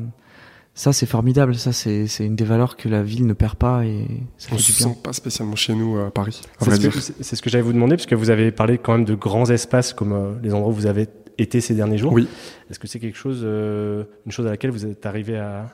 ça, 0.76 0.93
c'est 0.93 1.06
formidable. 1.06 1.56
Ça, 1.56 1.74
c'est 1.74 2.08
c'est 2.08 2.26
une 2.26 2.38
des 2.38 2.45
valeurs 2.45 2.78
que 2.78 2.88
la 2.88 3.04
ville 3.04 3.28
ne 3.28 3.34
perd 3.34 3.56
pas 3.56 3.86
et 3.86 4.08
ça 4.38 4.50
On 4.54 4.58
se 4.58 4.72
sent 4.72 4.98
pas 5.04 5.12
spécialement 5.12 5.58
chez 5.58 5.76
nous 5.76 6.00
à 6.00 6.10
Paris. 6.10 6.39
à 6.62 6.65
C'est 6.65 6.72
ce, 6.72 6.88
que, 6.88 7.00
c'est- 7.02 7.13
c'est 7.22 7.36
ce 7.36 7.41
que 7.41 7.50
j'allais 7.50 7.63
vous 7.63 7.74
demander, 7.74 7.98
parce 7.98 8.06
que 8.06 8.15
vous 8.15 8.30
avez 8.30 8.52
parlé 8.52 8.78
quand 8.78 8.93
même 8.93 9.04
de 9.06 9.15
grands 9.15 9.50
espaces 9.50 9.91
comme 9.93 10.13
euh, 10.13 10.32
les 10.41 10.54
endroits 10.54 10.69
où 10.72 10.74
vous 10.76 10.86
avez 10.86 11.08
été 11.43 11.62
ces 11.62 11.73
derniers 11.75 11.97
jours. 11.97 12.13
Oui. 12.13 12.28
Est-ce 12.69 12.80
que 12.80 12.88
c'est 12.88 12.99
quelque 12.99 13.17
chose, 13.17 13.41
euh, 13.43 14.04
une 14.25 14.32
chose 14.32 14.45
à 14.47 14.52
laquelle 14.52 14.71
vous 14.71 14.86
êtes 14.86 15.06
arrivé 15.06 15.38
à, 15.38 15.67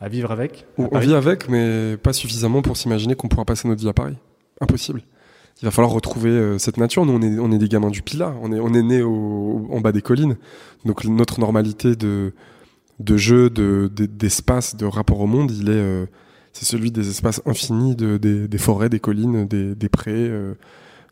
à 0.00 0.08
vivre 0.08 0.30
avec 0.30 0.66
à 0.78 0.82
On, 0.92 0.98
vit 0.98 1.14
avec, 1.14 1.48
mais 1.48 1.96
pas 1.96 2.12
suffisamment 2.12 2.62
pour 2.62 2.76
s'imaginer 2.76 3.14
qu'on 3.14 3.28
pourra 3.28 3.44
passer 3.44 3.66
notre 3.68 3.80
vie 3.80 3.88
à 3.88 3.92
Paris. 3.92 4.16
Impossible. 4.60 5.02
Il 5.62 5.64
va 5.64 5.70
falloir 5.70 5.92
retrouver 5.92 6.30
euh, 6.30 6.58
cette 6.58 6.76
nature. 6.76 7.06
Nous, 7.06 7.12
on 7.14 7.22
est, 7.22 7.38
on 7.38 7.50
est 7.50 7.58
des 7.58 7.68
gamins 7.68 7.88
du 7.90 8.02
Pilat. 8.02 8.34
On 8.42 8.52
est, 8.52 8.60
on 8.60 8.74
est 8.74 8.82
nés 8.82 9.02
au, 9.02 9.66
en 9.70 9.80
bas 9.80 9.92
des 9.92 10.02
collines. 10.02 10.36
Donc 10.84 11.04
notre 11.04 11.40
normalité 11.40 11.96
de, 11.96 12.34
de 13.00 13.16
jeu, 13.16 13.48
de, 13.48 13.90
de- 13.94 14.04
d'espace, 14.06 14.76
de 14.76 14.84
rapport 14.84 15.20
au 15.20 15.26
monde, 15.26 15.50
il 15.50 15.68
est, 15.70 15.72
euh, 15.72 16.04
c'est 16.52 16.66
celui 16.66 16.90
des 16.90 17.08
espaces 17.08 17.40
infinis, 17.46 17.96
de, 17.96 18.18
des, 18.18 18.48
des 18.48 18.58
forêts, 18.58 18.88
des 18.90 19.00
collines, 19.00 19.46
des, 19.46 19.74
des 19.74 19.88
prés. 19.88 20.28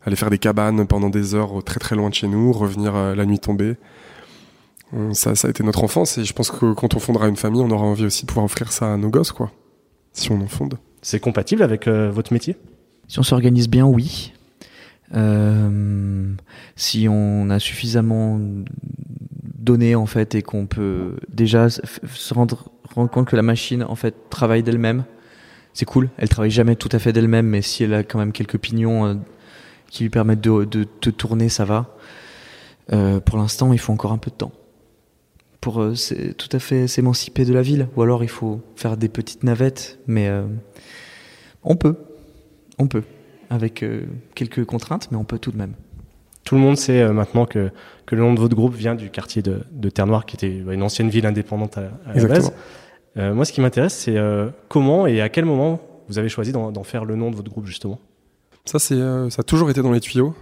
Aller 0.05 0.15
faire 0.15 0.29
des 0.29 0.37
cabanes 0.37 0.85
pendant 0.87 1.09
des 1.09 1.35
heures 1.35 1.63
très 1.63 1.79
très 1.79 1.95
loin 1.95 2.09
de 2.09 2.13
chez 2.13 2.27
nous, 2.27 2.51
revenir 2.51 2.95
euh, 2.95 3.15
la 3.15 3.25
nuit 3.25 3.39
tombée. 3.39 3.75
Euh, 4.93 5.13
Ça, 5.13 5.35
ça 5.35 5.47
a 5.47 5.51
été 5.51 5.63
notre 5.63 5.83
enfance 5.83 6.17
et 6.17 6.23
je 6.25 6.33
pense 6.33 6.51
que 6.51 6.73
quand 6.73 6.95
on 6.95 6.99
fondera 6.99 7.27
une 7.27 7.35
famille, 7.35 7.61
on 7.61 7.71
aura 7.71 7.85
envie 7.85 8.05
aussi 8.05 8.23
de 8.23 8.27
pouvoir 8.27 8.45
offrir 8.45 8.71
ça 8.71 8.93
à 8.93 8.97
nos 8.97 9.09
gosses, 9.09 9.31
quoi. 9.31 9.51
Si 10.13 10.31
on 10.31 10.39
en 10.41 10.47
fonde. 10.47 10.75
C'est 11.01 11.19
compatible 11.19 11.61
avec 11.63 11.87
euh, 11.87 12.09
votre 12.11 12.31
métier? 12.33 12.55
Si 13.07 13.19
on 13.19 13.23
s'organise 13.23 13.67
bien, 13.67 13.85
oui. 13.85 14.33
Euh, 15.13 16.33
si 16.75 17.07
on 17.09 17.49
a 17.49 17.59
suffisamment 17.59 18.39
donné 19.43 19.95
en 19.95 20.05
fait 20.07 20.33
et 20.35 20.41
qu'on 20.41 20.65
peut 20.65 21.15
déjà 21.31 21.69
se 21.69 21.81
se 22.11 22.33
rendre, 22.33 22.65
rendre 22.95 23.09
compte 23.11 23.27
que 23.27 23.35
la 23.35 23.43
machine 23.43 23.83
en 23.83 23.95
fait 23.95 24.15
travaille 24.29 24.63
d'elle-même, 24.63 25.03
c'est 25.73 25.85
cool. 25.85 26.09
Elle 26.17 26.29
travaille 26.29 26.51
jamais 26.51 26.75
tout 26.75 26.89
à 26.91 26.99
fait 26.99 27.13
d'elle-même, 27.13 27.47
mais 27.47 27.61
si 27.61 27.83
elle 27.83 27.93
a 27.93 28.03
quand 28.03 28.17
même 28.17 28.31
quelques 28.31 28.57
pignons 28.57 29.05
euh, 29.05 29.13
qui 29.89 30.03
lui 30.03 30.09
permettent 30.09 30.41
de, 30.41 30.65
de, 30.65 30.87
de 31.01 31.11
tourner, 31.11 31.49
ça 31.49 31.65
va. 31.65 31.95
Euh, 32.93 33.19
pour 33.19 33.37
l'instant, 33.37 33.73
il 33.73 33.79
faut 33.79 33.93
encore 33.93 34.11
un 34.11 34.17
peu 34.17 34.31
de 34.31 34.35
temps 34.35 34.51
pour 35.61 35.81
euh, 35.81 35.93
tout 36.37 36.49
à 36.51 36.59
fait 36.59 36.87
s'émanciper 36.87 37.45
de 37.45 37.53
la 37.53 37.61
ville, 37.61 37.87
ou 37.95 38.01
alors 38.03 38.23
il 38.23 38.29
faut 38.29 38.61
faire 38.75 38.97
des 38.97 39.09
petites 39.09 39.43
navettes, 39.43 39.97
mais 40.05 40.27
euh, 40.27 40.43
on 41.63 41.75
peut, 41.75 41.95
on 42.77 42.87
peut. 42.87 43.03
avec 43.49 43.85
quelques 44.33 44.65
contraintes, 44.65 45.07
mais 45.11 45.17
on 45.17 45.23
peut 45.23 45.39
tout 45.39 45.51
de 45.51 45.57
même. 45.57 45.73
Tout 46.43 46.55
le 46.55 46.61
monde 46.61 46.77
sait 46.77 47.11
maintenant 47.11 47.45
que, 47.45 47.71
que 48.05 48.15
le 48.15 48.21
nom 48.21 48.33
de 48.33 48.39
votre 48.39 48.55
groupe 48.55 48.75
vient 48.75 48.95
du 48.95 49.09
quartier 49.09 49.41
de, 49.41 49.61
de 49.71 49.89
Terre-Noire, 49.89 50.25
qui 50.25 50.35
était 50.35 50.55
une 50.57 50.83
ancienne 50.83 51.09
ville 51.09 51.25
indépendante 51.25 51.77
à, 51.77 51.91
à 52.05 52.13
la 52.13 52.27
base. 52.27 52.53
Moi, 53.15 53.45
ce 53.45 53.51
qui 53.51 53.61
m'intéresse, 53.61 53.93
c'est 53.95 54.17
comment 54.67 55.07
et 55.07 55.21
à 55.21 55.29
quel 55.29 55.45
moment 55.45 55.79
vous 56.07 56.19
avez 56.19 56.29
choisi 56.29 56.51
d'en 56.51 56.83
faire 56.83 57.05
le 57.05 57.15
nom 57.15 57.31
de 57.31 57.35
votre 57.35 57.49
groupe, 57.49 57.65
justement? 57.65 57.99
Ça, 58.65 58.79
c'est, 58.79 58.95
euh, 58.95 59.29
ça 59.29 59.41
a 59.41 59.43
toujours 59.43 59.69
été 59.69 59.81
dans 59.81 59.91
les 59.91 59.99
tuyaux, 59.99 60.33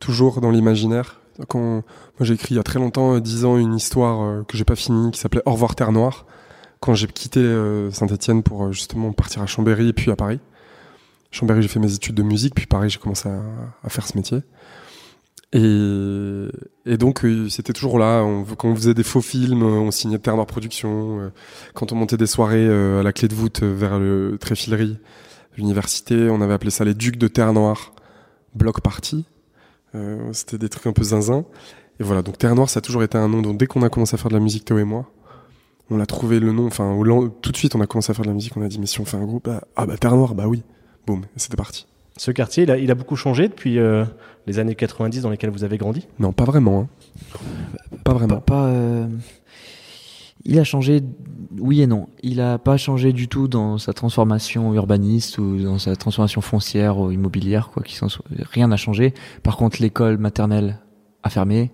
toujours 0.00 0.40
dans 0.40 0.50
l'imaginaire. 0.50 1.20
Quand 1.48 1.58
moi 1.60 1.82
j'ai 2.20 2.34
écrit 2.34 2.54
il 2.54 2.56
y 2.56 2.60
a 2.60 2.62
très 2.62 2.78
longtemps, 2.78 3.14
euh, 3.14 3.20
dix 3.20 3.44
ans, 3.44 3.56
une 3.56 3.74
histoire 3.74 4.22
euh, 4.22 4.42
que 4.44 4.56
j'ai 4.56 4.64
pas 4.64 4.76
finie, 4.76 5.10
qui 5.10 5.20
s'appelait 5.20 5.42
Au 5.46 5.52
revoir 5.52 5.74
Terre 5.74 5.92
Noire, 5.92 6.26
quand 6.80 6.94
j'ai 6.94 7.06
quitté 7.06 7.40
euh, 7.40 7.90
Saint-Étienne 7.90 8.42
pour 8.42 8.72
justement 8.72 9.12
partir 9.12 9.42
à 9.42 9.46
Chambéry 9.46 9.88
et 9.88 9.92
puis 9.92 10.10
à 10.10 10.16
Paris. 10.16 10.40
Chambéry, 11.30 11.62
j'ai 11.62 11.68
fait 11.68 11.78
mes 11.78 11.94
études 11.94 12.16
de 12.16 12.24
musique, 12.24 12.54
puis 12.54 12.66
Paris, 12.66 12.90
j'ai 12.90 12.98
commencé 12.98 13.28
à, 13.28 13.88
faire 13.88 14.06
ce 14.06 14.16
métier. 14.16 14.38
Et, 15.52 16.96
donc 16.96 17.24
c'était 17.48 17.72
toujours 17.72 18.00
là. 18.00 18.24
Quand 18.58 18.68
on 18.68 18.74
faisait 18.74 18.94
des 18.94 19.04
faux 19.04 19.20
films, 19.20 19.62
on 19.62 19.92
signait 19.92 20.18
Terre 20.18 20.34
Noire 20.34 20.46
Productions. 20.46 21.30
Quand 21.74 21.92
on 21.92 21.94
montait 21.94 22.16
des 22.16 22.26
soirées 22.26 22.66
à 22.68 23.04
la 23.04 23.12
clé 23.12 23.28
de 23.28 23.34
voûte 23.34 23.62
vers 23.62 24.00
le 24.00 24.38
Tréfilerie, 24.40 24.98
l'université, 25.60 26.28
on 26.30 26.40
avait 26.40 26.52
appelé 26.54 26.70
ça 26.70 26.84
les 26.84 26.94
Ducs 26.94 27.16
de 27.16 27.28
Terre 27.28 27.52
Noire, 27.52 27.92
bloc 28.54 28.80
party. 28.80 29.24
Euh, 29.94 30.32
C'était 30.32 30.58
des 30.58 30.68
trucs 30.68 30.86
un 30.86 30.92
peu 30.92 31.02
zinzin. 31.02 31.44
Et 31.98 32.02
voilà, 32.02 32.22
donc 32.22 32.38
Terre 32.38 32.54
Noire, 32.54 32.68
ça 32.70 32.78
a 32.78 32.80
toujours 32.80 33.02
été 33.02 33.18
un 33.18 33.28
nom. 33.28 33.42
Donc 33.42 33.58
dès 33.58 33.66
qu'on 33.66 33.82
a 33.82 33.88
commencé 33.90 34.14
à 34.14 34.18
faire 34.18 34.28
de 34.30 34.34
la 34.34 34.40
musique, 34.40 34.64
Théo 34.64 34.78
et 34.78 34.84
moi, 34.84 35.10
on 35.90 35.96
l'a 35.96 36.06
trouvé 36.06 36.40
le 36.40 36.52
nom. 36.52 36.66
Enfin, 36.66 36.96
tout 37.42 37.52
de 37.52 37.56
suite, 37.56 37.74
on 37.74 37.80
a 37.80 37.86
commencé 37.86 38.10
à 38.10 38.14
faire 38.14 38.24
de 38.24 38.28
la 38.30 38.34
musique. 38.34 38.56
On 38.56 38.62
a 38.62 38.68
dit, 38.68 38.78
mais 38.78 38.86
si 38.86 39.00
on 39.00 39.04
fait 39.04 39.16
un 39.16 39.24
groupe, 39.24 39.44
bah, 39.46 39.62
ah 39.76 39.86
bah 39.86 39.96
Terre 39.98 40.14
Noire, 40.16 40.34
bah 40.34 40.46
oui. 40.48 40.62
Boum, 41.06 41.20
et 41.24 41.38
c'était 41.38 41.56
parti. 41.56 41.86
Ce 42.16 42.30
quartier, 42.30 42.64
il 42.64 42.70
a, 42.70 42.76
il 42.78 42.90
a 42.90 42.94
beaucoup 42.94 43.16
changé 43.16 43.48
depuis 43.48 43.78
euh, 43.78 44.04
les 44.46 44.58
années 44.58 44.74
90 44.74 45.22
dans 45.22 45.30
lesquelles 45.30 45.50
vous 45.50 45.64
avez 45.64 45.78
grandi? 45.78 46.06
Non, 46.18 46.32
pas 46.32 46.44
vraiment. 46.44 46.80
hein. 46.80 46.88
Pas 48.04 48.12
vraiment. 48.12 48.36
Pas, 48.36 48.40
pas, 48.40 48.66
euh, 48.66 49.06
Il 50.44 50.58
a 50.58 50.64
changé, 50.64 51.02
oui 51.58 51.82
et 51.82 51.86
non. 51.86 52.08
Il 52.22 52.40
a 52.40 52.58
pas 52.58 52.76
changé 52.76 53.12
du 53.12 53.28
tout 53.28 53.48
dans 53.48 53.78
sa 53.78 53.92
transformation 53.92 54.72
urbaniste 54.74 55.38
ou 55.38 55.58
dans 55.58 55.78
sa 55.78 55.96
transformation 55.96 56.40
foncière 56.40 56.98
ou 56.98 57.10
immobilière, 57.10 57.70
quoi. 57.70 57.82
Rien 58.50 58.68
n'a 58.68 58.76
changé. 58.76 59.14
Par 59.42 59.56
contre, 59.56 59.80
l'école 59.80 60.18
maternelle 60.18 60.78
a 61.22 61.30
fermé. 61.30 61.70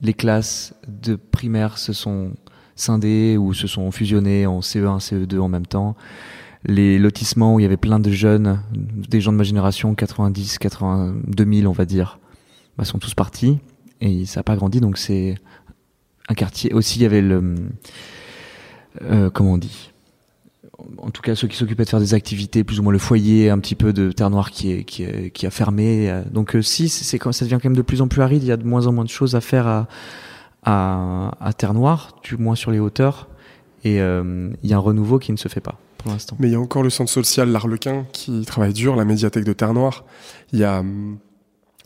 Les 0.00 0.14
classes 0.14 0.74
de 0.86 1.16
primaire 1.16 1.78
se 1.78 1.92
sont 1.92 2.32
scindées 2.76 3.36
ou 3.36 3.52
se 3.52 3.66
sont 3.66 3.90
fusionnées 3.90 4.46
en 4.46 4.60
CE1, 4.60 5.00
CE2 5.00 5.40
en 5.40 5.48
même 5.48 5.66
temps. 5.66 5.96
Les 6.64 6.98
lotissements 6.98 7.54
où 7.54 7.60
il 7.60 7.64
y 7.64 7.66
avait 7.66 7.76
plein 7.76 7.98
de 7.98 8.10
jeunes, 8.10 8.60
des 8.72 9.20
gens 9.20 9.32
de 9.32 9.36
ma 9.36 9.44
génération, 9.44 9.94
90, 9.94 10.58
80, 10.58 11.14
2000, 11.26 11.66
on 11.66 11.72
va 11.72 11.84
dire, 11.84 12.20
bah, 12.76 12.84
sont 12.84 12.98
tous 12.98 13.14
partis 13.14 13.58
et 14.00 14.26
ça 14.26 14.40
n'a 14.40 14.44
pas 14.44 14.56
grandi. 14.56 14.80
Donc 14.80 14.98
c'est 14.98 15.36
un 16.28 16.34
quartier. 16.34 16.72
Aussi, 16.74 16.98
il 16.98 17.02
y 17.02 17.06
avait 17.06 17.22
le. 17.22 17.54
euh, 19.02 19.30
comment 19.30 19.52
on 19.52 19.58
dit 19.58 19.90
En 20.98 21.10
tout 21.10 21.22
cas, 21.22 21.34
ceux 21.34 21.48
qui 21.48 21.56
s'occupaient 21.56 21.84
de 21.84 21.88
faire 21.88 22.00
des 22.00 22.14
activités, 22.14 22.64
plus 22.64 22.80
ou 22.80 22.82
moins 22.82 22.92
le 22.92 22.98
foyer, 22.98 23.50
un 23.50 23.58
petit 23.58 23.74
peu 23.74 23.92
de 23.92 24.12
Terre 24.12 24.30
Noire 24.30 24.50
qui, 24.50 24.72
est, 24.72 24.84
qui, 24.84 25.02
est- 25.04 25.30
qui 25.30 25.46
a 25.46 25.50
fermé. 25.50 26.10
euh, 26.10 26.22
Donc, 26.30 26.54
euh, 26.56 26.62
si, 26.62 26.88
c'est 26.88 27.18
ça 27.22 27.44
devient 27.44 27.58
quand 27.62 27.64
même 27.70 27.76
de 27.76 27.82
plus 27.82 28.00
en 28.02 28.08
plus 28.08 28.22
aride, 28.22 28.42
il 28.42 28.48
y 28.48 28.52
a 28.52 28.56
de 28.56 28.64
moins 28.66 28.86
en 28.86 28.92
moins 28.92 29.04
de 29.04 29.10
choses 29.10 29.34
à 29.34 29.40
faire 29.40 29.66
à, 29.66 29.88
à, 30.64 31.32
à 31.40 31.52
Terre 31.52 31.74
Noire, 31.74 32.16
du 32.22 32.36
moins 32.36 32.54
sur 32.54 32.70
les 32.70 32.78
hauteurs. 32.78 33.28
Et 33.84 34.00
euh, 34.00 34.50
il 34.64 34.70
y 34.70 34.72
a 34.74 34.76
un 34.76 34.80
renouveau 34.80 35.18
qui 35.18 35.30
ne 35.32 35.36
se 35.36 35.48
fait 35.48 35.60
pas 35.60 35.76
pour 35.98 36.10
l'instant. 36.12 36.36
Mais 36.40 36.48
il 36.48 36.52
y 36.52 36.56
a 36.56 36.60
encore 36.60 36.82
le 36.82 36.90
centre 36.90 37.10
social 37.10 37.48
L'Arlequin 37.50 38.06
qui 38.12 38.44
travaille 38.44 38.72
dur, 38.72 38.96
la 38.96 39.04
médiathèque 39.04 39.44
de 39.44 39.52
Terre 39.52 39.72
Noire. 39.72 40.04
Il 40.52 40.58
y 40.58 40.64
a 40.64 40.80
hum, 40.80 41.18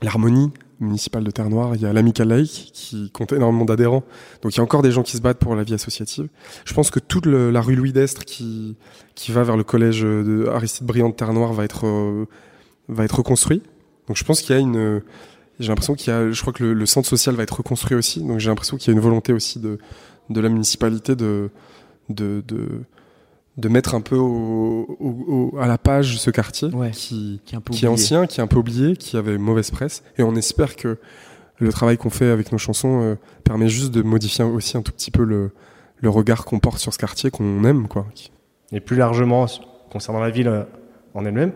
l'Harmonie 0.03 0.51
municipale 0.81 1.25
de 1.25 1.31
Terre 1.31 1.49
Noire. 1.49 1.75
Il 1.75 1.83
y 1.83 1.87
a 1.87 1.93
l'Amical 1.93 2.29
Laïque 2.29 2.71
qui 2.73 3.11
compte 3.11 3.33
énormément 3.33 3.65
d'adhérents. 3.65 4.05
Donc 4.43 4.55
il 4.55 4.59
y 4.59 4.61
a 4.61 4.63
encore 4.63 4.83
des 4.83 4.91
gens 4.91 5.03
qui 5.03 5.17
se 5.17 5.23
battent 5.23 5.39
pour 5.39 5.55
la 5.55 5.63
vie 5.63 5.75
associative. 5.75 6.29
Je 6.65 6.75
pense 6.75 6.91
que 6.91 6.99
toute 6.99 7.27
la 7.27 7.61
rue 7.61 7.77
Louis 7.77 7.93
d'Estre 7.93 8.25
qui, 8.25 8.77
qui 9.15 9.33
va 9.33 9.43
vers 9.43 9.57
le 9.57 9.65
collège 9.65 10.03
de 10.03 10.49
Aristide 10.53 10.87
Briand 10.87 11.09
de 11.09 11.15
Terre 11.15 11.33
Noire 11.33 11.53
va 11.53 11.65
être, 11.65 11.87
euh, 11.87 12.27
va 12.89 13.05
être 13.05 13.17
reconstruit. 13.17 13.63
Donc 14.09 14.17
je 14.17 14.25
pense 14.25 14.41
qu'il 14.41 14.55
y 14.55 14.59
a 14.59 14.61
une... 14.61 15.03
J'ai 15.61 15.69
l'impression 15.69 15.95
qu'il 15.95 16.13
y 16.13 16.17
a... 16.17 16.31
Je 16.31 16.41
crois 16.41 16.53
que 16.53 16.65
le, 16.65 16.87
centre 16.87 17.09
social 17.09 17.35
va 17.35 17.43
être 17.43 17.59
reconstruit 17.59 17.97
aussi. 17.97 18.23
Donc 18.23 18.39
j'ai 18.39 18.49
l'impression 18.49 18.77
qu'il 18.77 18.89
y 18.89 18.91
a 18.91 18.95
une 18.95 19.03
volonté 19.03 19.33
aussi 19.33 19.61
de, 19.61 19.79
de 20.31 20.41
la 20.41 20.49
municipalité 20.49 21.15
de, 21.15 21.51
de 22.09 22.43
de 23.59 23.69
mettre 23.69 23.95
un 23.95 24.01
peu 24.01 24.17
au, 24.17 24.97
au- 24.99 25.53
au- 25.55 25.59
à 25.59 25.67
la 25.67 25.77
page 25.79 26.19
ce 26.19 26.31
quartier 26.31 26.69
Ouais. 26.69 26.91
qui, 26.91 27.41
Qui 27.45 27.55
est 27.55 27.59
un 27.59 27.61
peu 27.61 27.73
qui 27.75 27.85
est 27.85 27.88
oublié. 27.88 28.03
ancien, 28.05 28.27
qui 28.27 28.41
est 28.41 28.43
un 28.43 28.47
peu 28.47 28.57
oublié, 28.59 28.97
qui 28.97 29.17
avait 29.17 29.37
mauvaise 29.38 29.71
presse. 29.71 30.03
Et 30.17 30.23
on 30.23 30.35
espère 30.37 30.75
que 30.77 30.99
le 31.59 31.73
travail 31.73 31.99
qu'on 31.99 32.11
fait 32.11 32.31
avec 32.31 32.51
nos 32.51 32.59
chansons 32.59 33.03
euh, 33.03 33.15
permet 33.45 33.69
juste 33.69 33.93
de 33.93 34.03
modifier 34.03 34.45
aussi 34.45 34.77
un 34.77 34.83
tout 34.83 34.93
petit 34.93 35.11
peu 35.11 35.23
le, 35.25 35.51
le 35.99 36.09
regard 36.11 36.45
qu'on 36.45 36.59
porte 36.61 36.79
sur 36.79 36.93
ce 36.95 36.99
quartier 36.99 37.31
qu'on 37.31 37.65
aime. 37.65 37.88
quoi. 37.88 38.07
Et 38.73 38.81
plus 38.81 38.97
largement, 38.97 39.47
concernant 39.91 40.21
la 40.21 40.31
ville 40.31 40.49
euh, 40.49 40.62
en 41.15 41.25
elle-même, 41.27 41.53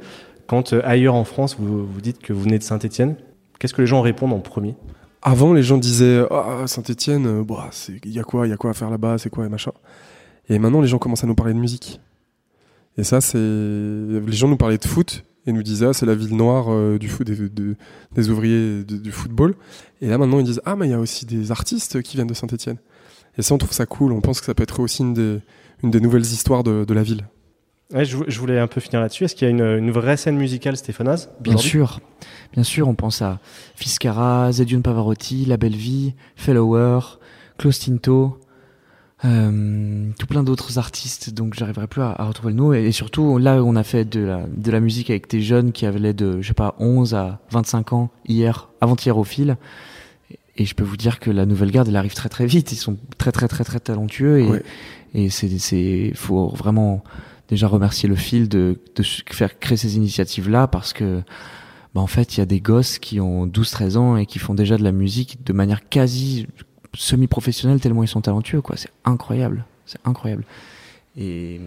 quand 0.46 0.74
euh, 0.74 0.82
ailleurs 0.85 1.14
en 1.14 1.24
France, 1.24 1.56
vous, 1.59 1.87
vous 1.87 2.00
dites 2.02 2.18
que 2.20 2.32
vous 2.35 2.42
venez 2.42 2.59
de 2.59 2.62
Saint-Etienne, 2.62 3.16
qu'est-ce 3.59 3.72
que 3.74 3.80
les 3.80 3.87
gens 3.87 4.02
répondent 4.02 4.35
en 4.35 4.40
premier? 4.40 4.76
Avant, 5.22 5.54
les 5.54 5.62
gens 5.62 5.78
disaient 5.78 6.24
Ah, 6.30 6.64
Saint-Etienne, 6.66 7.44
il 8.04 8.12
y 8.12 8.18
a 8.20 8.22
quoi 8.22 8.46
Il 8.46 8.50
y 8.50 8.52
a 8.52 8.56
quoi 8.56 8.70
à 8.70 8.74
faire 8.74 8.90
là-bas 8.90 9.16
C'est 9.18 9.30
quoi 9.30 9.46
et 9.46 9.48
machin? 9.48 9.72
Et 10.48 10.59
maintenant, 10.59 10.80
les 10.80 10.88
gens 10.88 10.98
commencent 10.98 11.24
à 11.24 11.26
nous 11.26 11.35
parler 11.35 11.54
de 11.54 11.59
musique. 11.59 12.00
Et 12.98 13.04
ça, 13.04 13.20
c'est. 13.20 13.38
Les 13.38 14.32
gens 14.32 14.48
nous 14.48 14.56
parlaient 14.56 14.78
de 14.78 14.87
foot 14.87 15.24
et 15.46 15.52
nous 15.52 15.62
disaient 15.62 15.87
Ah, 15.87 15.92
c'est 15.92 16.06
la 16.06 16.14
ville 16.14 16.35
noire 16.37 16.66
euh, 16.72 16.98
du 16.98 17.09
foot, 17.09 17.26
des, 17.26 17.37
de- 17.48 17.76
des 18.14 18.30
ouvriers 18.30 18.85
de- 18.85 18.96
du 18.96 19.12
football. 19.12 19.54
Et 20.00 20.09
là, 20.09 20.18
maintenant, 20.18 20.38
ils 20.38 20.44
disent 20.46 20.62
Ah, 20.64 20.76
mais 20.76 20.87
il 20.87 20.90
y 20.90 20.94
a 20.94 21.00
aussi 21.00 21.26
des 21.26 21.50
artistes 21.50 22.00
qui 22.02 22.16
viennent 22.16 22.26
de 22.26 22.35
Saint-Etienne. 22.35 22.78
Et 23.38 23.42
ça, 23.42 23.54
on 23.54 23.59
trouve 23.59 23.72
ça 23.72 23.87
cool. 23.87 24.12
On 24.12 24.20
pense 24.20 24.40
que 24.40 24.46
ça 24.46 24.54
peut 24.54 24.62
être 24.62 24.80
aussi 24.80 25.02
une 25.02 25.12
des, 25.14 25.38
une 25.82 25.90
des 25.90 26.00
nouvelles 26.00 26.22
histoires 26.22 26.62
de, 26.64 26.85
de 26.85 26.94
la 26.94 27.02
ville. 27.02 27.26
Ouais, 27.92 28.04
je, 28.04 28.16
vou- 28.16 28.24
je 28.26 28.40
voulais 28.40 28.59
un 28.59 28.66
peu 28.66 28.80
finir 28.80 29.00
là-dessus. 29.00 29.24
Est-ce 29.24 29.35
qu'il 29.37 29.46
y 29.46 29.48
a 29.48 29.52
une, 29.52 29.61
une 29.85 29.90
vraie 29.90 30.16
scène 30.16 30.37
musicale 30.37 30.76
stéphanoise 30.76 31.30
Bien 31.40 31.56
sûr, 31.59 32.00
bien 32.54 32.62
sûr, 32.64 32.88
on 32.88 32.94
pense 32.94 33.20
à 33.22 33.38
Fiscara, 33.76 34.50
Zedion 34.52 34.80
Pavarotti, 34.80 35.44
La 35.44 35.56
Belle 35.56 35.76
Vie, 35.76 36.14
Fellower, 36.35 36.98
Klaus 37.59 37.78
Tinto, 37.78 38.38
euh, 39.24 40.11
tout 40.18 40.26
plein 40.26 40.42
d'autres 40.42 40.79
artistes, 40.79 41.31
donc 41.33 41.55
j'arriverai 41.55 41.87
plus 41.87 42.02
à, 42.02 42.14
à 42.18 42.24
retrouver 42.24 42.52
le 42.52 42.59
nom. 42.59 42.72
Et, 42.74 42.85
et 42.85 42.92
surtout, 42.92 43.38
là, 43.38 43.62
on 43.62 43.74
a 43.76 43.83
fait 43.83 44.05
de 44.05 44.20
la, 44.20 44.46
de 44.46 44.70
la 44.70 44.81
musique 44.81 45.11
avec 45.11 45.31
des 45.31 45.40
jeunes 45.40 45.72
qui 45.72 45.87
avaient 45.87 46.12
de, 46.12 46.40
je 46.42 46.48
sais 46.48 46.55
pas, 46.55 46.74
11 46.79 47.14
à 47.14 47.40
25 47.50 47.92
ans 47.94 48.11
hier, 48.29 48.68
avant-hier 48.81 49.16
au 49.16 49.24
fil. 49.24 49.57
Et 50.59 50.64
je 50.64 50.74
peux 50.74 50.85
vous 50.85 50.96
dire 50.96 51.18
que 51.18 51.31
la 51.31 51.44
nouvelle 51.46 51.70
garde, 51.70 51.88
elle 51.88 51.96
arrive 51.96 52.14
très 52.14 52.29
très 52.29 52.46
vite. 52.46 52.72
Ils 52.72 52.76
sont 52.76 52.96
très 53.18 53.33
très 53.33 53.48
très 53.48 53.64
très 53.64 53.81
talentueux 53.81 54.40
et, 54.40 54.48
Ouais. 54.48 54.62
et 55.14 55.29
c'est, 55.31 55.59
c'est, 55.59 56.12
faut 56.14 56.48
vraiment 56.48 57.02
déjà 57.48 57.68
remercier 57.68 58.09
le 58.09 58.16
fil 58.16 58.48
de, 58.48 58.81
de 58.96 59.02
faire 59.31 59.59
créer 59.59 59.76
ces 59.76 59.96
initiatives-là 59.96 60.66
parce 60.66 60.92
que, 60.92 61.22
bah, 61.94 62.00
en 62.00 62.07
fait, 62.07 62.37
il 62.37 62.40
y 62.40 62.42
a 62.42 62.46
des 62.46 62.61
gosses 62.61 62.98
qui 62.98 63.20
ont 63.20 63.46
12-13 63.46 63.96
ans 63.96 64.16
et 64.16 64.24
qui 64.26 64.38
font 64.38 64.55
déjà 64.55 64.76
de 64.79 64.83
la 64.83 64.92
musique 64.92 65.44
de 65.44 65.52
manière 65.52 65.88
quasi 65.88 66.46
semi-professionnelle 66.96 67.80
tellement 67.80 68.02
ils 68.02 68.09
sont 68.09 68.20
talentueux, 68.20 68.61
quoi. 68.61 68.76
C'est 68.76 68.90
incroyable. 69.04 69.64
C'est 69.85 70.00
incroyable. 70.04 70.44
Et, 71.16 71.61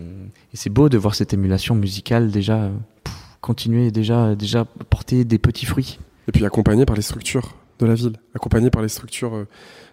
c'est 0.54 0.70
beau 0.70 0.90
de 0.90 0.98
voir 0.98 1.16
cette 1.16 1.34
émulation 1.34 1.76
musicale 1.76 2.32
déjà 2.32 2.70
pff, 3.04 3.16
continuer, 3.42 3.92
déjà, 3.92 4.36
déjà 4.36 4.66
porter 4.66 5.26
des 5.26 5.40
petits 5.40 5.66
fruits. 5.66 6.00
Et 6.28 6.32
puis 6.32 6.46
accompagné 6.46 6.86
par 6.86 6.96
les 6.96 7.02
structures 7.02 7.56
de 7.80 7.86
la 7.86 7.96
ville, 7.96 8.18
accompagné 8.36 8.70
par 8.70 8.82
les 8.82 8.90
structures, 8.90 9.34
euh, 9.34 9.48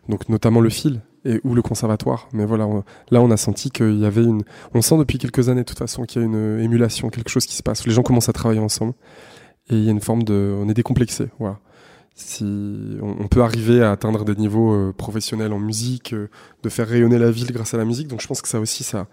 donc 0.09 0.29
notamment 0.29 0.61
le 0.61 0.68
fil 0.68 1.01
et 1.25 1.40
ou 1.44 1.55
le 1.55 1.62
conservatoire. 1.62 2.29
Mais 2.33 2.44
voilà, 2.44 2.68
là 3.11 3.22
on 3.22 3.31
a 3.31 3.37
senti 3.37 3.70
qu'il 3.70 3.99
y 3.99 4.05
avait 4.05 4.25
une, 4.25 4.42
on 4.75 4.83
sent 4.83 4.99
depuis 4.99 5.18
quelques 5.18 5.49
années 5.49 5.62
de 5.62 5.66
toute 5.66 5.79
façon 5.79 6.05
qu'il 6.05 6.20
y 6.20 6.25
a 6.25 6.27
une 6.27 6.35
euh, 6.37 6.62
émulation, 6.62 7.09
quelque 7.09 7.31
chose 7.31 7.46
qui 7.46 7.55
se 7.55 7.62
passe. 7.62 7.87
Les 7.87 7.94
gens 7.94 8.03
commencent 8.03 8.29
à 8.29 8.33
travailler 8.33 8.61
ensemble 8.61 8.92
et 9.70 9.77
il 9.77 9.85
y 9.85 9.88
a 9.88 9.92
une 9.92 10.01
forme 10.01 10.25
de, 10.25 10.55
on 10.59 10.68
est 10.68 10.75
décomplexé. 10.75 11.29
Voilà. 11.38 11.59
Si 12.18 12.96
on, 13.02 13.29
peut 13.29 13.42
arriver 13.42 13.83
à 13.83 13.90
atteindre 13.90 14.24
des 14.24 14.35
niveaux 14.35 14.72
euh, 14.72 14.94
professionnels 14.96 15.52
en 15.52 15.59
musique, 15.59 16.14
euh, 16.14 16.31
de 16.62 16.68
faire 16.70 16.88
rayonner 16.88 17.18
la 17.18 17.31
ville 17.31 17.52
grâce 17.52 17.74
à 17.74 17.76
la 17.76 17.85
musique. 17.85 18.09
Donc 18.09 18.22
je 18.22 18.26
pense 18.26 18.40
que 18.40 18.48
ça 18.48 18.59
aussi, 18.59 18.85
ça, 18.85 19.07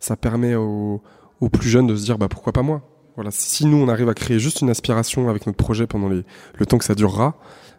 ça 0.00 0.16
permet 0.16 0.56
aux, 0.56 1.00
aux 1.40 1.48
plus 1.48 1.68
jeunes 1.68 1.86
de 1.86 1.94
se 1.94 2.02
dire, 2.04 2.18
bah 2.18 2.26
pourquoi 2.28 2.52
pas 2.52 2.62
moi? 2.62 2.82
Voilà, 3.14 3.30
si 3.30 3.66
nous 3.66 3.76
on 3.76 3.86
arrive 3.88 4.08
à 4.08 4.14
créer 4.14 4.40
juste 4.40 4.62
une 4.62 4.70
aspiration 4.70 5.28
avec 5.28 5.46
notre 5.46 5.58
projet 5.58 5.86
pendant 5.86 6.08
les, 6.08 6.24
le 6.58 6.66
temps 6.66 6.78
que 6.78 6.84
ça 6.84 6.96
durera, 6.96 7.36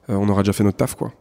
euh, 0.10 0.16
on 0.16 0.30
aura 0.30 0.42
déjà 0.42 0.54
fait 0.54 0.64
notre 0.64 0.78
taf, 0.78 0.96
quoi. 0.96 1.12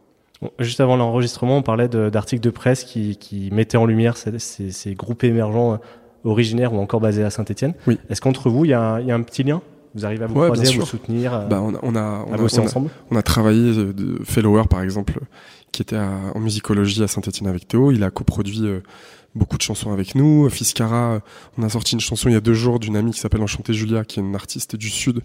Juste 0.59 0.79
avant 0.79 0.95
l'enregistrement, 0.95 1.57
on 1.57 1.61
parlait 1.61 1.89
d'articles 1.89 2.41
de, 2.41 2.49
presse 2.51 2.85
qui, 2.85 3.17
qui 3.17 3.49
mettaient 3.51 3.77
en 3.77 3.85
lumière 3.85 4.15
ces, 4.15 4.39
ces- 4.39 4.71
ces 4.71 4.95
groupes 4.95 5.25
émergents 5.25 5.79
originaires 6.23 6.73
ou 6.73 6.79
encore 6.79 7.01
basés 7.01 7.23
à 7.23 7.29
Saint-Etienne. 7.29 7.73
Oui. 7.85 7.99
Est-ce 8.09 8.21
qu'entre 8.21 8.49
vous, 8.49 8.63
y, 8.63 8.69
il 8.69 8.71
y 8.71 8.73
a 8.73 9.15
un 9.15 9.21
petit 9.23 9.43
lien? 9.43 9.61
Vous 9.93 10.05
arrivez 10.05 10.23
à 10.23 10.27
vous 10.27 10.35
Ouais, 10.39 10.47
croiser, 10.47 10.73
à 10.75 10.79
vous 10.79 10.85
soutenir, 10.85 11.47
Bah, 11.49 11.61
on 11.61 11.75
a, 11.75 11.79
on 11.83 11.95
a, 11.95 12.25
on 12.27 12.31
à 12.31 12.35
a- 12.35 12.37
bosser 12.37 12.59
on 12.59 12.63
a- 12.63 12.65
ensemble 12.65 12.89
on 13.11 13.15
a 13.17 13.21
travaillé 13.23 13.73
de 13.75 14.19
Fellower, 14.23 14.63
par 14.69 14.81
exemple, 14.81 15.19
qui 15.71 15.81
était 15.81 15.97
à- 15.97 16.31
en 16.33 16.39
musicologie 16.39 17.03
à 17.03 17.07
Saint-Etienne 17.07 17.47
avec 17.49 17.67
Théo. 17.67 17.91
Il 17.91 18.03
a 18.03 18.09
coproduit 18.11 18.65
euh, 18.65 18.79
beaucoup 19.35 19.57
de 19.57 19.61
chansons 19.61 19.91
avec 19.91 20.15
nous. 20.15 20.49
Fiscara, 20.49 21.13
euh, 21.15 21.19
on 21.57 21.63
a 21.63 21.69
sorti 21.69 21.93
une 21.95 21.99
chanson 22.01 22.29
il 22.29 22.33
y 22.33 22.35
a 22.37 22.41
deux 22.41 22.53
jours 22.53 22.79
d'une 22.79 22.95
amie 22.95 23.11
qui 23.11 23.19
s'appelle 23.19 23.41
Enchantée 23.41 23.73
Julia, 23.73 24.05
qui 24.05 24.19
est 24.19 24.23
une 24.23 24.35
artiste 24.35 24.75
du 24.77 24.89
Sud, 24.89 25.21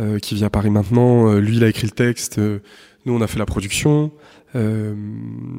euh, 0.00 0.18
qui 0.18 0.34
vit 0.34 0.44
à 0.44 0.50
Paris 0.50 0.70
maintenant. 0.70 1.28
Euh, 1.30 1.40
lui, 1.40 1.56
il 1.56 1.64
a 1.64 1.68
écrit 1.68 1.86
le 1.86 1.92
texte. 1.92 2.38
euh, 2.38 2.58
nous, 3.06 3.14
on 3.14 3.20
a 3.22 3.26
fait 3.26 3.38
la 3.38 3.46
production. 3.46 4.10
Euh, 4.54 4.94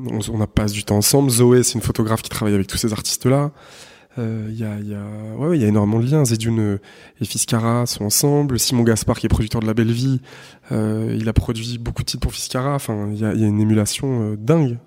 on, 0.10 0.20
on 0.34 0.42
a 0.42 0.48
passé 0.48 0.74
du 0.76 0.84
temps 0.84 0.98
ensemble. 0.98 1.30
Zoé, 1.32 1.64
c'est 1.64 1.74
une 1.74 1.82
photographe 1.82 2.22
qui 2.22 2.30
travaille 2.30 2.54
avec 2.54 2.68
tous 2.68 2.78
ces 2.78 2.92
artistes-là. 2.94 3.52
Euh, 4.18 4.48
Il 4.50 4.58
y, 4.60 4.64
a, 4.64 4.76
il 4.80 4.90
y, 4.90 4.96
a, 4.96 5.04
ouais, 5.38 5.48
ouais, 5.50 5.60
y 5.60 5.64
a 5.64 5.68
énormément 5.68 6.00
de 6.00 6.10
liens. 6.10 6.26
Zedune 6.26 6.80
et 7.22 7.26
Fiscara 7.26 7.86
sont 7.86 8.06
ensemble. 8.06 8.60
Simon 8.60 8.84
Gaspard, 8.84 9.20
qui 9.20 9.28
est 9.28 9.30
producteur 9.30 9.62
de 9.62 9.68
La 9.68 9.74
Belle 9.74 9.92
Vie, 9.92 10.20
euh, 10.72 11.16
il 11.18 11.30
a 11.30 11.34
produit 11.34 11.78
beaucoup 11.78 12.02
de 12.04 12.08
titres 12.08 12.22
pour 12.22 12.34
Fiscara. 12.34 12.74
Enfin, 12.76 13.10
il 13.12 13.20
y 13.20 13.26
a, 13.26 13.34
une 13.34 13.60
émulation 13.62 14.32
euh, 14.32 14.36
dingue 14.36 14.78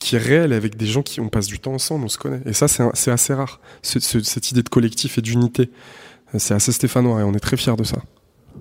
qui 0.00 0.16
est 0.16 0.18
réelle 0.18 0.52
avec 0.52 0.76
des 0.76 0.86
gens 0.86 1.02
qui 1.02 1.20
on 1.20 1.28
passe 1.28 1.46
du 1.46 1.58
temps 1.60 1.72
ensemble, 1.74 2.04
on 2.04 2.08
se 2.08 2.18
connaît. 2.18 2.42
Et 2.44 2.52
ça, 2.52 2.66
c'est 2.68 3.10
assez 3.10 3.32
rare. 3.32 3.60
Ce- 3.82 4.00
ce- 4.00 4.20
cette 4.20 4.50
idée 4.50 4.62
de 4.62 4.68
collectif 4.68 5.18
et 5.18 5.22
d'unité, 5.22 5.70
Euh, 6.34 6.38
c'est 6.40 6.52
assez 6.54 6.72
stéphanois 6.72 7.20
et 7.20 7.22
on 7.22 7.32
est 7.32 7.38
très 7.40 7.56
fiers 7.56 7.76
de 7.76 7.84
ça. 7.84 7.98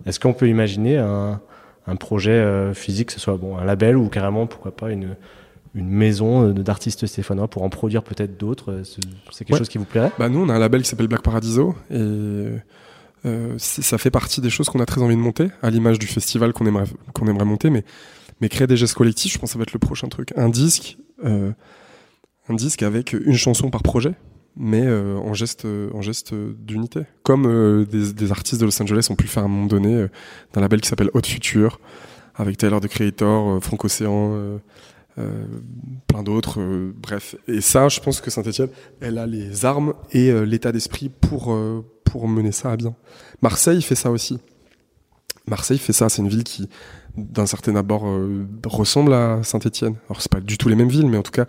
Est-ce 0.05 0.19
qu'on 0.19 0.33
peut 0.33 0.47
imaginer 0.47 0.97
un, 0.99 1.41
un 1.87 1.95
projet 1.95 2.31
euh, 2.31 2.73
physique, 2.75 3.07
que 3.07 3.13
ce 3.13 3.19
soit 3.19 3.35
bon, 3.37 3.57
un 3.57 3.65
label 3.65 3.97
ou 3.97 4.09
carrément, 4.09 4.45
pourquoi 4.47 4.75
pas, 4.75 4.91
une, 4.91 5.15
une 5.75 5.89
maison 5.89 6.47
euh, 6.49 6.53
d'artistes 6.53 7.05
stéphanois 7.07 7.47
pour 7.47 7.63
en 7.63 7.69
produire 7.69 8.03
peut-être 8.03 8.37
d'autres 8.37 8.71
euh, 8.71 8.83
C'est 9.31 9.45
quelque 9.45 9.53
Ouais. 9.53 9.57
chose 9.59 9.69
qui 9.69 9.77
vous 9.79 9.85
plairait? 9.85 10.11
Bah 10.19 10.29
nous, 10.29 10.39
on 10.39 10.49
a 10.49 10.53
un 10.53 10.59
label 10.59 10.81
qui 10.83 10.89
s'appelle 10.89 11.07
Black 11.07 11.21
Paradiso 11.23 11.75
et 11.89 11.95
euh, 13.25 13.55
ça 13.57 13.97
fait 13.97 14.11
partie 14.11 14.41
des 14.41 14.49
choses 14.49 14.67
qu'on 14.69 14.79
a 14.81 14.85
très 14.85 15.01
envie 15.01 15.15
de 15.15 15.21
monter, 15.21 15.47
à 15.61 15.69
l'image 15.69 15.97
du 15.99 16.07
festival 16.07 16.51
qu'on 16.53 16.65
aimerait 16.65 16.85
qu'on 17.13 17.27
aimerait 17.27 17.45
monter, 17.45 17.69
mais 17.69 17.83
mais 18.41 18.49
créer 18.49 18.67
des 18.67 18.75
gestes 18.77 18.95
collectifs, 18.95 19.33
je 19.33 19.39
pense 19.39 19.49
que 19.49 19.53
ça 19.53 19.59
va 19.59 19.63
être 19.63 19.73
le 19.73 19.79
prochain 19.79 20.09
truc. 20.09 20.33
Un 20.35 20.49
disque, 20.49 20.97
euh, 21.23 21.51
un 22.49 22.53
disque 22.55 22.83
avec 22.83 23.13
une 23.13 23.35
chanson 23.37 23.69
par 23.69 23.81
projet, 23.83 24.13
mais 24.57 24.83
euh, 24.85 25.15
en 25.17 25.33
geste 25.33 25.65
en 25.93 26.01
geste 26.01 26.33
d'unité, 26.35 27.01
comme 27.23 27.45
euh, 27.47 27.85
des, 27.85 28.11
des 28.11 28.31
artistes 28.31 28.59
de 28.59 28.65
Los 28.65 28.81
Angeles 28.81 29.07
ont 29.09 29.15
pu 29.15 29.23
le 29.23 29.29
faire 29.29 29.43
à 29.43 29.45
un 29.45 29.49
moment 29.49 29.67
donné 29.67 29.95
euh, 29.95 30.07
d'un 30.53 30.59
label 30.61 30.81
qui 30.81 30.89
s'appelle 30.89 31.09
Hot 31.13 31.21
Future, 31.25 31.79
avec 32.35 32.57
Taylor 32.57 32.81
the 32.81 32.87
Creator, 32.87 33.63
Frank 33.63 33.85
Océan. 33.85 34.59
Euh, 35.19 35.45
plein 36.07 36.23
d'autres, 36.23 36.59
euh, 36.59 36.93
bref. 36.95 37.35
Et 37.47 37.61
ça, 37.61 37.87
je 37.89 37.99
pense 37.99 38.21
que 38.21 38.31
Saint-Etienne, 38.31 38.69
elle 39.01 39.17
a 39.17 39.27
les 39.27 39.65
armes 39.65 39.93
et 40.11 40.29
euh, 40.31 40.43
l'état 40.43 40.71
d'esprit 40.71 41.09
pour, 41.09 41.53
euh, 41.53 41.85
pour 42.03 42.27
mener 42.27 42.51
ça 42.51 42.71
à 42.71 42.77
bien. 42.77 42.95
Marseille 43.41 43.81
fait 43.81 43.95
ça 43.95 44.11
aussi. 44.11 44.39
Marseille 45.47 45.77
fait 45.77 45.93
ça, 45.93 46.09
c'est 46.09 46.21
une 46.21 46.29
ville 46.29 46.43
qui, 46.43 46.69
d'un 47.17 47.45
certain 47.45 47.75
abord, 47.75 48.05
ressemble 48.65 49.13
à 49.13 49.43
Saint-Etienne. 49.43 49.95
Alors, 50.09 50.21
c'est 50.21 50.31
pas 50.31 50.39
du 50.39 50.57
tout 50.57 50.69
les 50.69 50.75
mêmes 50.75 50.87
villes, 50.89 51.07
mais 51.07 51.17
en 51.17 51.21
tout 51.23 51.31
cas, 51.31 51.45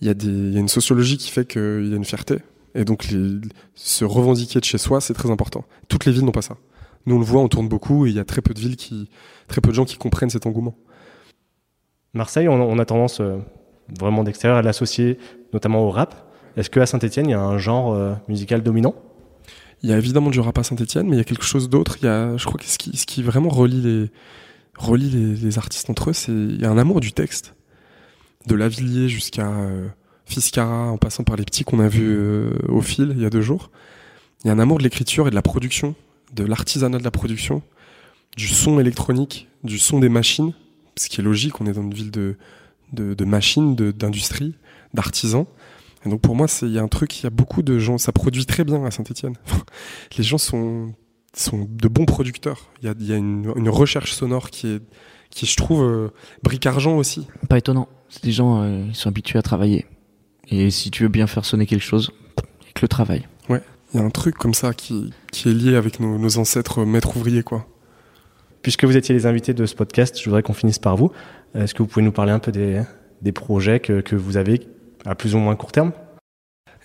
il 0.00 0.06
y, 0.06 0.10
a 0.10 0.14
des- 0.14 0.50
y 0.50 0.56
a 0.56 0.60
une 0.60 0.68
sociologie 0.68 1.16
qui 1.16 1.30
fait 1.30 1.46
qu'il 1.46 1.88
y 1.88 1.92
a 1.94 1.96
une 1.96 2.04
fierté. 2.04 2.36
Et 2.74 2.84
donc, 2.84 3.08
les- 3.10 3.40
se 3.74 4.04
revendiquer 4.04 4.60
de 4.60 4.64
chez 4.64 4.76
soi, 4.78 5.00
c'est 5.00 5.14
très 5.14 5.30
important. 5.30 5.64
Toutes 5.88 6.04
les 6.04 6.12
villes 6.12 6.24
n'ont 6.24 6.30
pas 6.32 6.42
ça. 6.42 6.56
Nous, 7.06 7.16
on 7.16 7.18
le 7.18 7.24
voit, 7.24 7.40
on 7.40 7.48
tourne 7.48 7.68
beaucoup 7.68 8.06
et 8.06 8.10
il 8.10 8.16
y 8.16 8.18
a 8.18 8.24
très 8.24 8.42
peu 8.42 8.52
de 8.54 8.60
villes 8.60 8.76
qui, 8.76 9.08
très 9.48 9.60
peu 9.60 9.70
de 9.70 9.74
gens 9.74 9.84
qui 9.86 9.96
comprennent 9.96 10.30
cet 10.30 10.46
engouement. 10.46 10.76
Marseille, 12.14 12.46
on, 12.46 12.78
a 12.78 12.84
tendance 12.84 13.20
euh, 13.20 13.38
vraiment 13.98 14.22
d'extérieur 14.22 14.58
à 14.58 14.62
l'associer 14.62 15.18
notamment 15.54 15.80
au 15.80 15.90
rap. 15.90 16.14
Est-ce 16.56 16.68
qu'à 16.68 16.84
Saint-Etienne, 16.84 17.26
il 17.26 17.30
y 17.30 17.34
a 17.34 17.40
un 17.40 17.56
genre 17.56 17.94
euh, 17.94 18.12
musical 18.28 18.62
dominant? 18.62 18.94
Il 19.82 19.88
y 19.88 19.92
a 19.94 19.98
évidemment 19.98 20.28
du 20.28 20.38
rap 20.38 20.58
à 20.58 20.62
Saint-Etienne, 20.62 21.08
mais 21.08 21.16
il 21.16 21.18
y 21.18 21.22
a 21.22 21.24
quelque 21.24 21.44
chose 21.44 21.70
d'autre. 21.70 21.96
Il 22.02 22.04
y 22.04 22.08
a, 22.08 22.36
je 22.36 22.44
crois 22.44 22.58
que 22.58 22.66
ce 22.66 22.76
qui, 22.78 23.22
vraiment 23.22 23.48
relie 23.48 24.10
les, 24.78 25.58
artistes 25.58 25.88
entre 25.88 26.10
eux, 26.10 26.12
c'est 26.12 26.32
il 26.32 26.60
y 26.60 26.66
a 26.66 26.70
un 26.70 26.76
amour 26.76 27.00
du 27.00 27.12
texte, 27.12 27.54
de 28.46 28.54
Lavillier 28.54 29.08
jusqu'à 29.08 29.48
euh, 29.48 29.88
Fiscara, 30.26 30.90
en 30.90 30.98
passant 30.98 31.24
par 31.24 31.36
les 31.36 31.44
petits 31.44 31.64
qu'on 31.64 31.80
a 31.80 31.88
vus 31.88 32.16
au 32.68 32.82
fil 32.82 33.14
il 33.16 33.22
y 33.22 33.26
a 33.26 33.30
deux 33.30 33.40
jours. 33.40 33.70
Il 34.44 34.48
y 34.48 34.50
a 34.50 34.52
un 34.52 34.58
amour 34.58 34.78
de 34.78 34.82
l'écriture 34.82 35.26
et 35.26 35.30
de 35.30 35.34
la 35.34 35.42
production, 35.42 35.94
de 36.34 36.44
l'artisanat 36.44 36.98
de 36.98 37.04
la 37.04 37.10
production, 37.10 37.62
du 38.36 38.48
son 38.48 38.78
électronique, 38.78 39.48
du 39.64 39.78
son 39.78 39.98
des 39.98 40.08
machines, 40.08 40.52
ce 40.96 41.08
qui 41.08 41.20
est 41.20 41.24
logique. 41.24 41.60
On 41.60 41.66
est 41.66 41.72
dans 41.72 41.82
une 41.82 41.94
ville 41.94 42.10
de, 42.10 42.36
de, 42.92 43.14
de 43.14 43.24
machines, 43.24 43.74
de- 43.74 43.90
d'industrie, 43.92 44.54
d'artisans. 44.94 45.46
Et 46.04 46.08
donc 46.10 46.20
pour 46.20 46.34
moi, 46.34 46.46
il 46.62 46.70
y 46.72 46.78
a 46.78 46.82
un 46.82 46.88
truc, 46.88 47.20
il 47.20 47.24
y 47.24 47.26
a 47.26 47.30
beaucoup 47.30 47.62
de 47.62 47.78
gens, 47.78 47.96
ça 47.98 48.10
produit 48.12 48.44
très 48.46 48.64
bien 48.64 48.84
à 48.84 48.90
Saint-Etienne. 48.90 49.34
Les 50.18 50.24
gens 50.24 50.38
sont, 50.38 50.94
sont 51.34 51.66
de 51.70 51.88
bons 51.88 52.06
producteurs. 52.06 52.70
Il 52.82 52.86
y 52.86 52.88
a, 52.88 52.94
il 52.98 53.06
y 53.06 53.12
a 53.12 53.16
une, 53.16 53.52
une 53.56 53.68
recherche 53.68 54.12
sonore 54.12 54.50
qui 54.50 54.66
est, 54.68 54.82
qui 55.30 55.46
je 55.46 55.56
trouve, 55.56 55.82
euh, 55.82 56.08
bric-argent 56.42 56.96
aussi. 56.96 57.26
Pas 57.48 57.58
étonnant. 57.58 57.88
C'est 58.08 58.24
des 58.24 58.32
gens, 58.32 58.62
euh, 58.62 58.84
ils 58.88 58.94
sont 58.96 59.08
habitués 59.08 59.38
à 59.38 59.42
travailler. 59.42 59.86
Et 60.48 60.70
si 60.70 60.90
tu 60.90 61.04
veux 61.04 61.08
bien 61.08 61.26
faire 61.28 61.44
sonner 61.44 61.66
quelque 61.66 61.84
chose, 61.84 62.10
avec 62.64 62.82
le 62.82 62.88
travail. 62.88 63.26
Il 63.94 64.00
y 64.00 64.02
a 64.02 64.06
un 64.06 64.10
truc 64.10 64.36
comme 64.36 64.54
ça 64.54 64.72
qui, 64.72 65.12
qui 65.32 65.50
est 65.50 65.52
lié 65.52 65.76
avec 65.76 66.00
nos, 66.00 66.16
nos 66.18 66.38
ancêtres 66.38 66.80
euh, 66.80 66.86
maîtres 66.86 67.14
ouvriers, 67.16 67.42
quoi. 67.42 67.66
Puisque 68.62 68.84
vous 68.84 68.96
étiez 68.96 69.14
les 69.14 69.26
invités 69.26 69.54
de 69.54 69.66
ce 69.66 69.74
podcast, 69.74 70.18
je 70.18 70.24
voudrais 70.24 70.42
qu'on 70.42 70.52
finisse 70.52 70.78
par 70.78 70.96
vous. 70.96 71.10
Est-ce 71.54 71.74
que 71.74 71.82
vous 71.82 71.88
pouvez 71.88 72.04
nous 72.04 72.12
parler 72.12 72.32
un 72.32 72.38
peu 72.38 72.52
des, 72.52 72.82
des 73.20 73.32
projets 73.32 73.80
que, 73.80 74.00
que 74.00 74.16
vous 74.16 74.36
avez 74.36 74.60
à 75.04 75.14
plus 75.14 75.34
ou 75.34 75.38
moins 75.38 75.56
court 75.56 75.72
terme? 75.72 75.92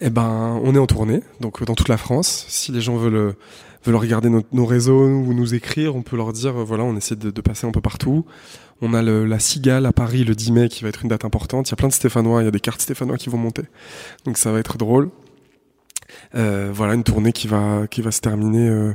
Eh 0.02 0.10
ben, 0.10 0.60
on 0.64 0.76
est 0.76 0.80
en 0.80 0.86
tournée, 0.86 1.22
donc 1.40 1.64
dans 1.64 1.76
toute 1.76 1.90
la 1.90 1.98
France. 1.98 2.46
Si 2.48 2.72
les 2.72 2.82
gens 2.82 2.98
veulent, 2.98 3.36
veulent 3.84 3.96
regarder 3.96 4.30
nos, 4.30 4.44
nos 4.52 4.66
réseaux 4.66 5.06
ou 5.08 5.34
nous 5.34 5.56
écrire, 5.56 5.96
on 5.96 6.04
peut 6.04 6.18
leur 6.18 6.34
dire, 6.34 6.58
euh, 6.58 6.64
voilà, 6.64 6.84
on 6.84 6.96
essaie 6.96 7.16
de, 7.16 7.32
de 7.32 7.42
passer 7.42 7.66
un 7.66 7.72
peu 7.72 7.82
partout. 7.82 8.26
On 8.82 8.94
a 8.94 9.02
le, 9.02 9.26
la 9.26 9.40
Cigale 9.40 9.86
à 9.88 9.94
Paris 9.94 10.24
le 10.24 10.36
10 10.36 10.52
mai 10.52 10.70
qui 10.70 10.84
va 10.84 10.90
être 10.90 11.02
une 11.02 11.10
date 11.10 11.26
importante. 11.26 11.70
Il 11.70 11.72
y 11.72 11.74
a 11.74 11.78
plein 11.78 11.88
de 11.88 11.94
Stéphanois, 11.94 12.42
il 12.44 12.46
y 12.46 12.48
a 12.48 12.52
des 12.52 12.60
cartes 12.60 12.82
Stéphanois 12.82 13.18
qui 13.18 13.30
vont 13.30 13.38
monter. 13.38 13.64
Donc 14.26 14.38
ça 14.38 14.52
va 14.52 14.60
être 14.60 14.78
drôle. 14.78 15.10
Euh, 16.36 16.70
voilà, 16.72 16.94
une 16.94 17.04
tournée 17.04 17.32
qui 17.32 17.48
va, 17.48 17.88
qui 17.90 18.02
va 18.02 18.12
se 18.12 18.22
terminer 18.22 18.70
euh, 18.70 18.94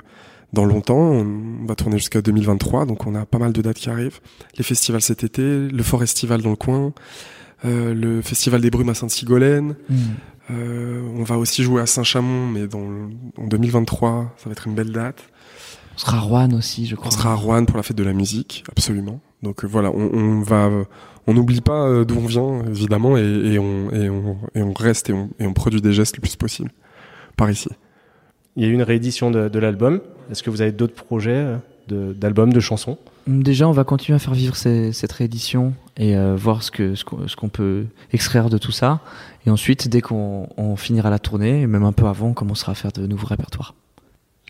dans 0.52 0.64
longtemps. 0.64 0.98
On 0.98 1.66
va 1.66 1.74
tourner 1.74 1.98
jusqu'à 1.98 2.22
2023, 2.22 2.86
donc 2.86 3.06
on 3.06 3.14
a 3.14 3.26
pas 3.26 3.38
mal 3.38 3.52
de 3.52 3.62
dates 3.62 3.78
qui 3.78 3.90
arrivent. 3.90 4.20
Les 4.56 4.64
festivals 4.64 5.02
cet 5.02 5.24
été, 5.24 5.42
le 5.42 5.82
Forestival 5.82 6.42
dans 6.42 6.50
le 6.50 6.56
coin, 6.56 6.92
euh, 7.64 7.94
le 7.94 8.22
Festival 8.22 8.60
des 8.60 8.70
Brumes 8.70 8.90
à 8.90 8.94
Sainte-Sigolène. 8.94 9.76
Euh, 10.50 11.02
on 11.16 11.22
va 11.22 11.38
aussi 11.38 11.62
jouer 11.62 11.80
à 11.80 11.86
Saint-Chamond, 11.86 12.48
mais 12.48 12.66
dans, 12.66 13.10
en 13.38 13.46
2023, 13.46 14.34
ça 14.36 14.46
va 14.46 14.52
être 14.52 14.66
une 14.66 14.74
belle 14.74 14.92
date. 14.92 15.22
On 15.94 15.98
sera 15.98 16.16
à 16.16 16.20
Rouen 16.20 16.52
aussi, 16.52 16.86
je 16.86 16.96
crois. 16.96 17.08
On 17.08 17.10
sera 17.10 17.32
à 17.32 17.34
Rouen 17.34 17.64
pour 17.64 17.76
la 17.76 17.82
fête 17.82 17.96
de 17.96 18.02
la 18.02 18.12
musique, 18.12 18.64
absolument. 18.70 19.20
Donc 19.42 19.64
euh, 19.64 19.68
voilà, 19.68 19.90
on, 19.90 20.10
on 20.12 20.40
va, 20.40 20.70
on 21.26 21.34
n'oublie 21.34 21.60
pas 21.60 21.86
euh, 21.86 22.04
d'où 22.04 22.16
on 22.16 22.26
vient, 22.26 22.64
évidemment, 22.66 23.16
et, 23.16 23.20
et 23.20 23.58
on, 23.58 23.90
et, 23.90 24.08
on, 24.08 24.38
et 24.54 24.62
on 24.62 24.72
reste 24.72 25.10
et 25.10 25.12
on, 25.12 25.30
et 25.38 25.46
on 25.46 25.52
produit 25.52 25.80
des 25.80 25.92
gestes 25.92 26.16
le 26.16 26.20
plus 26.22 26.36
possible 26.36 26.70
par 27.36 27.50
ici. 27.50 27.68
Il 28.56 28.62
y 28.62 28.66
a 28.66 28.68
eu 28.68 28.72
une 28.72 28.82
réédition 28.82 29.30
de, 29.30 29.48
de 29.48 29.58
l'album. 29.58 30.00
Est-ce 30.30 30.42
que 30.42 30.50
vous 30.50 30.60
avez 30.62 30.72
d'autres 30.72 30.94
projets 30.94 31.30
euh, 31.34 31.56
de- 31.88 32.12
d'albums, 32.12 32.52
de, 32.52 32.60
chansons? 32.60 32.98
Déjà, 33.26 33.68
on 33.68 33.72
va 33.72 33.84
continuer 33.84 34.16
à 34.16 34.18
faire 34.18 34.34
vivre 34.34 34.56
ces- 34.56 34.92
cette 34.92 35.12
réédition 35.12 35.72
et 35.96 36.16
euh, 36.16 36.34
voir 36.36 36.62
ce 36.62 37.34
qu'on 37.34 37.48
peut 37.48 37.84
extraire 38.12 38.50
de 38.50 38.58
tout 38.58 38.72
ça. 38.72 39.00
Et 39.46 39.50
ensuite, 39.50 39.88
dès 39.88 40.00
qu'on 40.00 40.48
on 40.56 40.76
finira 40.76 41.08
la 41.10 41.18
tournée, 41.18 41.62
et 41.62 41.66
même 41.66 41.84
un 41.84 41.92
peu 41.92 42.06
avant, 42.06 42.28
on 42.28 42.32
commencera 42.34 42.72
à 42.72 42.74
faire 42.74 42.92
de 42.92 43.06
nouveaux 43.06 43.26
répertoires. 43.26 43.74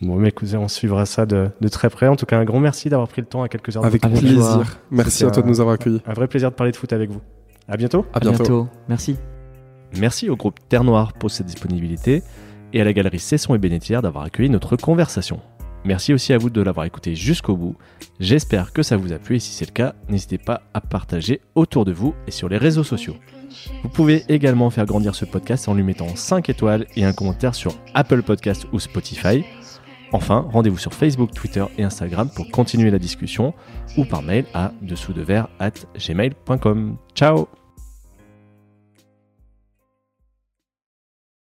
Bon, 0.01 0.15
mais 0.17 0.29
écoutez, 0.29 0.57
on 0.57 0.67
suivra 0.67 1.05
ça 1.05 1.25
de, 1.25 1.49
de 1.61 1.67
très 1.69 1.89
près. 1.89 2.07
En 2.07 2.15
tout 2.15 2.25
cas, 2.25 2.37
un 2.37 2.43
grand 2.43 2.59
merci 2.59 2.89
d'avoir 2.89 3.07
pris 3.07 3.21
le 3.21 3.27
temps 3.27 3.43
à 3.43 3.47
quelques 3.47 3.75
heures. 3.77 3.83
de 3.83 3.87
Avec, 3.87 4.01
joie. 4.01 4.19
plaisir. 4.19 4.79
Merci 4.91 5.23
à 5.23 5.31
toi 5.31 5.43
de 5.43 5.47
nous 5.47 5.61
avoir 5.61 5.75
accueillis. 5.75 6.01
Un 6.05 6.13
vrai 6.13 6.27
plaisir 6.27 6.49
de 6.51 6.55
parler 6.55 6.71
de 6.71 6.77
foot 6.77 6.91
avec 6.91 7.09
vous. 7.09 7.21
À 7.69 7.77
bientôt. 7.77 8.05
À 8.13 8.19
bientôt. 8.19 8.67
Merci. 8.89 9.15
Merci 9.97 10.29
au 10.29 10.35
groupe 10.35 10.59
Terre 10.67 10.83
Noire 10.83 11.13
pour 11.13 11.29
cette 11.31 11.45
disponibilité 11.45 12.23
et 12.73 12.81
à 12.81 12.83
la 12.83 12.93
galerie 12.93 13.19
Cesson 13.19 13.55
et 13.55 13.59
Bénétière 13.59 14.01
d'avoir 14.01 14.25
accueilli 14.25 14.49
notre 14.49 14.75
conversation. 14.75 15.39
Merci 15.85 16.13
aussi 16.13 16.33
à 16.33 16.37
vous 16.37 16.49
de 16.49 16.61
l'avoir 16.61 16.85
écouté 16.85 17.15
jusqu'au 17.15 17.57
bout. 17.57 17.75
J'espère 18.19 18.71
que 18.71 18.83
ça 18.83 18.95
vous 18.95 19.11
a 19.11 19.19
plu 19.19 19.35
et 19.35 19.39
si 19.39 19.51
c'est 19.51 19.65
le 19.65 19.73
cas, 19.73 19.95
n'hésitez 20.07 20.37
pas 20.37 20.61
à 20.73 20.81
partager 20.81 21.41
autour 21.55 21.83
de 21.83 21.91
vous 21.91 22.13
et 22.27 22.31
sur 22.31 22.47
les 22.47 22.57
réseaux 22.57 22.83
sociaux. 22.83 23.15
Vous 23.83 23.89
pouvez 23.89 24.23
également 24.29 24.69
faire 24.69 24.85
grandir 24.85 25.13
ce 25.13 25.25
podcast 25.25 25.67
en 25.67 25.73
lui 25.73 25.83
mettant 25.83 26.15
5 26.15 26.49
étoiles 26.49 26.87
et 26.95 27.03
un 27.03 27.13
commentaire 27.13 27.53
sur 27.53 27.73
Apple 27.93 28.23
Podcast 28.23 28.65
ou 28.71 28.79
Spotify. 28.79 29.43
Enfin, 30.13 30.47
rendez-vous 30.51 30.77
sur 30.77 30.93
Facebook, 30.93 31.31
Twitter 31.33 31.65
et 31.77 31.83
Instagram 31.83 32.29
pour 32.33 32.49
continuer 32.49 32.91
la 32.91 32.99
discussion 32.99 33.53
ou 33.97 34.05
par 34.05 34.21
mail 34.21 34.45
à 34.53 34.71
dessous 34.81 35.11
de 35.11 35.21
verre 35.21 35.49
at 35.59 35.71
gmail.com. 35.97 36.97
Ciao 37.15 37.62